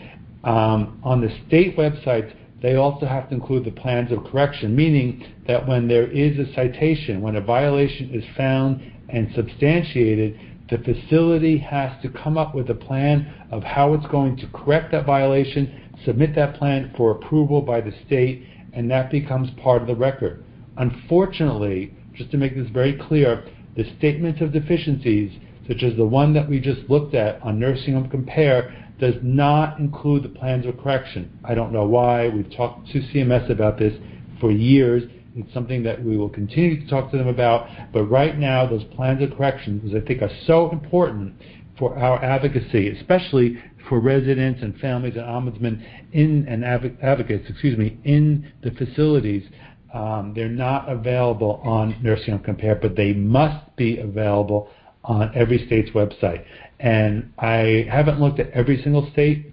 Um, 0.44 1.00
on 1.04 1.20
the 1.20 1.28
state 1.46 1.76
websites, 1.76 2.35
they 2.62 2.76
also 2.76 3.06
have 3.06 3.28
to 3.28 3.35
include 3.35 3.64
the 3.64 3.70
plans 3.70 4.12
of 4.12 4.24
correction, 4.24 4.76
meaning 4.76 5.26
that 5.46 5.66
when 5.66 5.88
there 5.88 6.06
is 6.06 6.38
a 6.38 6.52
citation, 6.54 7.20
when 7.20 7.37
a 7.37 7.40
violation 7.40 8.11
is 8.14 8.24
found 8.37 8.83
and 9.09 9.33
substantiated, 9.35 10.38
the 10.70 10.78
facility 10.78 11.59
has 11.59 11.90
to 12.02 12.09
come 12.09 12.38
up 12.38 12.54
with 12.54 12.70
a 12.70 12.74
plan 12.74 13.33
of 13.50 13.64
how 13.64 13.94
it's 13.94 14.06
going 14.06 14.37
to 14.37 14.46
correct 14.48 14.92
that 14.92 15.04
violation, 15.04 15.90
submit 16.04 16.35
that 16.37 16.54
plan 16.54 16.92
for 16.96 17.11
approval 17.11 17.61
by 17.61 17.80
the 17.80 17.92
state, 18.06 18.46
and 18.72 18.90
that 18.90 19.11
becomes 19.11 19.50
part 19.62 19.83
of 19.83 19.88
the 19.88 19.96
record. 19.96 20.44
Unfortunately, 20.76 21.92
just 22.14 22.30
to 22.30 22.37
make 22.37 22.54
this 22.54 22.68
very 22.70 22.96
clear, 22.96 23.44
the 23.76 23.85
statements 23.98 24.40
of 24.40 24.52
deficiencies, 24.52 25.33
such 25.68 25.83
as 25.83 25.96
the 25.96 26.04
one 26.04 26.35
that 26.35 26.48
we 26.48 26.61
just 26.61 26.88
looked 26.88 27.14
at 27.14 27.40
on 27.42 27.59
Nursing 27.59 27.94
Home 27.94 28.09
Compare, 28.09 28.76
does 28.98 29.14
not 29.22 29.78
include 29.78 30.22
the 30.22 30.28
plans 30.28 30.66
of 30.66 30.78
correction. 30.78 31.38
I 31.44 31.54
don't 31.54 31.73
know 31.73 31.87
why. 31.87 32.29
We've 32.29 32.54
talked 32.54 32.88
to 32.88 33.00
CMS 33.00 33.50
about 33.50 33.79
this 33.79 33.94
for 34.40 34.50
years. 34.50 35.04
It's 35.37 35.52
something 35.54 35.83
that 35.85 36.04
we 36.04 36.16
will 36.16 36.29
continue 36.29 36.81
to 36.81 36.87
talk 36.90 37.10
to 37.12 37.16
them 37.16 37.29
about. 37.29 37.68
But 37.92 38.04
right 38.04 38.37
now, 38.37 38.66
those 38.66 38.85
plans 38.96 39.23
of 39.23 39.37
correction, 39.37 39.81
which 39.83 39.94
I 40.00 40.06
think 40.06 40.23
are 40.23 40.31
so 40.46 40.71
important 40.71 41.35
for 41.79 41.96
our 41.96 42.23
advocacy, 42.23 42.88
especially 42.88 43.58
for 43.88 44.00
residents 44.00 44.62
and 44.62 44.79
families 44.79 45.14
and 45.16 45.25
ombudsmen 45.25 45.83
in 46.12 46.46
and 46.46 46.64
advocates, 46.64 47.48
excuse 47.48 47.79
me, 47.79 47.98
in 48.04 48.52
the 48.62 48.71
facilities. 48.73 49.44
Um, 49.93 50.33
they're 50.35 50.49
not 50.49 50.88
available 50.88 51.61
on 51.65 51.97
Nursing 52.03 52.35
Home 52.35 52.43
Compare, 52.43 52.77
but 52.77 52.97
they 52.97 53.13
must 53.13 53.77
be 53.77 53.99
available 53.99 54.69
on 55.05 55.31
every 55.35 55.67
state's 55.67 55.91
website. 55.91 56.45
And 56.79 57.33
I 57.38 57.87
haven't 57.91 58.21
looked 58.21 58.38
at 58.38 58.51
every 58.51 58.83
single 58.83 59.11
state's 59.13 59.47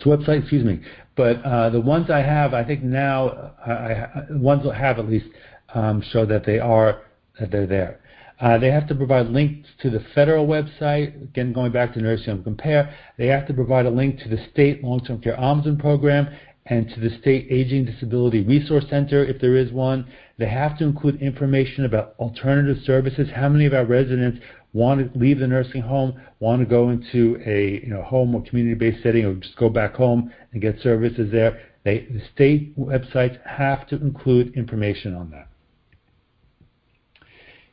website, 0.00 0.40
excuse 0.40 0.64
me. 0.64 0.80
But 1.16 1.42
uh, 1.44 1.70
the 1.70 1.80
ones 1.80 2.10
I 2.10 2.20
have, 2.20 2.54
I 2.54 2.64
think 2.64 2.82
now, 2.82 3.52
I, 3.66 3.72
I, 3.72 4.08
ones 4.30 4.66
I 4.66 4.76
have 4.76 4.98
at 4.98 5.08
least 5.08 5.26
um, 5.74 6.02
show 6.12 6.24
that 6.26 6.44
they 6.44 6.58
are 6.58 7.02
that 7.38 7.50
they're 7.50 7.66
there. 7.66 8.00
Uh, 8.40 8.56
they 8.56 8.70
have 8.70 8.86
to 8.86 8.94
provide 8.94 9.26
links 9.26 9.68
to 9.82 9.90
the 9.90 10.00
federal 10.14 10.46
website. 10.46 11.22
Again, 11.22 11.52
going 11.52 11.72
back 11.72 11.92
to 11.94 12.00
Nursing 12.00 12.34
Home 12.34 12.44
Compare, 12.44 12.94
they 13.16 13.26
have 13.26 13.48
to 13.48 13.54
provide 13.54 13.86
a 13.86 13.90
link 13.90 14.20
to 14.20 14.28
the 14.28 14.38
state 14.52 14.84
long-term 14.84 15.20
care 15.20 15.36
ombudsman 15.36 15.78
program 15.78 16.28
and 16.70 16.88
to 16.90 17.00
the 17.00 17.16
state 17.20 17.46
aging 17.50 17.84
disability 17.84 18.42
resource 18.42 18.84
center 18.90 19.24
if 19.24 19.40
there 19.40 19.56
is 19.56 19.72
one. 19.72 20.06
They 20.38 20.48
have 20.48 20.78
to 20.78 20.84
include 20.84 21.22
information 21.22 21.84
about 21.84 22.14
alternative 22.18 22.82
services. 22.84 23.28
How 23.34 23.48
many 23.48 23.66
of 23.66 23.74
our 23.74 23.86
residents 23.86 24.38
want 24.72 25.12
to 25.12 25.18
leave 25.18 25.38
the 25.38 25.46
nursing 25.46 25.82
home, 25.82 26.20
want 26.40 26.60
to 26.60 26.66
go 26.66 26.90
into 26.90 27.40
a 27.46 27.84
you 27.84 27.92
know, 27.92 28.02
home 28.02 28.34
or 28.34 28.42
community-based 28.42 29.02
setting, 29.02 29.24
or 29.24 29.34
just 29.34 29.56
go 29.56 29.68
back 29.68 29.94
home 29.94 30.32
and 30.52 30.60
get 30.60 30.80
services 30.80 31.32
there? 31.32 31.60
They, 31.84 32.00
the 32.00 32.20
state 32.34 32.78
websites 32.78 33.38
have 33.46 33.88
to 33.88 33.96
include 33.96 34.54
information 34.54 35.14
on 35.14 35.30
that. 35.30 35.48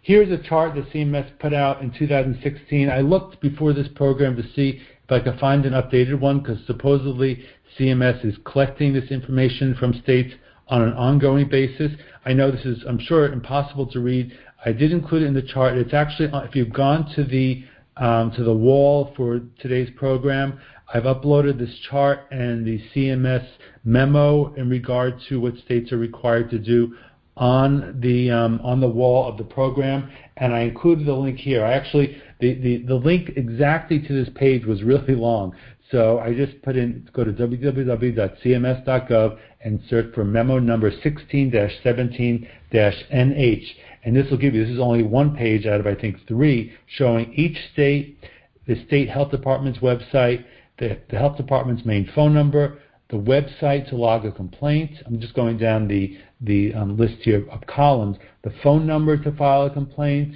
Here's 0.01 0.31
a 0.31 0.41
chart 0.41 0.75
that 0.75 0.89
CMS 0.91 1.37
put 1.39 1.53
out 1.53 1.81
in 1.81 1.91
2016. 1.91 2.89
I 2.89 3.01
looked 3.01 3.41
before 3.41 3.73
this 3.73 3.87
program 3.95 4.35
to 4.35 4.43
see 4.55 4.79
if 5.03 5.11
I 5.11 5.19
could 5.19 5.39
find 5.39 5.65
an 5.65 5.73
updated 5.73 6.19
one 6.19 6.39
because 6.39 6.59
supposedly 6.67 7.43
CMS 7.77 8.25
is 8.25 8.35
collecting 8.45 8.93
this 8.93 9.11
information 9.11 9.75
from 9.75 9.93
states 10.01 10.33
on 10.67 10.81
an 10.81 10.93
ongoing 10.93 11.47
basis. 11.47 11.91
I 12.25 12.33
know 12.33 12.51
this 12.51 12.65
is, 12.65 12.83
I'm 12.87 12.99
sure, 12.99 13.31
impossible 13.31 13.87
to 13.87 13.99
read. 13.99 14.31
I 14.65 14.71
did 14.71 14.91
include 14.91 15.23
it 15.23 15.27
in 15.27 15.33
the 15.33 15.41
chart. 15.41 15.77
It's 15.77 15.93
actually, 15.93 16.29
if 16.47 16.55
you've 16.55 16.73
gone 16.73 17.11
to 17.15 17.23
the 17.23 17.63
um, 17.97 18.31
to 18.31 18.43
the 18.43 18.53
wall 18.53 19.13
for 19.15 19.39
today's 19.61 19.89
program, 19.95 20.59
I've 20.93 21.03
uploaded 21.03 21.57
this 21.57 21.73
chart 21.89 22.29
and 22.31 22.65
the 22.65 22.81
CMS 22.93 23.47
memo 23.85 24.53
in 24.55 24.69
regard 24.69 25.19
to 25.29 25.39
what 25.39 25.55
states 25.57 25.93
are 25.93 25.97
required 25.97 26.49
to 26.49 26.59
do 26.59 26.95
on 27.37 27.99
the 28.01 28.31
um, 28.31 28.59
on 28.63 28.79
the 28.79 28.87
wall 28.87 29.27
of 29.27 29.37
the 29.37 29.43
program, 29.43 30.09
and 30.37 30.53
I 30.53 30.61
included 30.61 31.05
the 31.05 31.13
link 31.13 31.37
here. 31.37 31.65
I 31.65 31.73
actually 31.73 32.21
the, 32.39 32.53
the, 32.55 32.77
the 32.85 32.95
link 32.95 33.31
exactly 33.35 33.99
to 33.99 34.13
this 34.13 34.29
page 34.35 34.65
was 34.65 34.83
really 34.83 35.15
long, 35.15 35.55
so 35.91 36.19
I 36.19 36.33
just 36.33 36.61
put 36.63 36.75
in 36.75 37.07
go 37.13 37.23
to 37.23 37.31
www.cms.gov 37.31 39.37
and 39.61 39.79
search 39.89 40.13
for 40.13 40.23
memo 40.23 40.59
number 40.59 40.91
16-17-NH, 40.91 43.65
and 44.03 44.15
this 44.15 44.29
will 44.29 44.37
give 44.37 44.53
you 44.55 44.63
this 44.63 44.73
is 44.73 44.79
only 44.79 45.01
one 45.03 45.35
page 45.35 45.65
out 45.65 45.79
of 45.79 45.87
I 45.87 45.95
think 45.95 46.17
three 46.27 46.73
showing 46.87 47.33
each 47.33 47.57
state, 47.73 48.19
the 48.67 48.85
state 48.87 49.09
health 49.09 49.31
department's 49.31 49.79
website, 49.79 50.45
the, 50.79 50.99
the 51.09 51.17
health 51.17 51.37
department's 51.37 51.85
main 51.85 52.11
phone 52.15 52.33
number, 52.33 52.79
the 53.09 53.17
website 53.17 53.87
to 53.89 53.95
log 53.95 54.25
a 54.25 54.31
complaint. 54.31 54.91
I'm 55.05 55.19
just 55.19 55.35
going 55.35 55.57
down 55.57 55.87
the 55.87 56.17
the 56.41 56.73
um, 56.73 56.97
list 56.97 57.21
here 57.21 57.47
of 57.49 57.61
columns, 57.67 58.17
the 58.43 58.51
phone 58.63 58.87
number 58.87 59.17
to 59.17 59.31
file 59.33 59.67
a 59.67 59.69
complaint, 59.69 60.35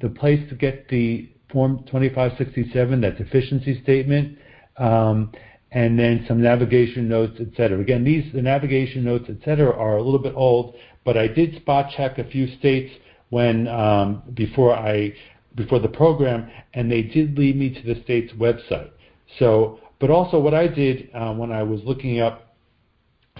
the 0.00 0.08
place 0.08 0.48
to 0.48 0.54
get 0.54 0.88
the 0.88 1.28
Form 1.52 1.78
2567, 1.86 3.00
that 3.00 3.18
deficiency 3.18 3.82
statement, 3.82 4.38
um, 4.80 5.30
and 5.72 5.98
then 5.98 6.24
some 6.26 6.42
navigation 6.42 7.08
notes, 7.08 7.38
etc. 7.40 7.78
Again, 7.78 8.02
these 8.02 8.32
the 8.32 8.42
navigation 8.42 9.04
notes, 9.04 9.28
etc., 9.28 9.70
are 9.70 9.98
a 9.98 10.02
little 10.02 10.18
bit 10.18 10.34
old, 10.34 10.74
but 11.04 11.16
I 11.16 11.28
did 11.28 11.54
spot 11.56 11.92
check 11.96 12.18
a 12.18 12.24
few 12.24 12.48
states 12.58 12.92
when 13.28 13.68
um, 13.68 14.22
before 14.34 14.74
I 14.74 15.14
before 15.54 15.78
the 15.78 15.88
program, 15.88 16.50
and 16.74 16.90
they 16.90 17.02
did 17.02 17.38
lead 17.38 17.56
me 17.56 17.70
to 17.70 17.94
the 17.94 18.02
state's 18.02 18.32
website. 18.34 18.90
So, 19.38 19.80
but 20.00 20.10
also 20.10 20.40
what 20.40 20.54
I 20.54 20.66
did 20.66 21.10
uh, 21.14 21.34
when 21.34 21.52
I 21.52 21.62
was 21.62 21.80
looking 21.84 22.20
up 22.20 22.54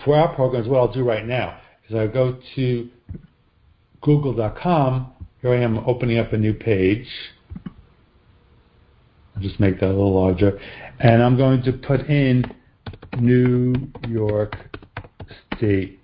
for 0.05 0.16
our 0.16 0.34
programs, 0.34 0.68
what 0.68 0.78
I'll 0.78 0.93
do 0.93 1.05
right 1.05 1.26
now 1.26 1.59
is 1.88 1.97
I 1.97 2.07
go 2.07 2.38
to 2.57 2.88
google.com. 4.03 5.12
Here 5.41 5.53
I 5.53 5.61
am 5.61 5.78
opening 5.78 6.18
up 6.18 6.32
a 6.32 6.38
new 6.38 6.55
page. 6.55 7.07
I'll 9.41 9.49
just 9.49 9.59
make 9.59 9.80
that 9.80 9.86
a 9.86 9.88
little 9.88 10.14
larger. 10.14 10.61
And 10.99 11.22
I'm 11.22 11.36
going 11.36 11.62
to 11.62 11.72
put 11.72 12.01
in 12.11 12.45
New 13.18 13.74
York 14.07 14.55
State 15.57 15.99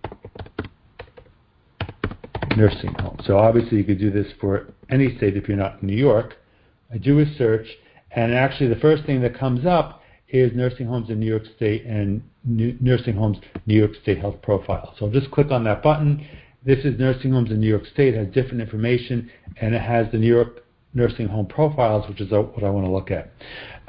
nursing 2.56 2.94
home. 2.94 3.18
So 3.26 3.36
obviously 3.36 3.76
you 3.76 3.84
could 3.84 3.98
do 3.98 4.10
this 4.10 4.26
for 4.40 4.72
any 4.90 5.14
state 5.18 5.36
if 5.36 5.48
you're 5.48 5.58
not 5.58 5.82
in 5.82 5.88
New 5.88 5.96
York. 5.96 6.36
I 6.90 6.96
do 6.96 7.20
a 7.20 7.26
search, 7.36 7.66
and 8.12 8.32
actually 8.32 8.68
the 8.68 8.80
first 8.80 9.04
thing 9.04 9.20
that 9.20 9.38
comes 9.38 9.66
up 9.66 10.00
is 10.28 10.56
nursing 10.56 10.86
homes 10.86 11.10
in 11.10 11.20
New 11.20 11.26
York 11.26 11.42
State 11.56 11.84
and 11.84 12.22
New, 12.44 12.76
nursing 12.80 13.16
homes 13.16 13.38
New 13.66 13.76
York 13.76 13.92
State 14.02 14.18
health 14.18 14.40
profile. 14.40 14.94
So 14.98 15.06
I'll 15.06 15.12
just 15.12 15.30
click 15.30 15.50
on 15.50 15.64
that 15.64 15.82
button. 15.82 16.26
This 16.64 16.84
is 16.86 16.98
nursing 16.98 17.32
homes 17.32 17.50
in 17.50 17.60
New 17.60 17.68
York 17.68 17.84
State. 17.92 18.14
It 18.14 18.24
has 18.24 18.34
different 18.34 18.62
information, 18.62 19.30
and 19.60 19.74
it 19.74 19.82
has 19.82 20.10
the 20.10 20.18
New 20.18 20.32
York 20.32 20.65
nursing 20.94 21.28
home 21.28 21.46
profiles, 21.46 22.08
which 22.08 22.20
is 22.20 22.30
what 22.30 22.64
I 22.64 22.70
want 22.70 22.86
to 22.86 22.92
look 22.92 23.10
at. 23.10 23.32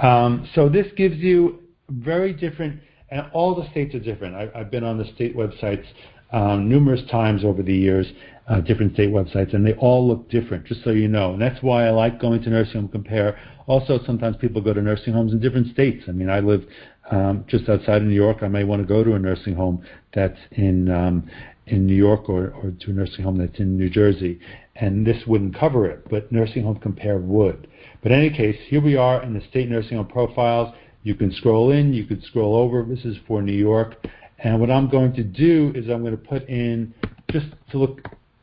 Um, 0.05 0.47
so 0.53 0.69
this 0.69 0.87
gives 0.95 1.17
you 1.17 1.59
very 1.89 2.33
different, 2.33 2.81
and 3.09 3.25
all 3.33 3.55
the 3.55 3.69
states 3.71 3.95
are 3.95 3.99
different. 3.99 4.35
I, 4.35 4.57
have 4.57 4.71
been 4.71 4.83
on 4.83 4.97
the 4.97 5.05
state 5.15 5.35
websites 5.35 5.85
um, 6.31 6.67
numerous 6.67 7.01
times 7.09 7.43
over 7.45 7.63
the 7.63 7.73
years, 7.73 8.05
uh, 8.49 8.61
different 8.61 8.93
state 8.93 9.09
websites, 9.09 9.53
and 9.53 9.65
they 9.65 9.73
all 9.73 10.07
look 10.07 10.29
different, 10.29 10.65
just 10.65 10.83
so 10.83 10.91
you 10.91 11.07
know. 11.07 11.33
And 11.33 11.41
that's 11.41 11.61
why 11.63 11.87
I 11.87 11.91
like 11.91 12.19
going 12.19 12.41
to 12.43 12.49
Nursing 12.49 12.81
Home 12.81 12.89
Compare. 12.89 13.39
Also, 13.65 13.99
sometimes 14.05 14.35
people 14.37 14.61
go 14.61 14.73
to 14.73 14.81
nursing 14.81 15.13
homes 15.13 15.33
in 15.33 15.39
different 15.39 15.71
states. 15.73 16.05
I 16.07 16.11
mean, 16.11 16.29
I 16.29 16.39
live 16.39 16.65
um, 17.11 17.45
just 17.47 17.69
outside 17.69 18.01
of 18.01 18.03
New 18.03 18.15
York. 18.15 18.37
I 18.41 18.47
may 18.47 18.63
want 18.63 18.81
to 18.81 18.87
go 18.87 19.03
to 19.03 19.13
a 19.13 19.19
nursing 19.19 19.55
home 19.55 19.85
that's 20.13 20.39
in 20.51 20.89
um, 20.89 21.29
in 21.67 21.85
New 21.85 21.95
York 21.95 22.29
or, 22.29 22.51
or 22.51 22.71
to 22.71 22.91
a 22.91 22.93
nursing 22.93 23.25
home 23.25 23.37
that's 23.37 23.59
in 23.59 23.77
New 23.77 23.89
Jersey, 23.89 24.39
and 24.79 25.05
this 25.05 25.25
wouldn't 25.25 25.57
cover 25.57 25.87
it, 25.87 26.07
but 26.09 26.31
Nursing 26.31 26.63
Home 26.63 26.79
Compare 26.79 27.17
would. 27.17 27.67
But 28.03 28.11
in 28.11 28.19
any 28.19 28.29
case, 28.29 28.57
here 28.67 28.81
we 28.81 28.95
are 28.95 29.23
in 29.23 29.33
the 29.33 29.41
state 29.49 29.69
nursing 29.69 29.97
home 29.97 30.07
profiles. 30.07 30.73
You 31.03 31.15
can 31.15 31.31
scroll 31.31 31.71
in, 31.71 31.93
you 31.93 32.05
could 32.05 32.23
scroll 32.23 32.55
over. 32.55 32.83
This 32.83 33.03
is 33.03 33.17
for 33.27 33.41
New 33.41 33.57
York. 33.57 33.95
And 34.39 34.59
what 34.59 34.69
I'm 34.69 34.87
going 34.87 35.13
to 35.13 35.23
do 35.23 35.71
is 35.75 35.89
I'm 35.89 36.01
going 36.01 36.15
to 36.15 36.23
put 36.23 36.47
in, 36.47 36.93
just 37.31 37.47
to 37.71 37.77
look 37.79 38.01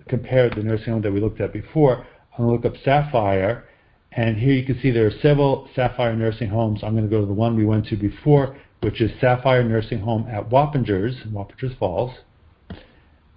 compare 0.09 0.51
the 0.51 0.63
nursing 0.63 0.93
home 0.93 1.03
that 1.03 1.13
we 1.13 1.21
looked 1.21 1.41
at 1.41 1.53
before, 1.53 2.05
I'm 2.37 2.45
going 2.45 2.61
to 2.61 2.69
look 2.69 2.75
up 2.75 2.83
Sapphire, 2.85 3.65
and 4.13 4.37
here 4.37 4.53
you 4.53 4.65
can 4.65 4.79
see 4.81 4.91
there 4.91 5.07
are 5.07 5.21
several 5.23 5.69
Sapphire 5.75 6.15
nursing 6.15 6.49
homes. 6.49 6.81
I'm 6.83 6.93
going 6.93 7.09
to 7.09 7.11
go 7.11 7.21
to 7.21 7.27
the 7.27 7.33
one 7.33 7.57
we 7.57 7.65
went 7.65 7.87
to 7.87 7.97
before, 7.97 8.57
which 8.81 9.01
is 9.01 9.11
Sapphire 9.21 9.65
Nursing 9.65 10.01
Home 10.01 10.27
at 10.29 10.51
Wappingers, 10.51 11.27
Wappingers 11.33 11.79
Falls. 11.79 12.13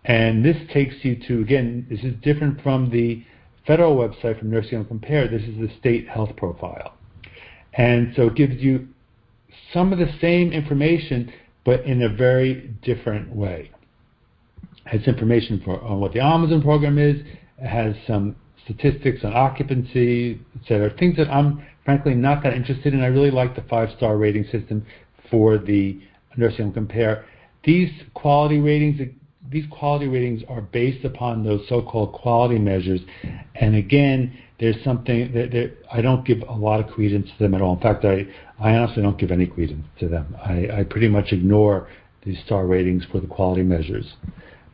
And 0.08 0.44
this 0.44 0.58
takes 0.74 0.96
you 1.04 1.18
to, 1.28 1.42
again, 1.42 1.86
this 1.90 2.00
is 2.00 2.14
different 2.24 2.62
from 2.62 2.90
the 2.90 3.24
federal 3.66 3.98
website 3.98 4.40
from 4.40 4.50
Nursing 4.50 4.78
Home 4.78 4.86
Compare. 4.86 5.28
This 5.28 5.44
is 5.44 5.58
the 5.60 5.70
state 5.80 6.08
health 6.08 6.36
profile. 6.38 6.96
And 7.74 8.14
so 8.16 8.28
it 8.28 8.36
gives 8.36 8.56
you 8.56 8.88
some 9.74 9.92
of 9.92 10.00
the 10.00 10.10
same 10.22 10.54
information, 10.54 11.34
but 11.66 11.82
in 11.82 12.02
a 12.04 12.10
very 12.10 12.74
different 12.82 13.36
way 13.36 13.72
has 14.86 15.02
information 15.02 15.62
for 15.66 15.84
on 15.84 16.00
what 16.00 16.14
the 16.14 16.20
Ombudsman 16.20 16.64
program 16.64 16.98
is. 16.98 17.18
It 17.58 17.68
has 17.68 17.94
some 18.08 18.38
statistics 18.64 19.26
on 19.26 19.34
occupancy, 19.34 20.40
et 20.56 20.68
cetera. 20.68 20.90
Things 20.98 21.18
that 21.18 21.30
I'm 21.30 21.66
frankly 21.84 22.14
not 22.16 22.44
that 22.44 22.54
interested 22.54 22.94
in. 22.94 23.02
I 23.02 23.08
really 23.08 23.32
like 23.32 23.56
the 23.56 23.64
five-star 23.64 24.18
rating 24.18 24.46
system 24.46 24.86
for 25.30 25.58
the 25.58 26.00
nursing 26.38 26.66
home 26.66 26.74
compare. 26.74 27.26
These 27.66 27.92
quality 28.14 28.60
ratings, 28.60 29.02
these 29.50 29.66
quality 29.70 30.08
ratings 30.08 30.44
are 30.50 30.62
based 30.62 31.06
upon 31.06 31.44
those 31.44 31.62
so-called 31.70 32.14
quality 32.14 32.60
measures. 32.60 33.02
And 33.56 33.76
again, 33.76 34.38
there's 34.60 34.76
something 34.84 35.32
that, 35.34 35.52
that 35.52 35.78
I 35.92 36.02
don't 36.02 36.26
give 36.26 36.42
a 36.48 36.54
lot 36.54 36.80
of 36.80 36.88
credence 36.88 37.30
to 37.38 37.44
them 37.44 37.54
at 37.54 37.62
all. 37.62 37.76
In 37.76 37.82
fact, 37.82 38.04
I, 38.04 38.28
I 38.60 38.76
honestly 38.76 39.04
don't 39.04 39.18
give 39.18 39.32
any 39.32 39.46
credence 39.46 39.86
to 40.00 40.08
them. 40.08 40.36
I, 40.44 40.80
I 40.80 40.84
pretty 40.84 41.08
much 41.08 41.32
ignore 41.32 41.88
these 42.26 42.38
star 42.46 42.66
ratings 42.66 43.04
for 43.12 43.20
the 43.20 43.28
quality 43.28 43.64
measures. 43.64 44.06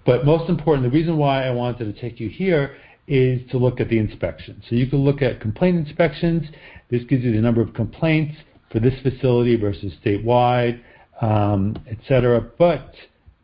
But 0.06 0.26
most 0.26 0.50
important, 0.50 0.84
the 0.84 0.98
reason 0.98 1.18
why 1.18 1.46
I 1.46 1.52
wanted 1.52 1.94
to 1.94 2.02
take 2.02 2.20
you 2.20 2.30
here 2.30 2.76
is 3.08 3.42
to 3.52 3.58
look 3.58 3.80
at 3.80 3.90
the 3.90 4.00
inspections. 4.00 4.64
So 4.70 4.76
you 4.76 4.88
can 4.88 5.00
look 5.00 5.22
at 5.22 5.42
complaint 5.42 5.88
inspections. 5.88 6.44
This 6.90 7.04
gives 7.04 7.24
you 7.24 7.34
the 7.34 7.42
number 7.42 7.62
of 7.62 7.74
complaints 7.74 8.36
for 8.72 8.80
this 8.80 8.94
facility 9.02 9.56
versus 9.56 9.94
statewide, 10.04 10.82
um, 11.22 11.78
etc. 11.90 12.50
But 12.58 12.94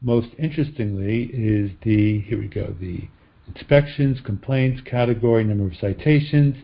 most 0.01 0.29
interestingly 0.37 1.23
is 1.33 1.71
the, 1.83 2.21
here 2.21 2.39
we 2.39 2.47
go, 2.47 2.75
the 2.79 3.07
inspections, 3.53 4.19
complaints, 4.23 4.81
category, 4.85 5.43
number 5.43 5.67
of 5.67 5.75
citations, 5.79 6.55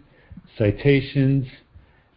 citations. 0.57 1.45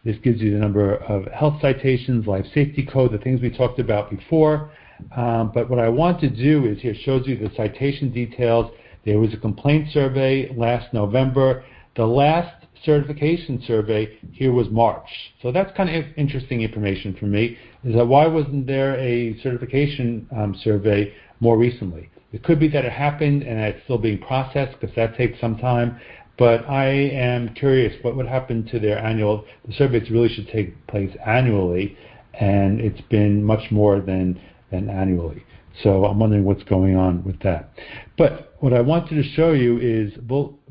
This 0.05 0.15
gives 0.23 0.41
you 0.41 0.51
the 0.53 0.59
number 0.59 0.95
of 0.95 1.25
health 1.31 1.59
citations, 1.61 2.25
life 2.25 2.45
safety 2.53 2.85
code, 2.85 3.11
the 3.11 3.17
things 3.17 3.41
we 3.41 3.49
talked 3.49 3.79
about 3.79 4.09
before. 4.09 4.71
Um, 5.15 5.51
but 5.53 5.69
what 5.69 5.79
I 5.79 5.89
want 5.89 6.19
to 6.21 6.29
do 6.29 6.65
is 6.65 6.81
here 6.81 6.95
shows 6.95 7.27
you 7.27 7.37
the 7.37 7.53
citation 7.55 8.11
details. 8.11 8.71
There 9.05 9.19
was 9.19 9.33
a 9.33 9.37
complaint 9.37 9.91
survey 9.91 10.53
last 10.55 10.93
November. 10.93 11.63
The 11.95 12.05
last 12.05 12.65
certification 12.85 13.61
survey 13.67 14.17
here 14.31 14.53
was 14.53 14.69
March. 14.69 15.09
So 15.41 15.51
that's 15.51 15.75
kind 15.75 15.89
of 15.89 16.05
interesting 16.17 16.61
information 16.61 17.15
for 17.19 17.25
me, 17.25 17.57
is 17.83 17.95
that 17.95 18.05
why 18.05 18.27
wasn't 18.27 18.67
there 18.67 18.97
a 18.99 19.37
certification 19.41 20.27
um, 20.35 20.55
survey 20.63 21.13
more 21.39 21.57
recently? 21.57 22.09
It 22.31 22.43
could 22.43 22.59
be 22.59 22.67
that 22.69 22.85
it 22.85 22.91
happened 22.91 23.43
and 23.43 23.59
it's 23.59 23.83
still 23.83 23.97
being 23.97 24.19
processed 24.19 24.79
because 24.79 24.95
that 24.95 25.17
takes 25.17 25.39
some 25.41 25.57
time. 25.57 25.99
But 26.37 26.69
I 26.69 26.85
am 26.87 27.53
curious 27.53 27.93
what 28.01 28.15
would 28.15 28.27
happen 28.27 28.65
to 28.67 28.79
their 28.79 28.97
annual. 28.97 29.43
The 29.67 29.73
surveys 29.73 30.09
really 30.09 30.29
should 30.29 30.47
take 30.47 30.87
place 30.87 31.13
annually, 31.25 31.97
and 32.35 32.79
it's 32.79 33.01
been 33.09 33.43
much 33.43 33.71
more 33.71 33.99
than 33.99 34.39
than 34.71 34.89
annually. 34.89 35.43
So 35.83 36.05
I'm 36.05 36.19
wondering 36.19 36.45
what's 36.45 36.63
going 36.63 36.95
on 36.95 37.23
with 37.25 37.39
that. 37.41 37.71
But 38.19 38.53
what 38.59 38.73
I 38.73 38.81
wanted 38.81 39.15
to 39.15 39.23
show 39.23 39.53
you 39.53 39.79
is 39.79 40.13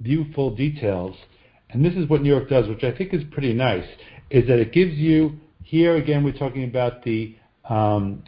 view 0.00 0.26
full 0.34 0.54
details, 0.54 1.16
and 1.70 1.84
this 1.84 1.94
is 1.94 2.08
what 2.08 2.22
New 2.22 2.28
York 2.28 2.48
does, 2.48 2.68
which 2.68 2.84
I 2.84 2.92
think 2.92 3.12
is 3.14 3.24
pretty 3.32 3.54
nice. 3.54 3.86
Is 4.30 4.46
that 4.48 4.58
it 4.60 4.72
gives 4.72 4.94
you 4.94 5.32
here 5.64 5.96
again 5.96 6.22
we're 6.22 6.38
talking 6.38 6.64
about 6.64 7.02
the 7.02 7.34
um, 7.68 8.22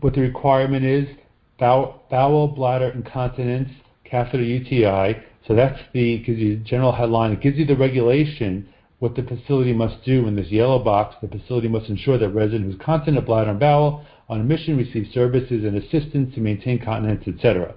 what 0.00 0.14
the 0.14 0.20
requirement 0.20 0.84
is 0.84 1.08
bowel, 1.58 2.52
bladder 2.54 2.90
incontinence 2.90 3.70
catheter 4.04 4.44
UTI 4.44 5.20
so 5.48 5.54
that's 5.54 5.80
the 5.94 6.18
gives 6.18 6.38
you 6.38 6.58
the 6.58 6.64
general 6.64 6.92
headline. 6.92 7.32
It 7.32 7.40
gives 7.40 7.56
you 7.56 7.64
the 7.64 7.74
regulation, 7.74 8.68
what 8.98 9.16
the 9.16 9.22
facility 9.22 9.72
must 9.72 10.04
do 10.04 10.28
in 10.28 10.36
this 10.36 10.50
yellow 10.50 10.78
box. 10.78 11.16
The 11.22 11.28
facility 11.28 11.68
must 11.68 11.88
ensure 11.88 12.18
that 12.18 12.28
resident 12.28 12.70
who's 12.70 12.80
continent 12.84 13.16
of 13.16 13.24
bladder 13.24 13.50
and 13.50 13.58
bowel 13.58 14.04
on 14.28 14.42
admission 14.42 14.76
receives 14.76 15.12
services 15.14 15.64
and 15.64 15.82
assistance 15.82 16.34
to 16.34 16.40
maintain 16.42 16.78
continence, 16.78 17.26
etc. 17.26 17.74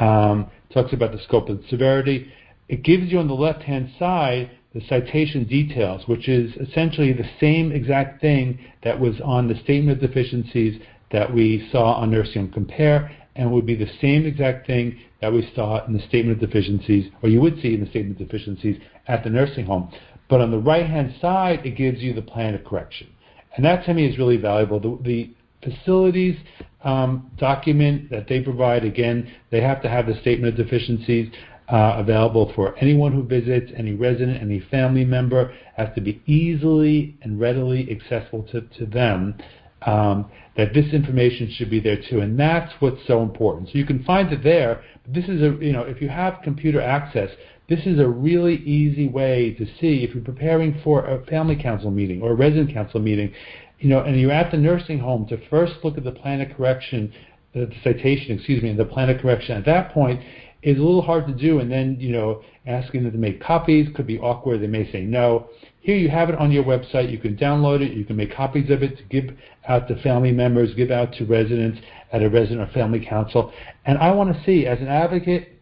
Um, 0.00 0.50
talks 0.72 0.92
about 0.92 1.12
the 1.12 1.22
scope 1.22 1.48
and 1.48 1.62
severity. 1.68 2.32
It 2.68 2.82
gives 2.82 3.12
you 3.12 3.18
on 3.18 3.28
the 3.28 3.34
left-hand 3.34 3.90
side 3.98 4.50
the 4.74 4.80
citation 4.88 5.44
details, 5.44 6.06
which 6.06 6.28
is 6.28 6.54
essentially 6.56 7.12
the 7.12 7.28
same 7.40 7.72
exact 7.72 8.20
thing 8.20 8.58
that 8.82 8.98
was 8.98 9.20
on 9.20 9.48
the 9.48 9.56
statement 9.62 10.02
of 10.02 10.08
deficiencies 10.08 10.80
that 11.12 11.34
we 11.34 11.68
saw 11.72 11.94
on 11.94 12.10
Nursing 12.10 12.42
Home 12.42 12.52
Compare, 12.52 13.10
and 13.34 13.50
would 13.52 13.66
be 13.66 13.74
the 13.74 13.90
same 14.00 14.26
exact 14.26 14.66
thing 14.66 14.98
that 15.20 15.32
we 15.32 15.50
saw 15.54 15.84
in 15.86 15.92
the 15.92 16.06
statement 16.06 16.40
of 16.40 16.48
deficiencies, 16.48 17.10
or 17.22 17.28
you 17.28 17.40
would 17.40 17.60
see 17.60 17.74
in 17.74 17.80
the 17.80 17.90
statement 17.90 18.20
of 18.20 18.26
deficiencies 18.26 18.80
at 19.08 19.24
the 19.24 19.30
nursing 19.30 19.66
home. 19.66 19.92
But 20.28 20.40
on 20.40 20.50
the 20.50 20.58
right-hand 20.58 21.14
side, 21.20 21.66
it 21.66 21.76
gives 21.76 22.00
you 22.00 22.14
the 22.14 22.22
plan 22.22 22.54
of 22.54 22.64
correction. 22.64 23.08
And 23.56 23.64
that 23.64 23.84
to 23.86 23.94
me 23.94 24.06
is 24.06 24.18
really 24.18 24.36
valuable. 24.36 24.78
The, 24.78 24.98
the 25.02 25.34
facilities 25.62 26.36
um, 26.82 27.30
document 27.36 28.10
that 28.10 28.26
they 28.28 28.40
provide, 28.40 28.84
again, 28.84 29.30
they 29.50 29.60
have 29.60 29.82
to 29.82 29.88
have 29.88 30.06
the 30.06 30.18
statement 30.20 30.58
of 30.58 30.66
deficiencies 30.66 31.30
uh, 31.68 31.94
available 31.98 32.52
for 32.54 32.76
anyone 32.78 33.12
who 33.12 33.22
visits, 33.22 33.70
any 33.76 33.92
resident, 33.92 34.42
any 34.42 34.60
family 34.70 35.04
member, 35.04 35.54
has 35.76 35.88
to 35.94 36.00
be 36.00 36.20
easily 36.26 37.16
and 37.22 37.38
readily 37.38 37.88
accessible 37.90 38.42
to, 38.44 38.62
to 38.62 38.86
them 38.86 39.34
um, 39.82 40.30
that 40.56 40.74
this 40.74 40.92
information 40.92 41.50
should 41.56 41.70
be 41.70 41.80
there 41.80 41.98
too, 42.08 42.20
and 42.20 42.38
that's 42.38 42.72
what's 42.80 43.00
so 43.06 43.22
important. 43.22 43.68
So 43.68 43.78
you 43.78 43.86
can 43.86 44.02
find 44.04 44.32
it 44.32 44.42
there. 44.42 44.82
But 45.04 45.14
this 45.14 45.24
is 45.24 45.40
a 45.40 45.56
you 45.64 45.72
know 45.72 45.82
if 45.82 46.02
you 46.02 46.08
have 46.08 46.40
computer 46.42 46.80
access, 46.80 47.30
this 47.70 47.86
is 47.86 48.00
a 48.00 48.08
really 48.08 48.56
easy 48.56 49.08
way 49.08 49.54
to 49.54 49.64
see 49.80 50.02
if 50.04 50.12
you're 50.12 50.24
preparing 50.24 50.78
for 50.82 51.04
a 51.06 51.24
family 51.26 51.54
council 51.54 51.90
meeting 51.90 52.20
or 52.20 52.32
a 52.32 52.34
resident 52.34 52.74
council 52.74 53.00
meeting, 53.00 53.32
you 53.78 53.88
know, 53.88 54.00
and 54.00 54.20
you're 54.20 54.32
at 54.32 54.50
the 54.50 54.56
nursing 54.58 54.98
home 54.98 55.24
to 55.28 55.38
first 55.48 55.74
look 55.84 55.96
at 55.96 56.02
the 56.02 56.10
plan 56.10 56.40
of 56.40 56.54
correction, 56.56 57.12
the, 57.54 57.70
citation, 57.84 58.36
excuse 58.36 58.60
me, 58.60 58.74
the 58.74 58.84
plan 58.84 59.08
of 59.08 59.20
correction. 59.20 59.56
At 59.56 59.64
that 59.66 59.92
point, 59.92 60.20
is 60.62 60.78
a 60.78 60.82
little 60.82 61.00
hard 61.00 61.26
to 61.26 61.32
do, 61.32 61.60
and 61.60 61.70
then 61.70 61.96
you 61.98 62.12
know 62.12 62.42
asking 62.66 63.04
them 63.04 63.12
to 63.12 63.18
make 63.18 63.42
copies 63.42 63.88
could 63.94 64.06
be 64.06 64.18
awkward. 64.18 64.60
They 64.60 64.66
may 64.66 64.90
say 64.92 65.02
no. 65.02 65.48
Here 65.80 65.96
you 65.96 66.10
have 66.10 66.28
it 66.28 66.34
on 66.38 66.52
your 66.52 66.64
website. 66.64 67.10
You 67.10 67.18
can 67.18 67.36
download 67.36 67.80
it. 67.80 67.96
You 67.96 68.04
can 68.04 68.16
make 68.16 68.34
copies 68.34 68.68
of 68.70 68.82
it 68.82 68.98
to 68.98 69.04
give 69.04 69.34
out 69.66 69.88
to 69.88 70.02
family 70.02 70.32
members, 70.32 70.74
give 70.74 70.90
out 70.90 71.14
to 71.14 71.24
residents 71.24 71.80
at 72.12 72.22
a 72.22 72.28
resident 72.28 72.68
or 72.68 72.72
family 72.72 73.04
council. 73.04 73.52
And 73.86 73.96
I 73.96 74.10
want 74.10 74.34
to 74.34 74.44
see, 74.44 74.66
as 74.66 74.80
an 74.80 74.88
advocate, 74.88 75.59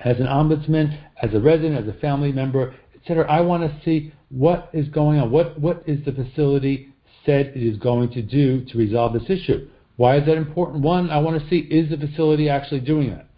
as 0.00 0.18
an 0.18 0.26
ombudsman, 0.26 0.98
as 1.22 1.32
a 1.34 1.40
resident, 1.40 1.88
as 1.88 1.94
a 1.94 1.98
family 1.98 2.32
member, 2.32 2.74
etc. 2.94 3.30
I 3.30 3.40
want 3.40 3.62
to 3.62 3.84
see 3.84 4.12
what 4.30 4.70
is 4.72 4.88
going 4.88 5.20
on. 5.20 5.30
What 5.30 5.58
what 5.60 5.82
is 5.86 6.04
the 6.04 6.12
facility 6.12 6.92
said 7.24 7.52
it 7.54 7.62
is 7.62 7.78
going 7.78 8.10
to 8.10 8.22
do 8.22 8.64
to 8.66 8.78
resolve 8.78 9.12
this 9.12 9.28
issue? 9.28 9.68
Why 9.96 10.18
is 10.18 10.26
that 10.26 10.36
important? 10.36 10.82
One, 10.82 11.10
I 11.10 11.18
want 11.18 11.40
to 11.40 11.48
see 11.48 11.58
is 11.58 11.90
the 11.90 11.96
facility 11.96 12.48
actually 12.48 12.80
doing 12.80 13.10
that, 13.10 13.28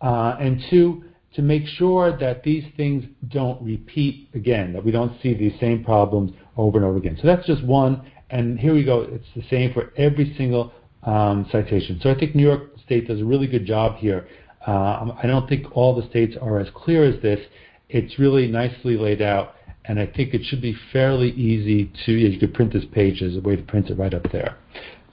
uh, 0.00 0.36
and 0.38 0.62
two, 0.70 1.04
to 1.34 1.42
make 1.42 1.66
sure 1.66 2.16
that 2.18 2.44
these 2.44 2.64
things 2.76 3.04
don't 3.28 3.60
repeat 3.62 4.28
again, 4.34 4.72
that 4.72 4.84
we 4.84 4.92
don't 4.92 5.20
see 5.20 5.34
these 5.34 5.58
same 5.58 5.84
problems 5.84 6.32
over 6.56 6.78
and 6.78 6.86
over 6.86 6.98
again. 6.98 7.18
So 7.20 7.26
that's 7.26 7.46
just 7.46 7.64
one. 7.64 8.10
And 8.30 8.58
here 8.58 8.74
we 8.74 8.84
go. 8.84 9.02
It's 9.02 9.26
the 9.34 9.44
same 9.50 9.72
for 9.72 9.92
every 9.96 10.34
single 10.36 10.72
um, 11.02 11.46
citation. 11.50 12.00
So 12.02 12.10
I 12.10 12.14
think 12.18 12.34
New 12.34 12.46
York 12.46 12.70
State 12.84 13.08
does 13.08 13.20
a 13.20 13.24
really 13.24 13.46
good 13.46 13.66
job 13.66 13.96
here. 13.96 14.26
Uh, 14.66 15.12
I 15.22 15.26
don't 15.26 15.48
think 15.48 15.66
all 15.76 15.94
the 15.94 16.08
states 16.08 16.36
are 16.40 16.58
as 16.58 16.68
clear 16.74 17.04
as 17.04 17.20
this. 17.22 17.40
It's 17.88 18.18
really 18.18 18.46
nicely 18.46 18.96
laid 18.96 19.20
out, 19.20 19.54
and 19.84 20.00
I 20.00 20.06
think 20.06 20.32
it 20.34 20.42
should 20.44 20.62
be 20.62 20.76
fairly 20.92 21.30
easy 21.30 21.92
to. 22.06 22.12
You 22.12 22.38
could 22.38 22.54
print 22.54 22.72
this 22.72 22.84
page 22.92 23.22
as 23.22 23.36
a 23.36 23.40
way 23.40 23.56
to 23.56 23.62
print 23.62 23.90
it 23.90 23.98
right 23.98 24.14
up 24.14 24.30
there. 24.32 24.56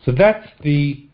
So 0.06 0.12
that's 0.12 0.48
the 0.64 1.06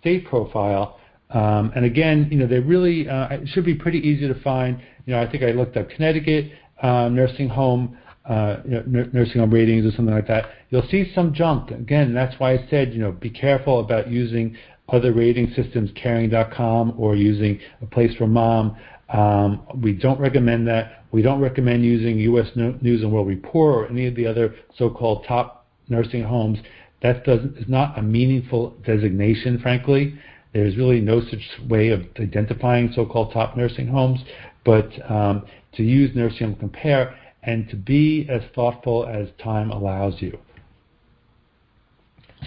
state 0.00 0.26
profile. 0.26 0.98
Um, 1.30 1.72
and 1.74 1.84
again, 1.84 2.28
you 2.30 2.38
know, 2.38 2.46
they 2.46 2.60
really 2.60 3.08
uh, 3.08 3.28
it 3.30 3.48
should 3.48 3.64
be 3.64 3.74
pretty 3.74 3.98
easy 3.98 4.28
to 4.28 4.40
find. 4.42 4.80
You 5.06 5.14
know, 5.14 5.20
I 5.20 5.30
think 5.30 5.42
I 5.42 5.52
looked 5.52 5.76
up 5.76 5.88
Connecticut 5.90 6.52
uh, 6.82 7.08
nursing 7.08 7.48
home, 7.48 7.96
uh, 8.28 8.58
you 8.64 8.70
know, 8.70 9.08
nursing 9.12 9.40
home 9.40 9.52
ratings 9.52 9.86
or 9.86 9.96
something 9.96 10.14
like 10.14 10.28
that. 10.28 10.46
You'll 10.70 10.86
see 10.88 11.10
some 11.14 11.32
junk. 11.32 11.70
Again, 11.70 12.12
that's 12.12 12.38
why 12.38 12.54
I 12.54 12.66
said, 12.68 12.92
you 12.92 13.00
know, 13.00 13.12
be 13.12 13.30
careful 13.30 13.80
about 13.80 14.10
using 14.10 14.56
other 14.88 15.12
rating 15.12 15.52
systems, 15.54 15.90
Caring.com 15.94 16.94
or 16.96 17.16
using 17.16 17.60
a 17.82 17.86
place 17.86 18.14
for 18.16 18.26
mom. 18.26 18.76
Um, 19.08 19.66
we 19.82 19.92
don't 19.92 20.20
recommend 20.20 20.66
that. 20.68 21.04
We 21.12 21.22
don't 21.22 21.40
recommend 21.40 21.84
using 21.84 22.18
U.S. 22.18 22.48
News 22.54 23.02
and 23.02 23.12
World 23.12 23.28
Report 23.28 23.74
or 23.74 23.88
any 23.88 24.06
of 24.06 24.14
the 24.14 24.26
other 24.26 24.54
so-called 24.76 25.24
top 25.26 25.66
nursing 25.88 26.22
homes. 26.22 26.58
That 27.02 27.24
does, 27.24 27.40
is 27.56 27.68
not 27.68 27.98
a 27.98 28.02
meaningful 28.02 28.70
designation, 28.84 29.58
frankly. 29.60 30.18
There's 30.52 30.76
really 30.76 31.00
no 31.00 31.20
such 31.20 31.68
way 31.68 31.88
of 31.90 32.02
identifying 32.18 32.92
so-called 32.94 33.32
top 33.32 33.56
nursing 33.56 33.86
homes, 33.86 34.20
but 34.64 34.88
um, 35.10 35.46
to 35.74 35.82
use 35.82 36.14
Nursing 36.16 36.48
Home 36.48 36.56
Compare 36.56 37.16
and 37.42 37.68
to 37.68 37.76
be 37.76 38.26
as 38.28 38.42
thoughtful 38.54 39.06
as 39.06 39.28
time 39.42 39.70
allows 39.70 40.14
you. 40.20 40.38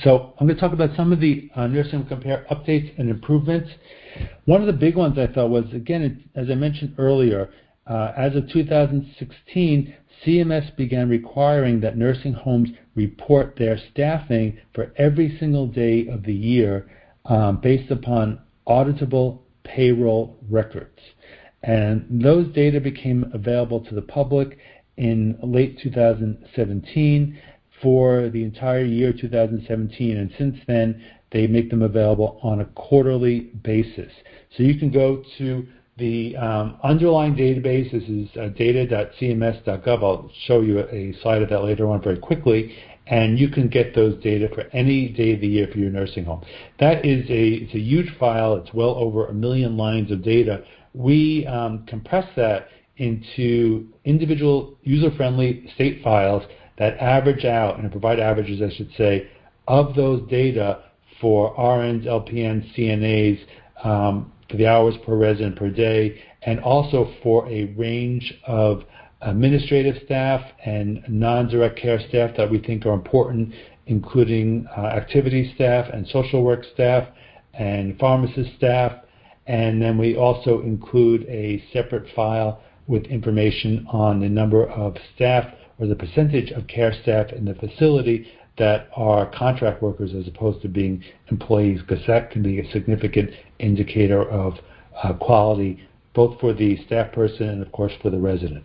So 0.03 0.33
I'm 0.39 0.47
going 0.47 0.55
to 0.55 0.61
talk 0.61 0.73
about 0.73 0.95
some 0.95 1.11
of 1.11 1.19
the 1.19 1.49
uh, 1.55 1.67
Nursing 1.67 2.05
Compare 2.05 2.45
updates 2.49 2.97
and 2.97 3.09
improvements. 3.09 3.69
One 4.45 4.61
of 4.61 4.67
the 4.67 4.73
big 4.73 4.95
ones 4.95 5.17
I 5.17 5.27
thought 5.27 5.49
was, 5.49 5.65
again, 5.73 6.29
as 6.35 6.47
I 6.49 6.55
mentioned 6.55 6.95
earlier, 6.97 7.49
uh, 7.85 8.13
as 8.15 8.35
of 8.35 8.49
2016, 8.49 9.95
CMS 10.25 10.75
began 10.77 11.09
requiring 11.09 11.81
that 11.81 11.97
nursing 11.97 12.33
homes 12.33 12.69
report 12.95 13.55
their 13.57 13.79
staffing 13.91 14.57
for 14.73 14.93
every 14.97 15.37
single 15.39 15.67
day 15.67 16.07
of 16.07 16.23
the 16.23 16.33
year 16.33 16.89
um, 17.25 17.59
based 17.61 17.91
upon 17.91 18.39
auditable 18.67 19.39
payroll 19.63 20.37
records. 20.49 20.99
And 21.63 22.05
those 22.23 22.53
data 22.53 22.79
became 22.79 23.31
available 23.33 23.81
to 23.85 23.95
the 23.95 24.01
public 24.01 24.57
in 24.97 25.37
late 25.41 25.79
2017 25.81 27.39
for 27.81 28.29
the 28.29 28.43
entire 28.43 28.83
year 28.83 29.13
2017. 29.13 30.17
And 30.17 30.31
since 30.37 30.57
then, 30.67 31.03
they 31.31 31.47
make 31.47 31.69
them 31.69 31.81
available 31.81 32.39
on 32.41 32.61
a 32.61 32.65
quarterly 32.65 33.51
basis. 33.63 34.11
So 34.57 34.63
you 34.63 34.77
can 34.79 34.91
go 34.91 35.23
to 35.37 35.67
the 35.97 36.35
um, 36.37 36.77
underlying 36.83 37.35
database. 37.35 37.91
This 37.91 38.03
is 38.03 38.29
uh, 38.37 38.49
data.cms.gov. 38.49 40.03
I'll 40.03 40.31
show 40.45 40.61
you 40.61 40.79
a 40.79 41.13
slide 41.21 41.41
of 41.41 41.49
that 41.49 41.63
later 41.63 41.89
on 41.89 42.01
very 42.01 42.17
quickly 42.17 42.75
and 43.09 43.39
you 43.39 43.49
can 43.49 43.67
get 43.67 43.95
those 43.95 44.21
data 44.21 44.47
for 44.53 44.61
any 44.71 45.09
day 45.09 45.33
of 45.33 45.41
the 45.41 45.47
year 45.47 45.67
for 45.71 45.79
your 45.79 45.89
nursing 45.89 46.23
home. 46.23 46.43
That 46.79 47.05
is 47.05 47.27
a 47.29 47.47
it's 47.63 47.73
a 47.73 47.79
huge 47.79 48.15
file. 48.19 48.55
It's 48.55 48.73
well 48.73 48.91
over 48.91 49.27
a 49.27 49.33
million 49.33 49.77
lines 49.77 50.11
of 50.11 50.23
data. 50.23 50.63
We 50.93 51.45
um, 51.47 51.85
compress 51.87 52.27
that 52.35 52.69
into 52.97 53.87
individual 54.05 54.77
user-friendly 54.83 55.71
state 55.73 56.03
files 56.03 56.43
that 56.79 56.97
average 56.97 57.45
out 57.45 57.77
and 57.77 57.91
provide 57.91 58.19
averages, 58.19 58.61
I 58.61 58.75
should 58.75 58.89
say, 58.97 59.29
of 59.67 59.95
those 59.95 60.27
data 60.29 60.83
for 61.21 61.55
RNs, 61.55 62.05
LPNs, 62.05 62.73
CNAs, 62.75 63.39
um, 63.83 64.31
for 64.49 64.57
the 64.57 64.65
hours 64.65 64.95
per 65.05 65.15
resident 65.15 65.57
per 65.57 65.69
day, 65.69 66.19
and 66.41 66.59
also 66.61 67.13
for 67.21 67.47
a 67.47 67.65
range 67.77 68.33
of 68.47 68.83
administrative 69.21 70.01
staff 70.05 70.41
and 70.65 71.03
non-direct 71.07 71.77
care 71.77 71.99
staff 72.07 72.31
that 72.37 72.49
we 72.49 72.57
think 72.57 72.85
are 72.85 72.93
important, 72.93 73.53
including 73.87 74.65
uh, 74.75 74.81
activity 74.81 75.51
staff 75.55 75.87
and 75.93 76.07
social 76.07 76.43
work 76.43 76.63
staff 76.73 77.07
and 77.53 77.99
pharmacist 77.99 78.55
staff. 78.55 78.93
And 79.45 79.81
then 79.81 79.97
we 79.97 80.15
also 80.15 80.61
include 80.61 81.23
a 81.27 81.63
separate 81.73 82.07
file 82.15 82.61
with 82.87 83.03
information 83.05 83.85
on 83.91 84.19
the 84.19 84.29
number 84.29 84.67
of 84.69 84.95
staff 85.15 85.53
or 85.79 85.87
the 85.87 85.95
percentage 85.95 86.51
of 86.51 86.67
care 86.67 86.93
staff 87.01 87.31
in 87.31 87.45
the 87.45 87.55
facility 87.55 88.27
that 88.57 88.89
are 88.95 89.31
contract 89.31 89.81
workers 89.81 90.11
as 90.13 90.27
opposed 90.27 90.61
to 90.61 90.67
being 90.67 91.03
employees, 91.31 91.79
because 91.81 92.05
that 92.05 92.29
can 92.29 92.43
be 92.43 92.59
a 92.59 92.71
significant 92.71 93.29
indicator 93.59 94.29
of 94.29 94.55
uh, 95.01 95.13
quality, 95.13 95.79
both 96.13 96.39
for 96.39 96.53
the 96.53 96.77
staff 96.85 97.11
person 97.13 97.47
and, 97.47 97.61
of 97.61 97.71
course, 97.71 97.93
for 98.01 98.09
the 98.09 98.17
resident. 98.17 98.63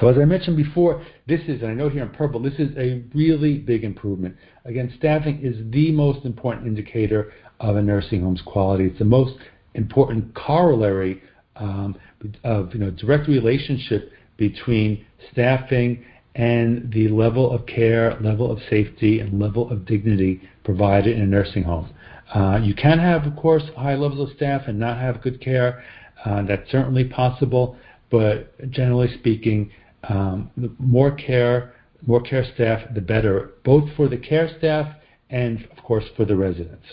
So 0.00 0.08
as 0.08 0.16
I 0.16 0.24
mentioned 0.24 0.56
before, 0.56 1.04
this 1.26 1.40
is, 1.42 1.62
and 1.62 1.70
I 1.70 1.74
know 1.74 1.88
here 1.88 2.02
in 2.02 2.08
purple, 2.10 2.40
this 2.40 2.54
is 2.54 2.76
a 2.76 3.04
really 3.14 3.58
big 3.58 3.84
improvement. 3.84 4.36
Again, 4.64 4.92
staffing 4.98 5.40
is 5.42 5.56
the 5.70 5.92
most 5.92 6.24
important 6.24 6.66
indicator 6.66 7.32
of 7.60 7.76
a 7.76 7.82
nursing 7.82 8.22
home's 8.22 8.42
quality. 8.42 8.86
It's 8.86 8.98
the 8.98 9.04
most 9.04 9.34
important 9.74 10.34
corollary 10.34 11.22
um, 11.56 11.96
of 12.44 12.72
you 12.72 12.80
know 12.80 12.90
direct 12.90 13.28
relationship 13.28 14.10
between 14.38 15.04
staffing 15.30 16.04
and 16.34 16.90
the 16.92 17.08
level 17.08 17.50
of 17.50 17.66
care, 17.66 18.18
level 18.20 18.50
of 18.50 18.58
safety, 18.70 19.20
and 19.20 19.38
level 19.38 19.70
of 19.70 19.84
dignity 19.84 20.40
provided 20.64 21.16
in 21.16 21.22
a 21.22 21.26
nursing 21.26 21.62
home. 21.62 21.92
Uh, 22.34 22.58
you 22.62 22.74
can 22.74 22.98
have, 22.98 23.26
of 23.26 23.36
course, 23.36 23.62
high 23.76 23.94
levels 23.94 24.30
of 24.30 24.36
staff 24.36 24.62
and 24.66 24.78
not 24.78 24.98
have 24.98 25.22
good 25.22 25.40
care. 25.40 25.84
Uh, 26.24 26.42
that's 26.42 26.70
certainly 26.70 27.04
possible, 27.04 27.76
but 28.10 28.58
generally 28.70 29.12
speaking, 29.18 29.70
um, 30.08 30.50
the 30.56 30.72
more 30.78 31.10
care, 31.10 31.74
more 32.06 32.22
care 32.22 32.44
staff, 32.54 32.82
the 32.94 33.00
better, 33.00 33.50
both 33.64 33.90
for 33.96 34.08
the 34.08 34.16
care 34.16 34.48
staff 34.58 34.96
and, 35.28 35.68
of 35.76 35.84
course, 35.84 36.04
for 36.16 36.24
the 36.24 36.34
residents. 36.34 36.86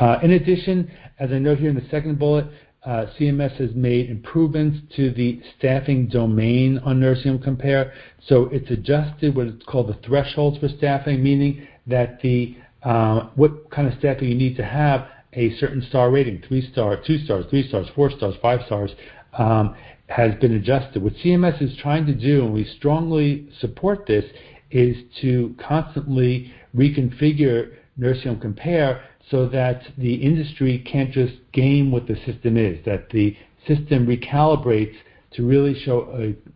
Uh, 0.00 0.18
in 0.22 0.32
addition, 0.32 0.90
as 1.20 1.30
I 1.30 1.38
note 1.38 1.58
here 1.58 1.70
in 1.70 1.76
the 1.76 1.88
second 1.90 2.18
bullet, 2.18 2.46
uh, 2.84 3.06
CMS 3.18 3.56
has 3.56 3.74
made 3.74 4.10
improvements 4.10 4.78
to 4.96 5.10
the 5.12 5.40
staffing 5.58 6.06
domain 6.06 6.78
on 6.84 7.00
Nursing 7.00 7.40
Compare. 7.40 7.94
So 8.26 8.46
it's 8.52 8.70
adjusted 8.70 9.34
what 9.34 9.46
it's 9.46 9.64
called 9.64 9.88
the 9.88 10.06
thresholds 10.06 10.58
for 10.58 10.68
staffing, 10.68 11.22
meaning 11.22 11.66
that 11.86 12.20
the 12.20 12.56
uh, 12.82 13.30
what 13.34 13.70
kind 13.70 13.90
of 13.90 13.98
staffing 13.98 14.28
you 14.28 14.34
need 14.34 14.56
to 14.56 14.64
have 14.64 15.08
a 15.32 15.56
certain 15.56 15.82
star 15.88 16.10
rating, 16.10 16.42
three 16.46 16.70
star, 16.70 16.96
two 17.06 17.18
stars, 17.24 17.46
three 17.48 17.66
stars, 17.66 17.86
four 17.94 18.10
stars, 18.10 18.34
five 18.42 18.60
stars, 18.66 18.90
um, 19.38 19.74
has 20.08 20.34
been 20.36 20.54
adjusted. 20.54 21.02
What 21.02 21.14
CMS 21.14 21.62
is 21.62 21.76
trying 21.78 22.06
to 22.06 22.14
do, 22.14 22.44
and 22.44 22.52
we 22.52 22.64
strongly 22.76 23.48
support 23.60 24.06
this, 24.06 24.24
is 24.70 24.96
to 25.22 25.54
constantly 25.66 26.52
reconfigure 26.76 27.72
Nursing 27.96 28.38
Compare 28.40 29.02
so 29.30 29.48
that 29.48 29.82
the 29.96 30.14
industry 30.14 30.78
can't 30.90 31.10
just 31.10 31.34
game 31.52 31.90
what 31.90 32.06
the 32.06 32.16
system 32.26 32.56
is, 32.56 32.84
that 32.84 33.10
the 33.10 33.36
system 33.66 34.06
recalibrates 34.06 34.94
to 35.32 35.46
really 35.46 35.78
show 35.80 36.08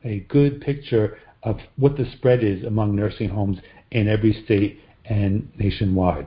a, 0.04 0.06
a 0.06 0.20
good 0.28 0.60
picture 0.60 1.18
of 1.42 1.58
what 1.76 1.96
the 1.96 2.04
spread 2.16 2.44
is 2.44 2.64
among 2.64 2.94
nursing 2.94 3.28
homes 3.28 3.58
in 3.90 4.08
every 4.08 4.42
state 4.44 4.80
and 5.06 5.50
nationwide. 5.58 6.26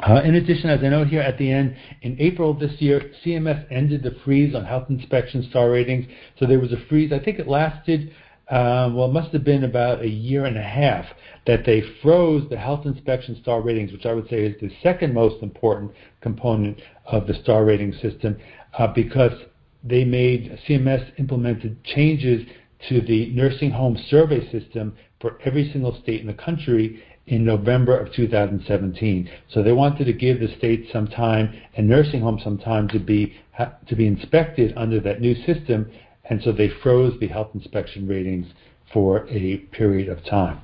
Uh, 0.00 0.20
in 0.24 0.34
addition, 0.34 0.70
as 0.70 0.80
I 0.82 0.88
note 0.88 1.06
here 1.06 1.20
at 1.20 1.38
the 1.38 1.50
end, 1.50 1.76
in 2.02 2.16
April 2.18 2.50
of 2.50 2.58
this 2.58 2.80
year, 2.80 3.12
CMS 3.24 3.64
ended 3.70 4.02
the 4.02 4.16
freeze 4.24 4.54
on 4.54 4.64
health 4.64 4.90
inspection 4.90 5.46
star 5.50 5.70
ratings. 5.70 6.06
So 6.38 6.46
there 6.46 6.58
was 6.58 6.72
a 6.72 6.84
freeze. 6.88 7.12
I 7.12 7.20
think 7.20 7.38
it 7.38 7.46
lasted, 7.46 8.12
uh, 8.50 8.90
well, 8.92 9.08
it 9.08 9.12
must 9.12 9.32
have 9.32 9.44
been 9.44 9.64
about 9.64 10.02
a 10.02 10.08
year 10.08 10.44
and 10.44 10.56
a 10.56 10.62
half 10.62 11.06
that 11.46 11.64
they 11.64 11.82
froze 12.02 12.48
the 12.50 12.56
health 12.56 12.84
inspection 12.86 13.38
star 13.40 13.60
ratings, 13.60 13.92
which 13.92 14.06
I 14.06 14.12
would 14.12 14.28
say 14.28 14.44
is 14.44 14.60
the 14.60 14.70
second 14.82 15.14
most 15.14 15.42
important 15.42 15.92
component 16.20 16.80
of 17.06 17.26
the 17.26 17.34
star 17.34 17.64
rating 17.64 17.92
system, 17.94 18.36
uh, 18.78 18.88
because 18.88 19.32
they 19.82 20.04
made 20.04 20.58
CMS 20.66 21.10
implemented 21.18 21.82
changes 21.84 22.46
to 22.88 23.00
the 23.00 23.30
nursing 23.30 23.70
home 23.70 23.98
survey 24.08 24.50
system 24.50 24.94
for 25.20 25.38
every 25.44 25.70
single 25.72 25.98
state 26.02 26.20
in 26.20 26.26
the 26.26 26.34
country 26.34 27.02
in 27.26 27.44
November 27.44 27.98
of 27.98 28.12
2017. 28.12 29.30
So 29.48 29.62
they 29.62 29.72
wanted 29.72 30.04
to 30.04 30.12
give 30.12 30.40
the 30.40 30.54
states 30.58 30.92
some 30.92 31.06
time 31.06 31.58
and 31.76 31.88
nursing 31.88 32.20
homes 32.20 32.42
some 32.42 32.58
time 32.58 32.88
to 32.88 32.98
be 32.98 33.34
to 33.86 33.96
be 33.96 34.06
inspected 34.06 34.74
under 34.76 35.00
that 35.00 35.20
new 35.20 35.34
system, 35.44 35.90
and 36.28 36.42
so 36.42 36.52
they 36.52 36.70
froze 36.82 37.18
the 37.20 37.28
health 37.28 37.50
inspection 37.54 38.06
ratings 38.06 38.46
for 38.92 39.26
a 39.28 39.58
period 39.72 40.08
of 40.08 40.24
time. 40.24 40.60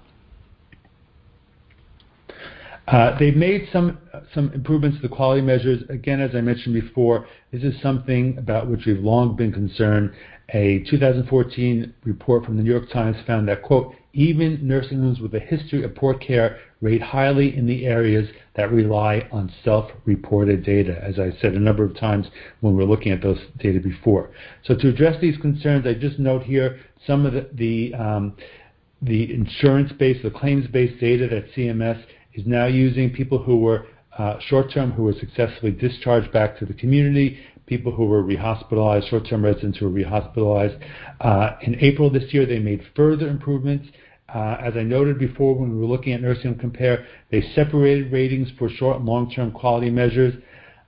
Uh, 2.86 3.16
they've 3.18 3.36
made 3.36 3.68
some 3.72 3.98
some 4.34 4.52
improvements 4.52 4.96
to 4.96 5.02
the 5.02 5.14
quality 5.14 5.40
measures. 5.40 5.82
Again, 5.90 6.20
as 6.20 6.34
I 6.34 6.40
mentioned 6.40 6.74
before, 6.74 7.26
this 7.52 7.62
is 7.62 7.80
something 7.80 8.36
about 8.36 8.68
which 8.68 8.84
we've 8.84 8.98
long 8.98 9.36
been 9.36 9.52
concerned. 9.52 10.12
A 10.52 10.82
2014 10.90 11.94
report 12.04 12.44
from 12.44 12.56
the 12.56 12.64
New 12.64 12.70
York 12.70 12.90
Times 12.90 13.16
found 13.26 13.46
that, 13.46 13.62
quote, 13.62 13.94
even 14.12 14.66
nursing 14.66 15.00
homes 15.00 15.20
with 15.20 15.32
a 15.34 15.38
history 15.38 15.84
of 15.84 15.94
poor 15.94 16.14
care 16.14 16.58
rate 16.80 17.02
highly 17.02 17.54
in 17.56 17.66
the 17.66 17.86
areas 17.86 18.28
that 18.56 18.72
rely 18.72 19.28
on 19.30 19.52
self-reported 19.64 20.64
data, 20.64 20.98
as 21.02 21.18
I 21.18 21.30
said 21.40 21.54
a 21.54 21.60
number 21.60 21.84
of 21.84 21.96
times 21.96 22.26
when 22.60 22.74
we 22.74 22.82
were 22.82 22.90
looking 22.90 23.12
at 23.12 23.22
those 23.22 23.38
data 23.58 23.80
before. 23.80 24.30
So 24.64 24.74
to 24.76 24.88
address 24.88 25.20
these 25.20 25.36
concerns, 25.38 25.86
I 25.86 25.94
just 25.94 26.18
note 26.18 26.42
here 26.42 26.80
some 27.06 27.26
of 27.26 27.34
the, 27.34 27.48
the, 27.52 27.94
um, 27.94 28.36
the 29.02 29.32
insurance-based, 29.34 30.22
the 30.22 30.30
claims-based 30.30 31.00
data 31.00 31.28
that 31.28 31.52
CMS 31.54 32.02
is 32.34 32.46
now 32.46 32.66
using 32.66 33.10
people 33.10 33.42
who 33.42 33.58
were 33.58 33.86
uh, 34.18 34.38
short-term 34.40 34.92
who 34.92 35.04
were 35.04 35.14
successfully 35.14 35.72
discharged 35.72 36.32
back 36.32 36.58
to 36.58 36.66
the 36.66 36.74
community, 36.74 37.38
people 37.66 37.92
who 37.92 38.04
were 38.04 38.22
rehospitalized, 38.22 39.08
short-term 39.08 39.44
residents 39.44 39.78
who 39.78 39.88
were 39.88 39.98
rehospitalized. 39.98 40.78
Uh, 41.20 41.52
in 41.62 41.76
April 41.80 42.10
this 42.10 42.34
year, 42.34 42.44
they 42.44 42.58
made 42.58 42.82
further 42.96 43.28
improvements. 43.28 43.88
Uh, 44.34 44.56
as 44.60 44.76
I 44.76 44.82
noted 44.82 45.18
before 45.18 45.54
when 45.54 45.72
we 45.72 45.78
were 45.78 45.86
looking 45.86 46.12
at 46.12 46.20
Nursing 46.20 46.52
Home 46.52 46.58
Compare, 46.58 47.06
they 47.30 47.42
separated 47.54 48.12
ratings 48.12 48.48
for 48.58 48.68
short 48.68 48.98
and 48.98 49.06
long-term 49.06 49.52
quality 49.52 49.90
measures. 49.90 50.34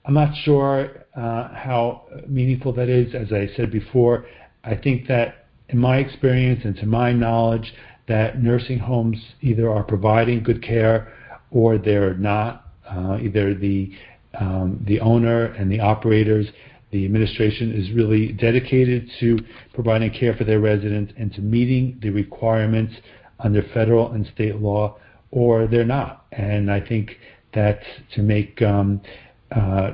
I'm 0.05 0.15
not 0.15 0.35
sure 0.45 1.07
uh, 1.17 1.55
how 1.55 2.07
meaningful 2.29 2.73
that 2.75 2.89
is. 2.89 3.15
As 3.15 3.33
I 3.33 3.49
said 3.57 3.71
before, 3.71 4.27
I 4.65 4.77
think 4.77 5.09
that 5.09 5.47
in 5.69 5.79
my 5.79 5.99
experience 5.99 6.61
and 6.65 6.77
to 6.77 6.87
my 6.87 7.13
knowledge, 7.13 7.73
that 8.09 8.43
nursing 8.43 8.79
homes 8.79 9.17
either 9.41 9.71
are 9.71 9.83
providing 9.83 10.43
good 10.43 10.63
care 10.63 11.13
or 11.51 11.79
they're 11.79 12.15
not. 12.15 12.69
Uh, 12.89 13.19
either 13.23 13.55
the 13.55 13.93
um, 14.39 14.83
the 14.87 14.99
owner 15.01 15.45
and 15.45 15.71
the 15.71 15.79
operators, 15.81 16.47
the 16.91 17.05
administration 17.05 17.73
is 17.73 17.91
really 17.93 18.33
dedicated 18.33 19.11
to 19.21 19.39
providing 19.75 20.11
care 20.11 20.35
for 20.35 20.45
their 20.45 20.61
residents 20.61 21.13
and 21.19 21.33
to 21.35 21.41
meeting 21.41 21.99
the 22.03 22.11
requirements 22.11 22.95
under 23.43 23.63
federal 23.75 24.13
and 24.13 24.27
state 24.35 24.57
law, 24.57 24.97
or 25.31 25.67
they're 25.67 25.85
not. 25.85 26.27
And 26.33 26.71
I 26.71 26.81
think 26.81 27.19
that 27.55 27.81
to 28.15 28.23
make 28.23 28.61
um, 28.63 29.01
uh, 29.55 29.93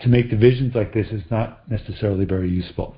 to 0.00 0.08
make 0.08 0.30
divisions 0.30 0.74
like 0.74 0.94
this 0.94 1.08
is 1.08 1.22
not 1.30 1.68
necessarily 1.70 2.24
very 2.24 2.50
useful. 2.50 2.96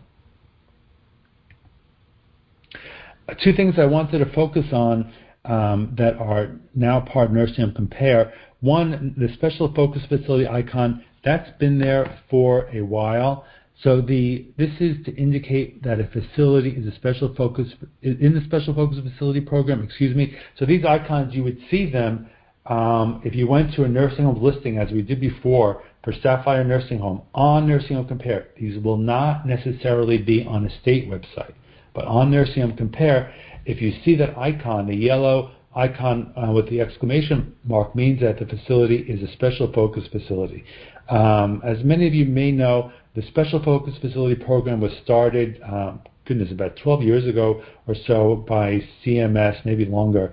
Two 3.42 3.54
things 3.54 3.74
I 3.78 3.86
wanted 3.86 4.18
to 4.18 4.32
focus 4.32 4.66
on 4.72 5.12
um, 5.44 5.94
that 5.96 6.14
are 6.16 6.52
now 6.74 7.00
part 7.00 7.28
of 7.28 7.32
Nursing 7.32 7.72
Compare. 7.74 8.32
One, 8.60 9.14
the 9.16 9.32
special 9.34 9.72
focus 9.74 10.02
facility 10.08 10.46
icon, 10.46 11.04
that's 11.24 11.50
been 11.58 11.78
there 11.78 12.18
for 12.30 12.68
a 12.72 12.82
while. 12.82 13.44
So 13.84 14.00
the 14.00 14.46
this 14.56 14.70
is 14.80 15.04
to 15.04 15.14
indicate 15.14 15.82
that 15.82 16.00
a 16.00 16.08
facility 16.08 16.70
is 16.70 16.86
a 16.90 16.96
special 16.96 17.34
focus 17.34 17.68
in 18.02 18.34
the 18.34 18.42
special 18.46 18.74
focus 18.74 18.98
facility 19.12 19.42
program. 19.42 19.82
Excuse 19.82 20.16
me. 20.16 20.34
So 20.58 20.64
these 20.64 20.84
icons 20.84 21.34
you 21.34 21.44
would 21.44 21.58
see 21.70 21.90
them 21.90 22.28
um, 22.66 23.20
if 23.24 23.34
you 23.34 23.46
went 23.46 23.74
to 23.74 23.84
a 23.84 23.88
nursing 23.88 24.24
home 24.24 24.42
listing, 24.42 24.78
as 24.78 24.90
we 24.90 25.02
did 25.02 25.20
before 25.20 25.82
for 26.02 26.14
Sapphire 26.22 26.64
Nursing 26.64 26.98
Home 26.98 27.22
on 27.34 27.68
Nursing 27.68 27.96
Home 27.96 28.08
Compare. 28.08 28.48
These 28.58 28.82
will 28.82 28.96
not 28.96 29.46
necessarily 29.46 30.18
be 30.18 30.44
on 30.44 30.64
a 30.64 30.80
state 30.80 31.08
website, 31.08 31.52
but 31.94 32.06
on 32.06 32.30
Nursing 32.30 32.62
Home 32.62 32.76
Compare, 32.76 33.34
if 33.66 33.82
you 33.82 33.92
see 34.02 34.16
that 34.16 34.36
icon, 34.38 34.86
the 34.86 34.96
yellow 34.96 35.52
icon 35.76 36.32
uh, 36.36 36.52
with 36.52 36.70
the 36.70 36.80
exclamation 36.80 37.54
mark 37.64 37.94
means 37.94 38.20
that 38.20 38.38
the 38.38 38.46
facility 38.46 38.96
is 38.96 39.28
a 39.28 39.32
special 39.32 39.72
focus 39.72 40.04
facility. 40.10 40.64
Um, 41.08 41.60
as 41.64 41.82
many 41.84 42.06
of 42.06 42.14
you 42.14 42.24
may 42.24 42.50
know, 42.50 42.92
the 43.14 43.22
Special 43.28 43.62
Focus 43.62 43.94
Facility 44.00 44.34
Program 44.34 44.80
was 44.80 44.92
started, 45.04 45.60
um, 45.62 46.00
goodness, 46.26 46.50
about 46.50 46.76
12 46.76 47.02
years 47.02 47.26
ago 47.26 47.62
or 47.86 47.94
so 48.06 48.44
by 48.48 48.82
CMS, 49.04 49.64
maybe 49.64 49.84
longer, 49.84 50.32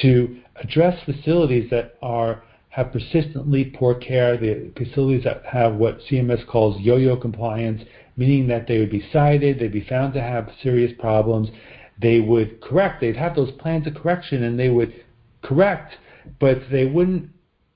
to 0.00 0.38
address 0.56 1.02
facilities 1.04 1.68
that 1.70 1.96
are 2.02 2.42
have 2.70 2.90
persistently 2.90 3.66
poor 3.66 3.94
care, 3.94 4.38
the 4.38 4.72
facilities 4.74 5.24
that 5.24 5.44
have 5.44 5.74
what 5.74 5.98
CMS 6.10 6.46
calls 6.46 6.80
yo-yo 6.80 7.14
compliance, 7.14 7.82
meaning 8.16 8.46
that 8.46 8.66
they 8.66 8.78
would 8.78 8.90
be 8.90 9.06
cited, 9.12 9.58
they'd 9.58 9.70
be 9.70 9.86
found 9.86 10.14
to 10.14 10.20
have 10.22 10.48
serious 10.62 10.90
problems, 10.98 11.50
they 12.00 12.20
would 12.20 12.62
correct, 12.62 13.02
they'd 13.02 13.16
have 13.16 13.36
those 13.36 13.50
plans 13.58 13.86
of 13.86 13.94
correction 13.94 14.44
and 14.44 14.58
they 14.58 14.70
would 14.70 15.04
correct, 15.42 15.96
but 16.40 16.62
they 16.70 16.86
wouldn't 16.86 17.28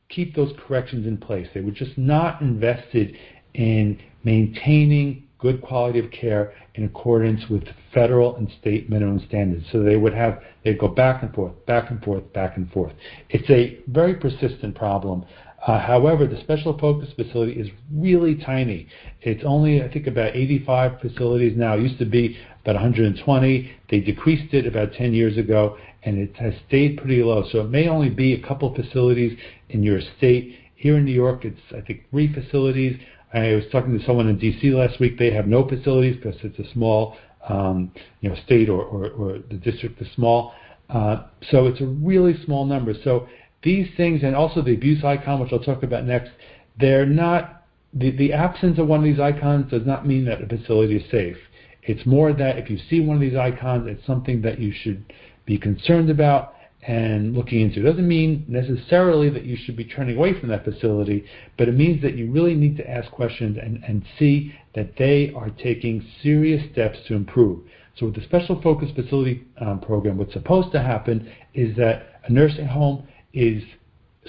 keep 0.09 0.35
those 0.35 0.53
corrections 0.67 1.07
in 1.07 1.19
place. 1.19 1.47
They 1.53 1.61
were 1.61 1.73
just 1.73 1.99
not 1.99 2.41
invested 2.41 3.19
in 3.53 4.01
maintaining 4.27 5.23
good 5.39 5.63
quality 5.63 6.01
of 6.01 6.11
care 6.11 6.53
in 6.75 6.85
accordance 6.85 7.49
with 7.49 7.63
federal 7.95 8.35
and 8.37 8.51
state 8.61 8.91
minimum 8.91 9.23
standards. 9.29 9.65
So 9.71 9.83
they 9.83 9.97
would 9.97 10.15
have 10.15 10.41
they 10.65 10.75
go 10.75 10.89
back 10.89 11.23
and 11.23 11.33
forth, 11.33 11.55
back 11.65 11.91
and 11.91 12.03
forth, 12.03 12.33
back 12.33 12.57
and 12.57 12.69
forth. 12.73 12.93
It's 13.31 13.49
a 13.49 13.79
very 13.87 14.15
persistent 14.15 14.75
problem. 14.75 15.25
Uh, 15.67 15.81
however, 15.81 16.27
the 16.27 16.41
special 16.41 16.77
focus 16.79 17.09
facility 17.15 17.53
is 17.53 17.69
really 17.93 18.35
tiny. 18.35 18.89
It's 19.23 19.43
only, 19.45 19.83
I 19.83 19.93
think, 19.93 20.07
about 20.07 20.35
85 20.37 21.01
facilities 21.01 21.57
now. 21.57 21.75
It 21.75 21.83
used 21.83 21.99
to 21.99 22.05
be 22.05 22.37
about 22.63 22.75
120. 22.75 23.71
They 23.91 24.01
decreased 24.01 24.53
it 24.55 24.67
about 24.67 24.93
10 24.93 25.13
years 25.13 25.37
ago, 25.39 25.77
and 26.03 26.19
it 26.19 26.37
has 26.37 26.55
stayed 26.69 26.99
pretty 26.99 27.23
low. 27.23 27.45
So 27.51 27.61
it 27.61 27.71
may 27.71 27.89
only 27.89 28.11
be 28.11 28.35
a 28.35 28.47
couple 28.47 28.75
facilities 28.75 29.39
in 29.71 29.83
your 29.83 30.01
state. 30.19 30.57
Here 30.77 30.99
in 30.99 31.05
New 31.05 31.15
York, 31.15 31.45
it's, 31.45 31.61
I 31.77 31.81
think, 31.81 32.05
three 32.11 32.33
facilities. 32.33 33.01
I 33.33 33.55
was 33.55 33.65
talking 33.71 33.99
to 33.99 34.05
someone 34.05 34.29
in 34.29 34.39
D.C. 34.39 34.71
last 34.71 35.01
week. 35.01 35.19
They 35.19 35.33
have 35.33 35.47
no 35.47 35.69
facilities 35.69 36.17
because 36.17 36.37
it's 36.43 36.59
a 36.59 36.73
small 36.73 37.17
um, 37.49 37.93
you 38.21 38.29
know, 38.29 38.37
state 38.45 38.69
or, 38.69 38.83
or, 38.83 39.11
or, 39.11 39.39
the 39.51 39.57
district 39.57 40.01
is 40.01 40.09
small. 40.15 40.53
Uh, 40.91 41.25
so 41.51 41.67
it's 41.67 41.81
a 41.81 41.87
really 41.87 42.35
small 42.45 42.65
number. 42.65 42.93
So 43.05 43.29
these 43.63 43.89
things, 43.97 44.23
and 44.23 44.35
also 44.35 44.63
the 44.63 44.75
abuse 44.75 45.05
icon, 45.05 45.41
which 45.41 45.53
I'll 45.53 45.61
talk 45.61 45.83
about 45.83 46.05
next, 46.05 46.31
they're 46.79 47.07
not, 47.07 47.63
the, 47.95 48.11
the 48.17 48.33
absence 48.33 48.79
of 48.79 48.87
one 48.87 49.01
of 49.01 49.05
these 49.05 49.21
icons 49.21 49.71
does 49.71 49.87
not 49.87 50.07
mean 50.07 50.25
that 50.27 50.43
a 50.43 50.47
facility 50.47 50.97
is 50.97 51.11
safe. 51.11 51.37
It's 51.83 52.05
more 52.05 52.33
that 52.33 52.59
if 52.59 52.69
you 52.69 52.79
see 52.91 53.01
one 53.01 53.17
of 53.17 53.21
these 53.21 53.37
icons, 53.37 53.87
it's 53.89 54.05
something 54.07 54.43
that 54.43 54.59
you 54.59 54.73
should 54.73 55.13
be 55.45 55.57
concerned 55.57 56.11
about 56.11 56.56
and 56.87 57.35
looking 57.35 57.61
into. 57.63 57.81
It 57.81 57.91
doesn't 57.91 58.07
mean 58.07 58.45
necessarily 58.47 59.29
that 59.31 59.45
you 59.45 59.57
should 59.57 59.77
be 59.77 59.85
turning 59.85 60.17
away 60.17 60.39
from 60.39 60.49
that 60.51 60.65
facility, 60.65 61.25
but 61.59 61.69
it 61.69 61.75
means 61.75 62.01
that 62.03 62.15
you 62.15 62.31
really 62.31 62.55
need 62.55 62.77
to 62.77 62.89
ask 62.89 63.11
questions 63.11 63.59
and, 63.61 63.83
and 63.85 64.05
see 64.19 64.55
that 64.75 64.97
they 64.97 65.33
are 65.35 65.51
taking 65.51 66.07
serious 66.23 66.63
steps 66.73 66.99
to 67.09 67.15
improve. 67.15 67.61
So 67.99 68.07
with 68.07 68.15
the 68.15 68.23
Special 68.23 68.61
Focus 68.63 68.91
Facility 68.95 69.45
um, 69.61 69.81
Program, 69.81 70.17
what's 70.17 70.33
supposed 70.33 70.71
to 70.73 70.83
happen 70.83 71.31
is 71.55 71.77
that 71.77 72.21
a 72.25 72.33
nursing 72.33 72.67
home 72.67 73.09
is 73.33 73.63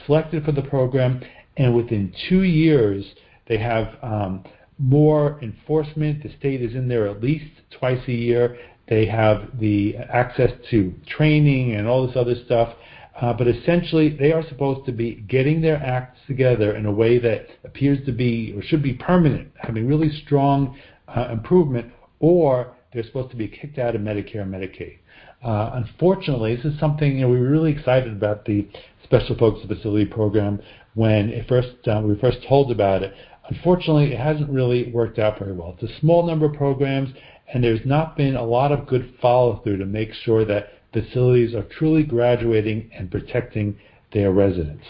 selected 0.05 0.43
for 0.43 0.51
the 0.51 0.61
program, 0.61 1.21
and 1.57 1.75
within 1.75 2.13
two 2.29 2.43
years, 2.43 3.05
they 3.47 3.57
have 3.57 3.97
um, 4.01 4.43
more 4.79 5.39
enforcement. 5.41 6.23
The 6.23 6.33
state 6.39 6.61
is 6.61 6.75
in 6.75 6.87
there 6.87 7.07
at 7.07 7.21
least 7.21 7.51
twice 7.71 8.01
a 8.07 8.13
year. 8.13 8.57
They 8.89 9.05
have 9.07 9.59
the 9.59 9.97
access 9.97 10.51
to 10.69 10.93
training 11.07 11.75
and 11.75 11.87
all 11.87 12.07
this 12.07 12.15
other 12.15 12.35
stuff. 12.45 12.73
Uh, 13.19 13.33
but 13.33 13.47
essentially, 13.47 14.15
they 14.15 14.31
are 14.31 14.47
supposed 14.47 14.85
to 14.85 14.91
be 14.91 15.25
getting 15.27 15.59
their 15.59 15.77
acts 15.77 16.19
together 16.27 16.75
in 16.75 16.85
a 16.85 16.91
way 16.91 17.17
that 17.17 17.47
appears 17.63 18.05
to 18.05 18.11
be 18.11 18.53
or 18.55 18.61
should 18.61 18.83
be 18.83 18.93
permanent, 18.93 19.51
having 19.59 19.87
really 19.87 20.09
strong 20.23 20.77
uh, 21.07 21.29
improvement, 21.31 21.91
or 22.19 22.75
they're 22.93 23.03
supposed 23.03 23.31
to 23.31 23.35
be 23.35 23.47
kicked 23.47 23.79
out 23.79 23.95
of 23.95 24.01
Medicare 24.01 24.43
and 24.43 24.53
Medicaid. 24.53 24.99
Uh, 25.43 25.71
unfortunately, 25.73 26.55
this 26.55 26.65
is 26.65 26.79
something 26.79 27.15
you 27.15 27.21
know, 27.21 27.29
we 27.29 27.39
were 27.39 27.49
really 27.49 27.71
excited 27.71 28.11
about 28.11 28.45
the 28.45 28.67
Special 29.03 29.35
Focus 29.37 29.65
Facility 29.67 30.05
Program 30.05 30.59
when 30.93 31.29
it 31.29 31.47
first 31.47 31.69
uh, 31.87 32.01
we 32.03 32.09
were 32.09 32.19
first 32.19 32.39
told 32.47 32.71
about 32.71 33.03
it. 33.03 33.13
Unfortunately, 33.49 34.11
it 34.13 34.19
hasn't 34.19 34.49
really 34.49 34.91
worked 34.91 35.19
out 35.19 35.39
very 35.39 35.53
well. 35.53 35.77
It's 35.79 35.91
a 35.91 35.99
small 35.99 36.25
number 36.25 36.47
of 36.47 36.53
programs, 36.53 37.09
and 37.53 37.63
there's 37.63 37.85
not 37.85 38.17
been 38.17 38.35
a 38.35 38.43
lot 38.43 38.71
of 38.71 38.87
good 38.87 39.13
follow 39.21 39.61
through 39.63 39.77
to 39.77 39.85
make 39.85 40.13
sure 40.13 40.45
that 40.45 40.69
facilities 40.93 41.53
are 41.53 41.63
truly 41.63 42.03
graduating 42.03 42.89
and 42.93 43.09
protecting 43.11 43.77
their 44.13 44.31
residents. 44.31 44.83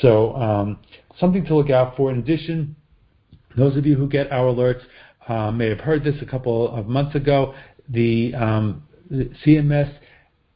So, 0.00 0.34
um, 0.36 0.78
something 1.18 1.44
to 1.46 1.54
look 1.54 1.70
out 1.70 1.96
for. 1.96 2.10
In 2.10 2.18
addition, 2.18 2.76
those 3.56 3.76
of 3.76 3.86
you 3.86 3.96
who 3.96 4.08
get 4.08 4.32
our 4.32 4.46
alerts 4.46 4.82
uh, 5.28 5.50
may 5.50 5.68
have 5.68 5.80
heard 5.80 6.04
this 6.04 6.16
a 6.20 6.26
couple 6.26 6.74
of 6.74 6.86
months 6.86 7.14
ago. 7.14 7.54
The, 7.88 8.34
um, 8.34 8.82
the 9.10 9.30
CMS 9.44 9.92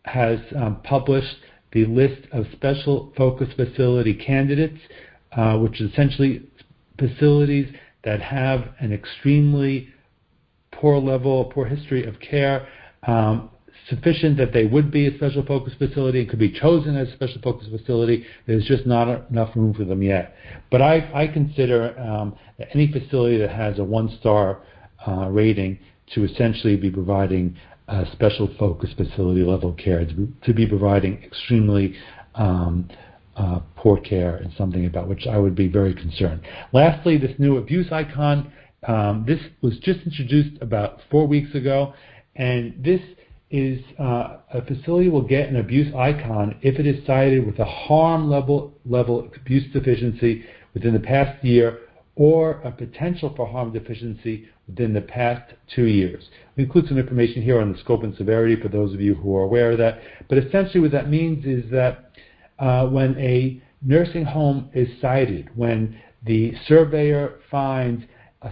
has 0.05 0.39
um, 0.57 0.81
published 0.83 1.37
the 1.73 1.85
list 1.87 2.23
of 2.33 2.47
special 2.53 3.13
focus 3.17 3.49
facility 3.55 4.15
candidates, 4.15 4.79
uh, 5.33 5.59
which 5.59 5.81
is 5.81 5.91
essentially 5.93 6.43
facilities 6.99 7.75
that 8.05 8.21
have 8.23 8.69
an 8.79 8.93
extremely 8.93 9.89
poor 10.81 10.99
level, 10.99 11.47
poor 11.47 11.66
history 11.66 12.05
of 12.07 12.14
care, 12.20 12.68
um, 13.07 13.51
sufficient 13.89 14.37
that 14.37 14.53
they 14.53 14.66
would 14.66 14.91
be 14.91 15.07
a 15.07 15.16
special 15.16 15.45
focus 15.45 15.72
facility 15.79 16.20
and 16.20 16.29
could 16.29 16.39
be 16.39 16.51
chosen 16.51 16.97
as 16.97 17.09
a 17.09 17.12
special 17.12 17.41
focus 17.43 17.68
facility. 17.70 18.24
There's 18.47 18.64
just 18.64 18.87
not 18.87 19.31
enough 19.31 19.55
room 19.55 19.74
for 19.74 19.85
them 19.85 20.03
yet. 20.03 20.35
But 20.70 20.83
I, 20.83 21.11
I 21.14 21.27
consider 21.29 21.99
um, 21.99 22.37
any 22.74 22.91
facility 22.91 23.39
that 23.39 23.51
has 23.51 23.79
a 23.79 23.85
one-star 23.85 24.61
uh, 25.07 25.29
rating 25.31 25.79
to 26.14 26.24
essentially 26.24 26.77
be 26.77 26.91
providing 26.91 27.57
a 27.89 28.05
special 28.12 28.49
focus 28.59 28.91
facility 28.97 29.43
level 29.43 29.72
care, 29.74 30.05
to 30.05 30.14
be, 30.14 30.33
to 30.45 30.53
be 30.53 30.66
providing 30.66 31.22
extremely 31.22 31.95
um, 32.35 32.89
uh, 33.37 33.61
poor 33.77 33.99
care 34.01 34.37
and 34.37 34.53
something 34.57 34.87
about 34.87 35.09
which 35.09 35.27
I 35.27 35.39
would 35.39 35.55
be 35.55 35.68
very 35.68 35.95
concerned. 35.95 36.41
Lastly, 36.72 37.18
this 37.18 37.33
new 37.39 37.59
abuse 37.59 37.87
icon 37.93 38.53
um, 38.87 39.24
this 39.26 39.41
was 39.62 39.78
just 39.78 40.01
introduced 40.05 40.61
about 40.62 41.01
four 41.11 41.26
weeks 41.26 41.55
ago, 41.55 41.95
and 42.34 42.74
this 42.84 43.01
is 43.51 43.80
uh, 43.99 44.39
a 44.53 44.64
facility 44.66 45.09
will 45.09 45.22
get 45.22 45.49
an 45.49 45.57
abuse 45.57 45.95
icon 45.95 46.57
if 46.62 46.78
it 46.78 46.87
is 46.87 47.05
cited 47.07 47.47
with 47.47 47.59
a 47.59 47.64
harm 47.64 48.28
level 48.28 48.74
level 48.84 49.28
abuse 49.37 49.72
deficiency 49.72 50.45
within 50.74 50.93
the 50.93 51.01
past 51.01 51.45
year 51.45 51.80
or 52.16 52.61
a 52.62 52.70
potential 52.72 53.32
for 53.37 53.47
harm 53.47 53.72
deficiency 53.72 54.49
within 54.66 54.93
the 54.93 55.01
past 55.01 55.53
two 55.74 55.84
years. 55.84 56.28
We 56.57 56.64
include 56.64 56.89
some 56.89 56.99
information 56.99 57.43
here 57.43 57.61
on 57.61 57.72
the 57.72 57.78
scope 57.78 58.03
and 58.03 58.16
severity 58.16 58.61
for 58.61 58.68
those 58.68 58.95
of 58.95 59.01
you 59.01 59.14
who 59.14 59.37
are 59.37 59.43
aware 59.43 59.72
of 59.72 59.78
that. 59.78 60.01
But 60.28 60.39
essentially, 60.39 60.80
what 60.80 60.93
that 60.93 61.09
means 61.09 61.45
is 61.45 61.70
that 61.70 62.11
uh, 62.59 62.87
when 62.87 63.16
a 63.18 63.62
nursing 63.82 64.24
home 64.24 64.70
is 64.72 64.89
cited, 65.01 65.51
when 65.55 66.01
the 66.24 66.55
surveyor 66.66 67.39
finds 67.51 68.05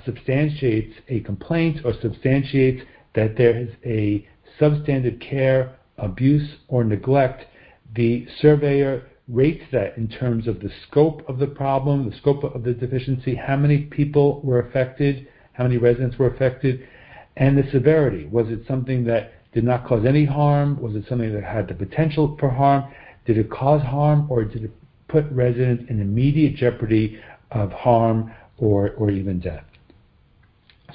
substantiates 0.05 0.95
a 1.09 1.20
complaint 1.20 1.80
or 1.84 1.92
substantiates 2.01 2.82
that 3.14 3.36
there 3.36 3.57
is 3.57 3.70
a 3.84 4.26
substandard 4.61 5.20
care, 5.20 5.76
abuse, 5.99 6.57
or 6.68 6.84
neglect, 6.84 7.47
the 7.95 8.26
surveyor 8.40 9.07
rates 9.28 9.64
that 9.72 9.97
in 9.97 10.09
terms 10.09 10.47
of 10.47 10.61
the 10.61 10.70
scope 10.86 11.26
of 11.28 11.38
the 11.38 11.47
problem, 11.47 12.11
the 12.11 12.16
scope 12.16 12.45
of 12.45 12.62
the 12.62 12.74
deficiency, 12.74 13.34
how 13.34 13.57
many 13.57 13.78
people 13.78 14.40
were 14.42 14.61
affected, 14.61 15.26
how 15.53 15.64
many 15.64 15.76
residents 15.78 16.18
were 16.18 16.28
affected, 16.28 16.86
and 17.36 17.57
the 17.57 17.68
severity. 17.70 18.26
Was 18.26 18.49
it 18.49 18.61
something 18.68 19.05
that 19.05 19.32
did 19.53 19.64
not 19.64 19.86
cause 19.86 20.05
any 20.05 20.24
harm? 20.24 20.80
Was 20.80 20.95
it 20.95 21.05
something 21.09 21.32
that 21.32 21.45
had 21.45 21.68
the 21.68 21.74
potential 21.74 22.36
for 22.38 22.51
harm? 22.51 22.84
Did 23.24 23.38
it 23.38 23.51
cause 23.51 23.82
harm, 23.82 24.30
or 24.30 24.45
did 24.45 24.64
it 24.64 24.72
put 25.09 25.24
residents 25.30 25.84
in 25.88 26.01
immediate 26.01 26.57
jeopardy 26.57 27.18
of 27.51 27.72
harm 27.72 28.32
or, 28.59 28.90
or 28.92 29.11
even 29.11 29.40
death? 29.40 29.64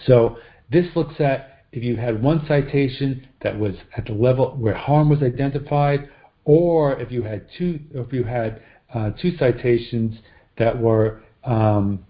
So 0.06 0.38
this 0.72 0.86
looks 0.96 1.20
at 1.20 1.66
if 1.72 1.84
you 1.84 1.96
had 1.96 2.22
one 2.22 2.44
citation 2.48 3.28
that 3.42 3.58
was 3.58 3.76
at 3.96 4.06
the 4.06 4.14
level 4.14 4.56
where 4.58 4.74
harm 4.74 5.10
was 5.10 5.22
identified, 5.22 6.10
or 6.46 7.00
if 7.00 7.12
you 7.12 7.24
had 7.24 7.46
two, 7.58 7.80
if 7.94 8.12
you 8.12 8.24
had 8.24 8.62
uh, 8.94 9.12
two 9.22 9.38
citations 9.38 10.16
that 10.58 10.80
were 10.80 11.22
um, 11.44 12.04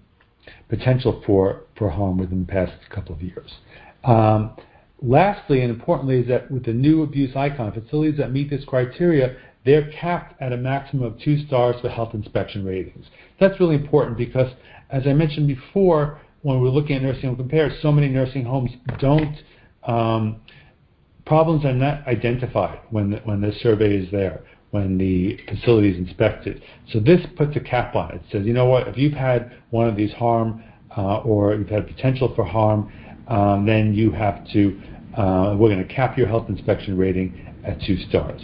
potential 0.69 1.21
for, 1.25 1.63
for 1.77 1.89
harm 1.89 2.17
within 2.17 2.45
the 2.45 2.51
past 2.51 2.73
couple 2.89 3.13
of 3.13 3.21
years. 3.21 3.51
Um, 4.03 4.55
lastly, 5.01 5.61
and 5.61 5.69
importantly, 5.69 6.19
is 6.19 6.27
that 6.27 6.49
with 6.49 6.65
the 6.65 6.73
new 6.73 7.03
abuse 7.03 7.35
icon, 7.35 7.71
facilities 7.73 8.17
that 8.17 8.31
meet 8.31 8.49
this 8.49 8.63
criteria, 8.65 9.35
they're 9.65 9.91
capped 9.91 10.41
at 10.41 10.53
a 10.53 10.57
maximum 10.57 11.03
of 11.03 11.19
two 11.19 11.45
stars 11.45 11.75
for 11.81 11.89
health 11.89 12.13
inspection 12.13 12.63
ratings. 12.63 13.05
That's 13.39 13.59
really 13.59 13.75
important 13.75 14.17
because, 14.17 14.51
as 14.89 15.03
I 15.05 15.13
mentioned 15.13 15.47
before, 15.47 16.19
when 16.41 16.61
we're 16.61 16.69
looking 16.69 16.95
at 16.95 17.01
nursing 17.01 17.29
home 17.29 17.35
compare, 17.35 17.71
so 17.81 17.91
many 17.91 18.07
nursing 18.07 18.45
homes 18.45 18.71
don't, 18.99 19.35
um, 19.83 20.41
problems 21.25 21.65
are 21.65 21.73
not 21.73 22.07
identified 22.07 22.79
when 22.89 23.11
the, 23.11 23.17
when 23.19 23.41
the 23.41 23.51
survey 23.61 23.95
is 23.95 24.09
there, 24.11 24.41
when 24.71 24.97
the 24.97 25.37
facility 25.47 25.89
is 25.89 25.97
inspected. 25.97 26.61
So 26.91 26.99
this 26.99 27.21
puts 27.35 27.55
a 27.55 27.59
cap 27.59 27.95
on 27.95 28.11
it. 28.11 28.15
It 28.15 28.21
says, 28.31 28.45
you 28.45 28.53
know 28.53 28.65
what, 28.65 28.87
if 28.87 28.97
you've 28.97 29.13
had 29.13 29.51
one 29.69 29.87
of 29.87 29.95
these 29.95 30.13
harm 30.13 30.63
uh, 30.97 31.19
or 31.19 31.55
you've 31.55 31.69
had 31.69 31.87
potential 31.87 32.33
for 32.35 32.45
harm, 32.45 32.91
um, 33.27 33.65
then 33.65 33.93
you 33.93 34.11
have 34.11 34.47
to, 34.53 34.81
uh, 35.17 35.55
we're 35.57 35.69
going 35.69 35.85
to 35.85 35.93
cap 35.93 36.17
your 36.17 36.27
health 36.27 36.49
inspection 36.49 36.97
rating 36.97 37.45
at 37.63 37.81
two 37.81 37.97
stars. 38.09 38.41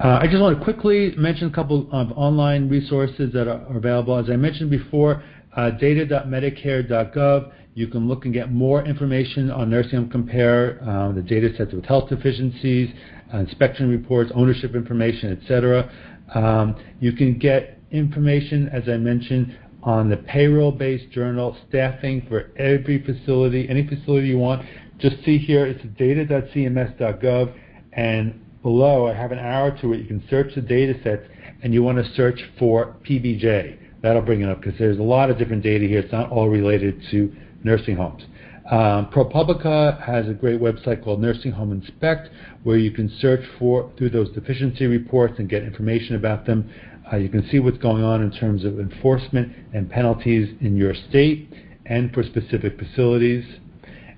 Uh, 0.00 0.20
I 0.22 0.28
just 0.28 0.40
want 0.40 0.56
to 0.56 0.64
quickly 0.64 1.12
mention 1.16 1.48
a 1.48 1.50
couple 1.50 1.88
of 1.90 2.12
online 2.12 2.68
resources 2.68 3.32
that 3.32 3.48
are 3.48 3.76
available. 3.76 4.16
As 4.16 4.30
I 4.30 4.36
mentioned 4.36 4.70
before, 4.70 5.24
uh, 5.56 5.70
data.medicare.gov. 5.70 7.52
You 7.74 7.88
can 7.88 8.06
look 8.06 8.24
and 8.24 8.32
get 8.32 8.52
more 8.52 8.84
information 8.84 9.50
on 9.50 9.70
Nursing 9.70 9.98
Home 9.98 10.10
Compare, 10.10 10.80
uh, 10.82 11.12
the 11.12 11.22
data 11.22 11.50
sets 11.56 11.72
with 11.72 11.84
health 11.84 12.08
deficiencies, 12.10 12.90
uh, 13.34 13.38
inspection 13.38 13.90
reports, 13.90 14.30
ownership 14.36 14.76
information, 14.76 15.36
etc. 15.40 15.90
Um, 16.32 16.76
you 17.00 17.12
can 17.12 17.36
get 17.36 17.80
information, 17.90 18.68
as 18.68 18.88
I 18.88 18.98
mentioned, 18.98 19.56
on 19.82 20.08
the 20.08 20.16
payroll-based 20.16 21.10
journal, 21.10 21.56
staffing 21.68 22.24
for 22.28 22.50
every 22.56 23.02
facility, 23.04 23.68
any 23.68 23.86
facility 23.86 24.28
you 24.28 24.38
want. 24.38 24.64
Just 24.98 25.24
see 25.24 25.38
here, 25.38 25.66
it's 25.66 25.82
data.cms.gov, 25.96 27.54
and 27.94 28.40
below 28.62 29.06
I 29.06 29.14
have 29.14 29.32
an 29.32 29.38
arrow 29.38 29.76
to 29.80 29.92
it. 29.92 30.00
You 30.00 30.06
can 30.06 30.24
search 30.28 30.54
the 30.54 30.60
data 30.60 30.94
sets, 31.02 31.24
and 31.62 31.72
you 31.72 31.82
want 31.82 31.98
to 31.98 32.14
search 32.14 32.40
for 32.58 32.96
PBJ. 33.08 33.78
That'll 34.02 34.22
bring 34.22 34.42
it 34.42 34.48
up 34.48 34.60
because 34.60 34.78
there's 34.78 34.98
a 34.98 35.02
lot 35.02 35.30
of 35.30 35.38
different 35.38 35.62
data 35.62 35.86
here. 35.86 36.00
It's 36.00 36.12
not 36.12 36.30
all 36.30 36.48
related 36.48 37.02
to 37.10 37.34
nursing 37.64 37.96
homes. 37.96 38.22
Um, 38.70 39.06
ProPublica 39.06 40.02
has 40.04 40.28
a 40.28 40.34
great 40.34 40.60
website 40.60 41.02
called 41.02 41.20
Nursing 41.20 41.52
Home 41.52 41.72
Inspect, 41.72 42.28
where 42.64 42.76
you 42.76 42.90
can 42.90 43.08
search 43.18 43.40
for 43.58 43.90
through 43.96 44.10
those 44.10 44.30
deficiency 44.32 44.86
reports 44.86 45.34
and 45.38 45.48
get 45.48 45.62
information 45.62 46.16
about 46.16 46.44
them. 46.44 46.70
Uh, 47.10 47.16
you 47.16 47.30
can 47.30 47.48
see 47.48 47.58
what's 47.58 47.78
going 47.78 48.02
on 48.02 48.22
in 48.22 48.30
terms 48.30 48.64
of 48.64 48.78
enforcement 48.78 49.50
and 49.72 49.90
penalties 49.90 50.54
in 50.60 50.76
your 50.76 50.94
state 51.08 51.50
and 51.86 52.12
for 52.12 52.22
specific 52.22 52.78
facilities. 52.78 53.44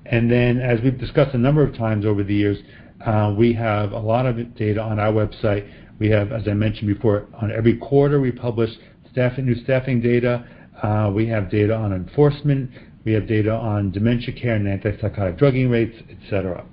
And 0.06 0.28
then, 0.28 0.58
as 0.58 0.80
we've 0.80 0.98
discussed 0.98 1.34
a 1.34 1.38
number 1.38 1.62
of 1.62 1.76
times 1.76 2.04
over 2.04 2.24
the 2.24 2.34
years, 2.34 2.58
we 3.36 3.52
have 3.54 3.92
a 3.92 3.98
lot 3.98 4.26
of 4.26 4.54
data 4.56 4.80
on 4.80 4.98
our 4.98 5.12
website. 5.12 5.68
We 5.98 6.08
have, 6.10 6.32
as 6.32 6.48
I 6.48 6.54
mentioned 6.54 6.92
before, 6.92 7.26
on 7.40 7.52
every 7.52 7.76
quarter 7.76 8.20
we 8.20 8.32
publish 8.32 8.70
new 9.16 9.54
staffing 9.64 10.00
data. 10.00 10.46
Uh, 10.82 11.10
we 11.14 11.26
have 11.28 11.50
data 11.50 11.74
on 11.74 11.92
enforcement. 11.92 12.70
We 13.04 13.12
have 13.12 13.26
data 13.26 13.52
on 13.52 13.90
dementia 13.90 14.32
care 14.32 14.54
and 14.54 14.66
antipsychotic 14.66 15.38
drugging 15.38 15.68
rates, 15.68 15.96
etc. 16.10 16.64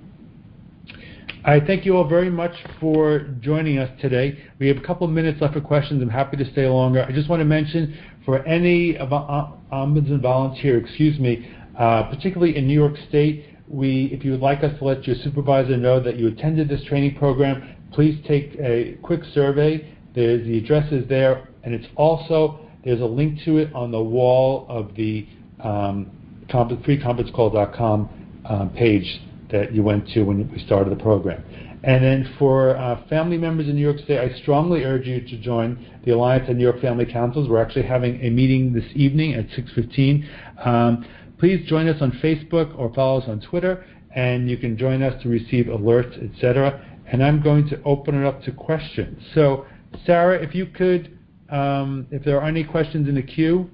I 1.44 1.60
thank 1.60 1.86
you 1.86 1.96
all 1.96 2.06
very 2.06 2.30
much 2.30 2.52
for 2.80 3.20
joining 3.40 3.78
us 3.78 3.90
today. 4.00 4.38
We 4.58 4.68
have 4.68 4.76
a 4.76 4.82
couple 4.82 5.06
of 5.06 5.12
minutes 5.12 5.40
left 5.40 5.54
for 5.54 5.60
questions. 5.60 6.02
I'm 6.02 6.08
happy 6.08 6.36
to 6.36 6.52
stay 6.52 6.66
longer. 6.66 7.02
I 7.02 7.12
just 7.12 7.28
want 7.28 7.40
to 7.40 7.44
mention 7.44 7.96
for 8.24 8.44
any 8.46 8.94
ombudsman 8.94 10.20
volunteer, 10.20 10.78
excuse 10.78 11.18
me, 11.18 11.50
uh, 11.78 12.04
particularly 12.04 12.56
in 12.56 12.66
New 12.66 12.74
York 12.74 12.96
State, 13.08 13.47
we, 13.68 14.06
if 14.12 14.24
you 14.24 14.32
would 14.32 14.40
like 14.40 14.64
us 14.64 14.76
to 14.78 14.84
let 14.84 15.06
your 15.06 15.16
supervisor 15.22 15.76
know 15.76 16.00
that 16.00 16.16
you 16.16 16.28
attended 16.28 16.68
this 16.68 16.82
training 16.84 17.16
program, 17.16 17.76
please 17.92 18.18
take 18.26 18.56
a 18.60 18.98
quick 19.02 19.22
survey. 19.34 19.94
There's 20.14 20.46
the 20.46 20.58
address 20.58 20.92
is 20.92 21.08
there, 21.08 21.48
and 21.64 21.74
it's 21.74 21.86
also 21.96 22.60
there's 22.84 23.00
a 23.00 23.06
link 23.06 23.40
to 23.44 23.58
it 23.58 23.72
on 23.74 23.90
the 23.90 24.02
wall 24.02 24.66
of 24.68 24.94
the 24.94 25.26
um, 25.62 26.10
freeconferencecall.com 26.48 28.42
um, 28.46 28.70
page 28.70 29.20
that 29.50 29.74
you 29.74 29.82
went 29.82 30.08
to 30.08 30.22
when 30.22 30.50
we 30.50 30.58
started 30.64 30.90
the 30.90 31.02
program. 31.02 31.42
And 31.84 32.02
then 32.02 32.34
for 32.38 32.76
uh, 32.76 33.06
family 33.08 33.38
members 33.38 33.68
in 33.68 33.76
New 33.76 33.82
York 33.82 33.98
State, 34.00 34.18
I 34.18 34.36
strongly 34.40 34.84
urge 34.84 35.06
you 35.06 35.20
to 35.20 35.38
join 35.38 35.86
the 36.04 36.10
Alliance 36.12 36.48
of 36.48 36.56
New 36.56 36.64
York 36.64 36.80
Family 36.80 37.06
Councils. 37.06 37.48
We're 37.48 37.62
actually 37.62 37.86
having 37.86 38.20
a 38.20 38.30
meeting 38.30 38.72
this 38.72 38.84
evening 38.94 39.34
at 39.34 39.46
6.15. 39.50 40.66
Um, 40.66 41.06
please 41.38 41.66
join 41.68 41.88
us 41.88 42.00
on 42.00 42.12
Facebook 42.22 42.76
or 42.78 42.92
follow 42.94 43.20
us 43.20 43.28
on 43.28 43.40
Twitter, 43.40 43.84
and 44.14 44.50
you 44.50 44.56
can 44.56 44.76
join 44.76 45.02
us 45.02 45.20
to 45.22 45.28
receive 45.28 45.66
alerts, 45.66 46.22
etc. 46.32 46.84
And 47.06 47.22
I'm 47.22 47.42
going 47.42 47.68
to 47.70 47.82
open 47.84 48.22
it 48.22 48.26
up 48.26 48.42
to 48.42 48.52
questions. 48.52 49.22
So, 49.34 49.66
Sarah, 50.04 50.42
if 50.42 50.54
you 50.54 50.66
could, 50.66 51.18
um, 51.50 52.06
if 52.10 52.24
there 52.24 52.40
are 52.40 52.46
any 52.46 52.64
questions 52.64 53.08
in 53.08 53.14
the 53.14 53.22
queue, 53.22 53.70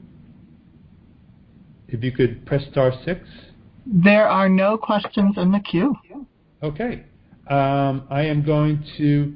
if 1.88 2.02
you 2.02 2.12
could 2.12 2.44
press 2.46 2.62
star 2.70 2.92
six. 3.04 3.20
There 3.86 4.26
are 4.26 4.48
no 4.48 4.76
questions 4.76 5.34
in 5.36 5.52
the 5.52 5.60
queue. 5.60 5.94
Okay. 6.62 7.04
Um, 7.48 8.06
I 8.10 8.22
am 8.22 8.44
going 8.44 8.82
to 8.96 9.34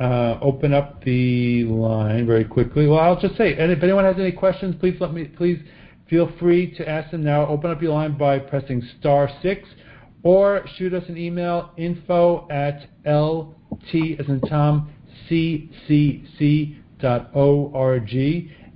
uh, 0.00 0.38
open 0.40 0.72
up 0.72 1.02
the 1.04 1.64
line 1.64 2.26
very 2.26 2.44
quickly. 2.44 2.86
Well, 2.86 2.98
I'll 2.98 3.20
just 3.20 3.36
say, 3.36 3.56
and 3.56 3.70
if 3.70 3.82
anyone 3.82 4.04
has 4.04 4.16
any 4.18 4.32
questions, 4.32 4.74
please 4.80 4.96
let 5.00 5.12
me. 5.12 5.24
Please 5.24 5.60
feel 6.08 6.30
free 6.38 6.74
to 6.76 6.88
ask 6.88 7.10
them 7.10 7.24
now. 7.24 7.46
Open 7.46 7.70
up 7.70 7.82
your 7.82 7.92
line 7.92 8.16
by 8.16 8.38
pressing 8.38 8.82
star 8.98 9.30
six, 9.42 9.68
or 10.22 10.64
shoot 10.76 10.94
us 10.94 11.04
an 11.08 11.16
email 11.16 11.70
info 11.76 12.46
at 12.50 12.88
lt 13.06 14.18
as 14.18 14.28
in 14.28 14.40
Tom 14.48 14.92
ccc 15.30 16.76
dot 17.00 17.30
org 17.34 18.14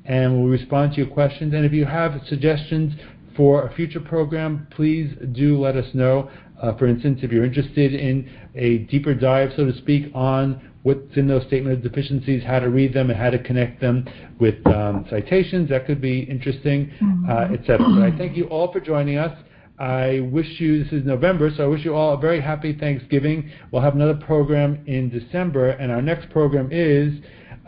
and 0.04 0.34
we'll 0.42 0.50
respond 0.50 0.92
to 0.92 0.98
your 0.98 1.10
questions. 1.10 1.54
And 1.54 1.64
if 1.64 1.72
you 1.72 1.84
have 1.84 2.20
suggestions 2.28 2.92
for 3.36 3.66
a 3.66 3.74
future 3.74 4.00
program, 4.00 4.66
please 4.70 5.14
do 5.32 5.58
let 5.58 5.76
us 5.76 5.86
know. 5.94 6.30
Uh, 6.60 6.76
for 6.76 6.86
instance, 6.86 7.20
if 7.22 7.32
you're 7.32 7.44
interested 7.44 7.94
in 7.94 8.30
a 8.54 8.78
deeper 8.78 9.14
dive, 9.14 9.50
so 9.56 9.64
to 9.64 9.76
speak, 9.78 10.10
on 10.14 10.71
what's 10.82 11.16
in 11.16 11.28
those 11.28 11.42
statement 11.46 11.76
of 11.76 11.82
deficiencies, 11.82 12.42
how 12.44 12.58
to 12.58 12.68
read 12.68 12.92
them, 12.92 13.10
and 13.10 13.18
how 13.18 13.30
to 13.30 13.38
connect 13.38 13.80
them 13.80 14.06
with 14.40 14.66
um, 14.66 15.06
citations, 15.08 15.68
that 15.68 15.86
could 15.86 16.00
be 16.00 16.20
interesting, 16.20 16.92
uh, 17.28 17.52
etc. 17.52 17.78
But 17.78 18.02
I 18.02 18.16
thank 18.16 18.36
you 18.36 18.46
all 18.46 18.72
for 18.72 18.80
joining 18.80 19.18
us. 19.18 19.36
I 19.78 20.20
wish 20.32 20.60
you, 20.60 20.82
this 20.82 20.92
is 20.92 21.04
November, 21.04 21.50
so 21.56 21.64
I 21.64 21.66
wish 21.66 21.84
you 21.84 21.94
all 21.94 22.14
a 22.14 22.16
very 22.16 22.40
happy 22.40 22.72
Thanksgiving. 22.72 23.50
We'll 23.70 23.82
have 23.82 23.94
another 23.94 24.14
program 24.14 24.84
in 24.86 25.08
December, 25.08 25.70
and 25.70 25.90
our 25.90 26.02
next 26.02 26.30
program 26.30 26.68
is 26.70 27.14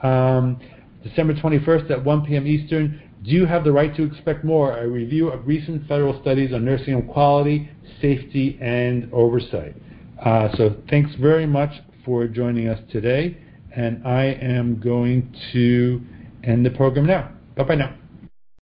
um, 0.02 0.60
December 1.02 1.34
21st 1.34 1.90
at 1.90 2.04
1 2.04 2.26
p.m. 2.26 2.46
Eastern. 2.46 3.00
Do 3.22 3.30
you 3.30 3.46
have 3.46 3.64
the 3.64 3.72
right 3.72 3.94
to 3.96 4.02
expect 4.02 4.44
more? 4.44 4.76
A 4.76 4.86
review 4.86 5.28
of 5.30 5.46
recent 5.46 5.88
federal 5.88 6.20
studies 6.20 6.52
on 6.52 6.64
nursing 6.64 6.94
home 6.94 7.08
quality, 7.08 7.70
safety, 8.00 8.58
and 8.60 9.10
oversight. 9.12 9.74
Uh, 10.22 10.54
so 10.56 10.76
thanks 10.90 11.10
very 11.20 11.46
much 11.46 11.72
for 12.05 12.26
joining 12.26 12.68
us 12.68 12.80
today, 12.90 13.36
and 13.74 14.07
I 14.07 14.24
am 14.24 14.80
going 14.80 15.34
to 15.52 16.00
end 16.44 16.64
the 16.64 16.70
program 16.70 17.07
now. 17.07 17.32
Bye 17.57 17.64
bye 17.64 17.74
now. 17.74 18.03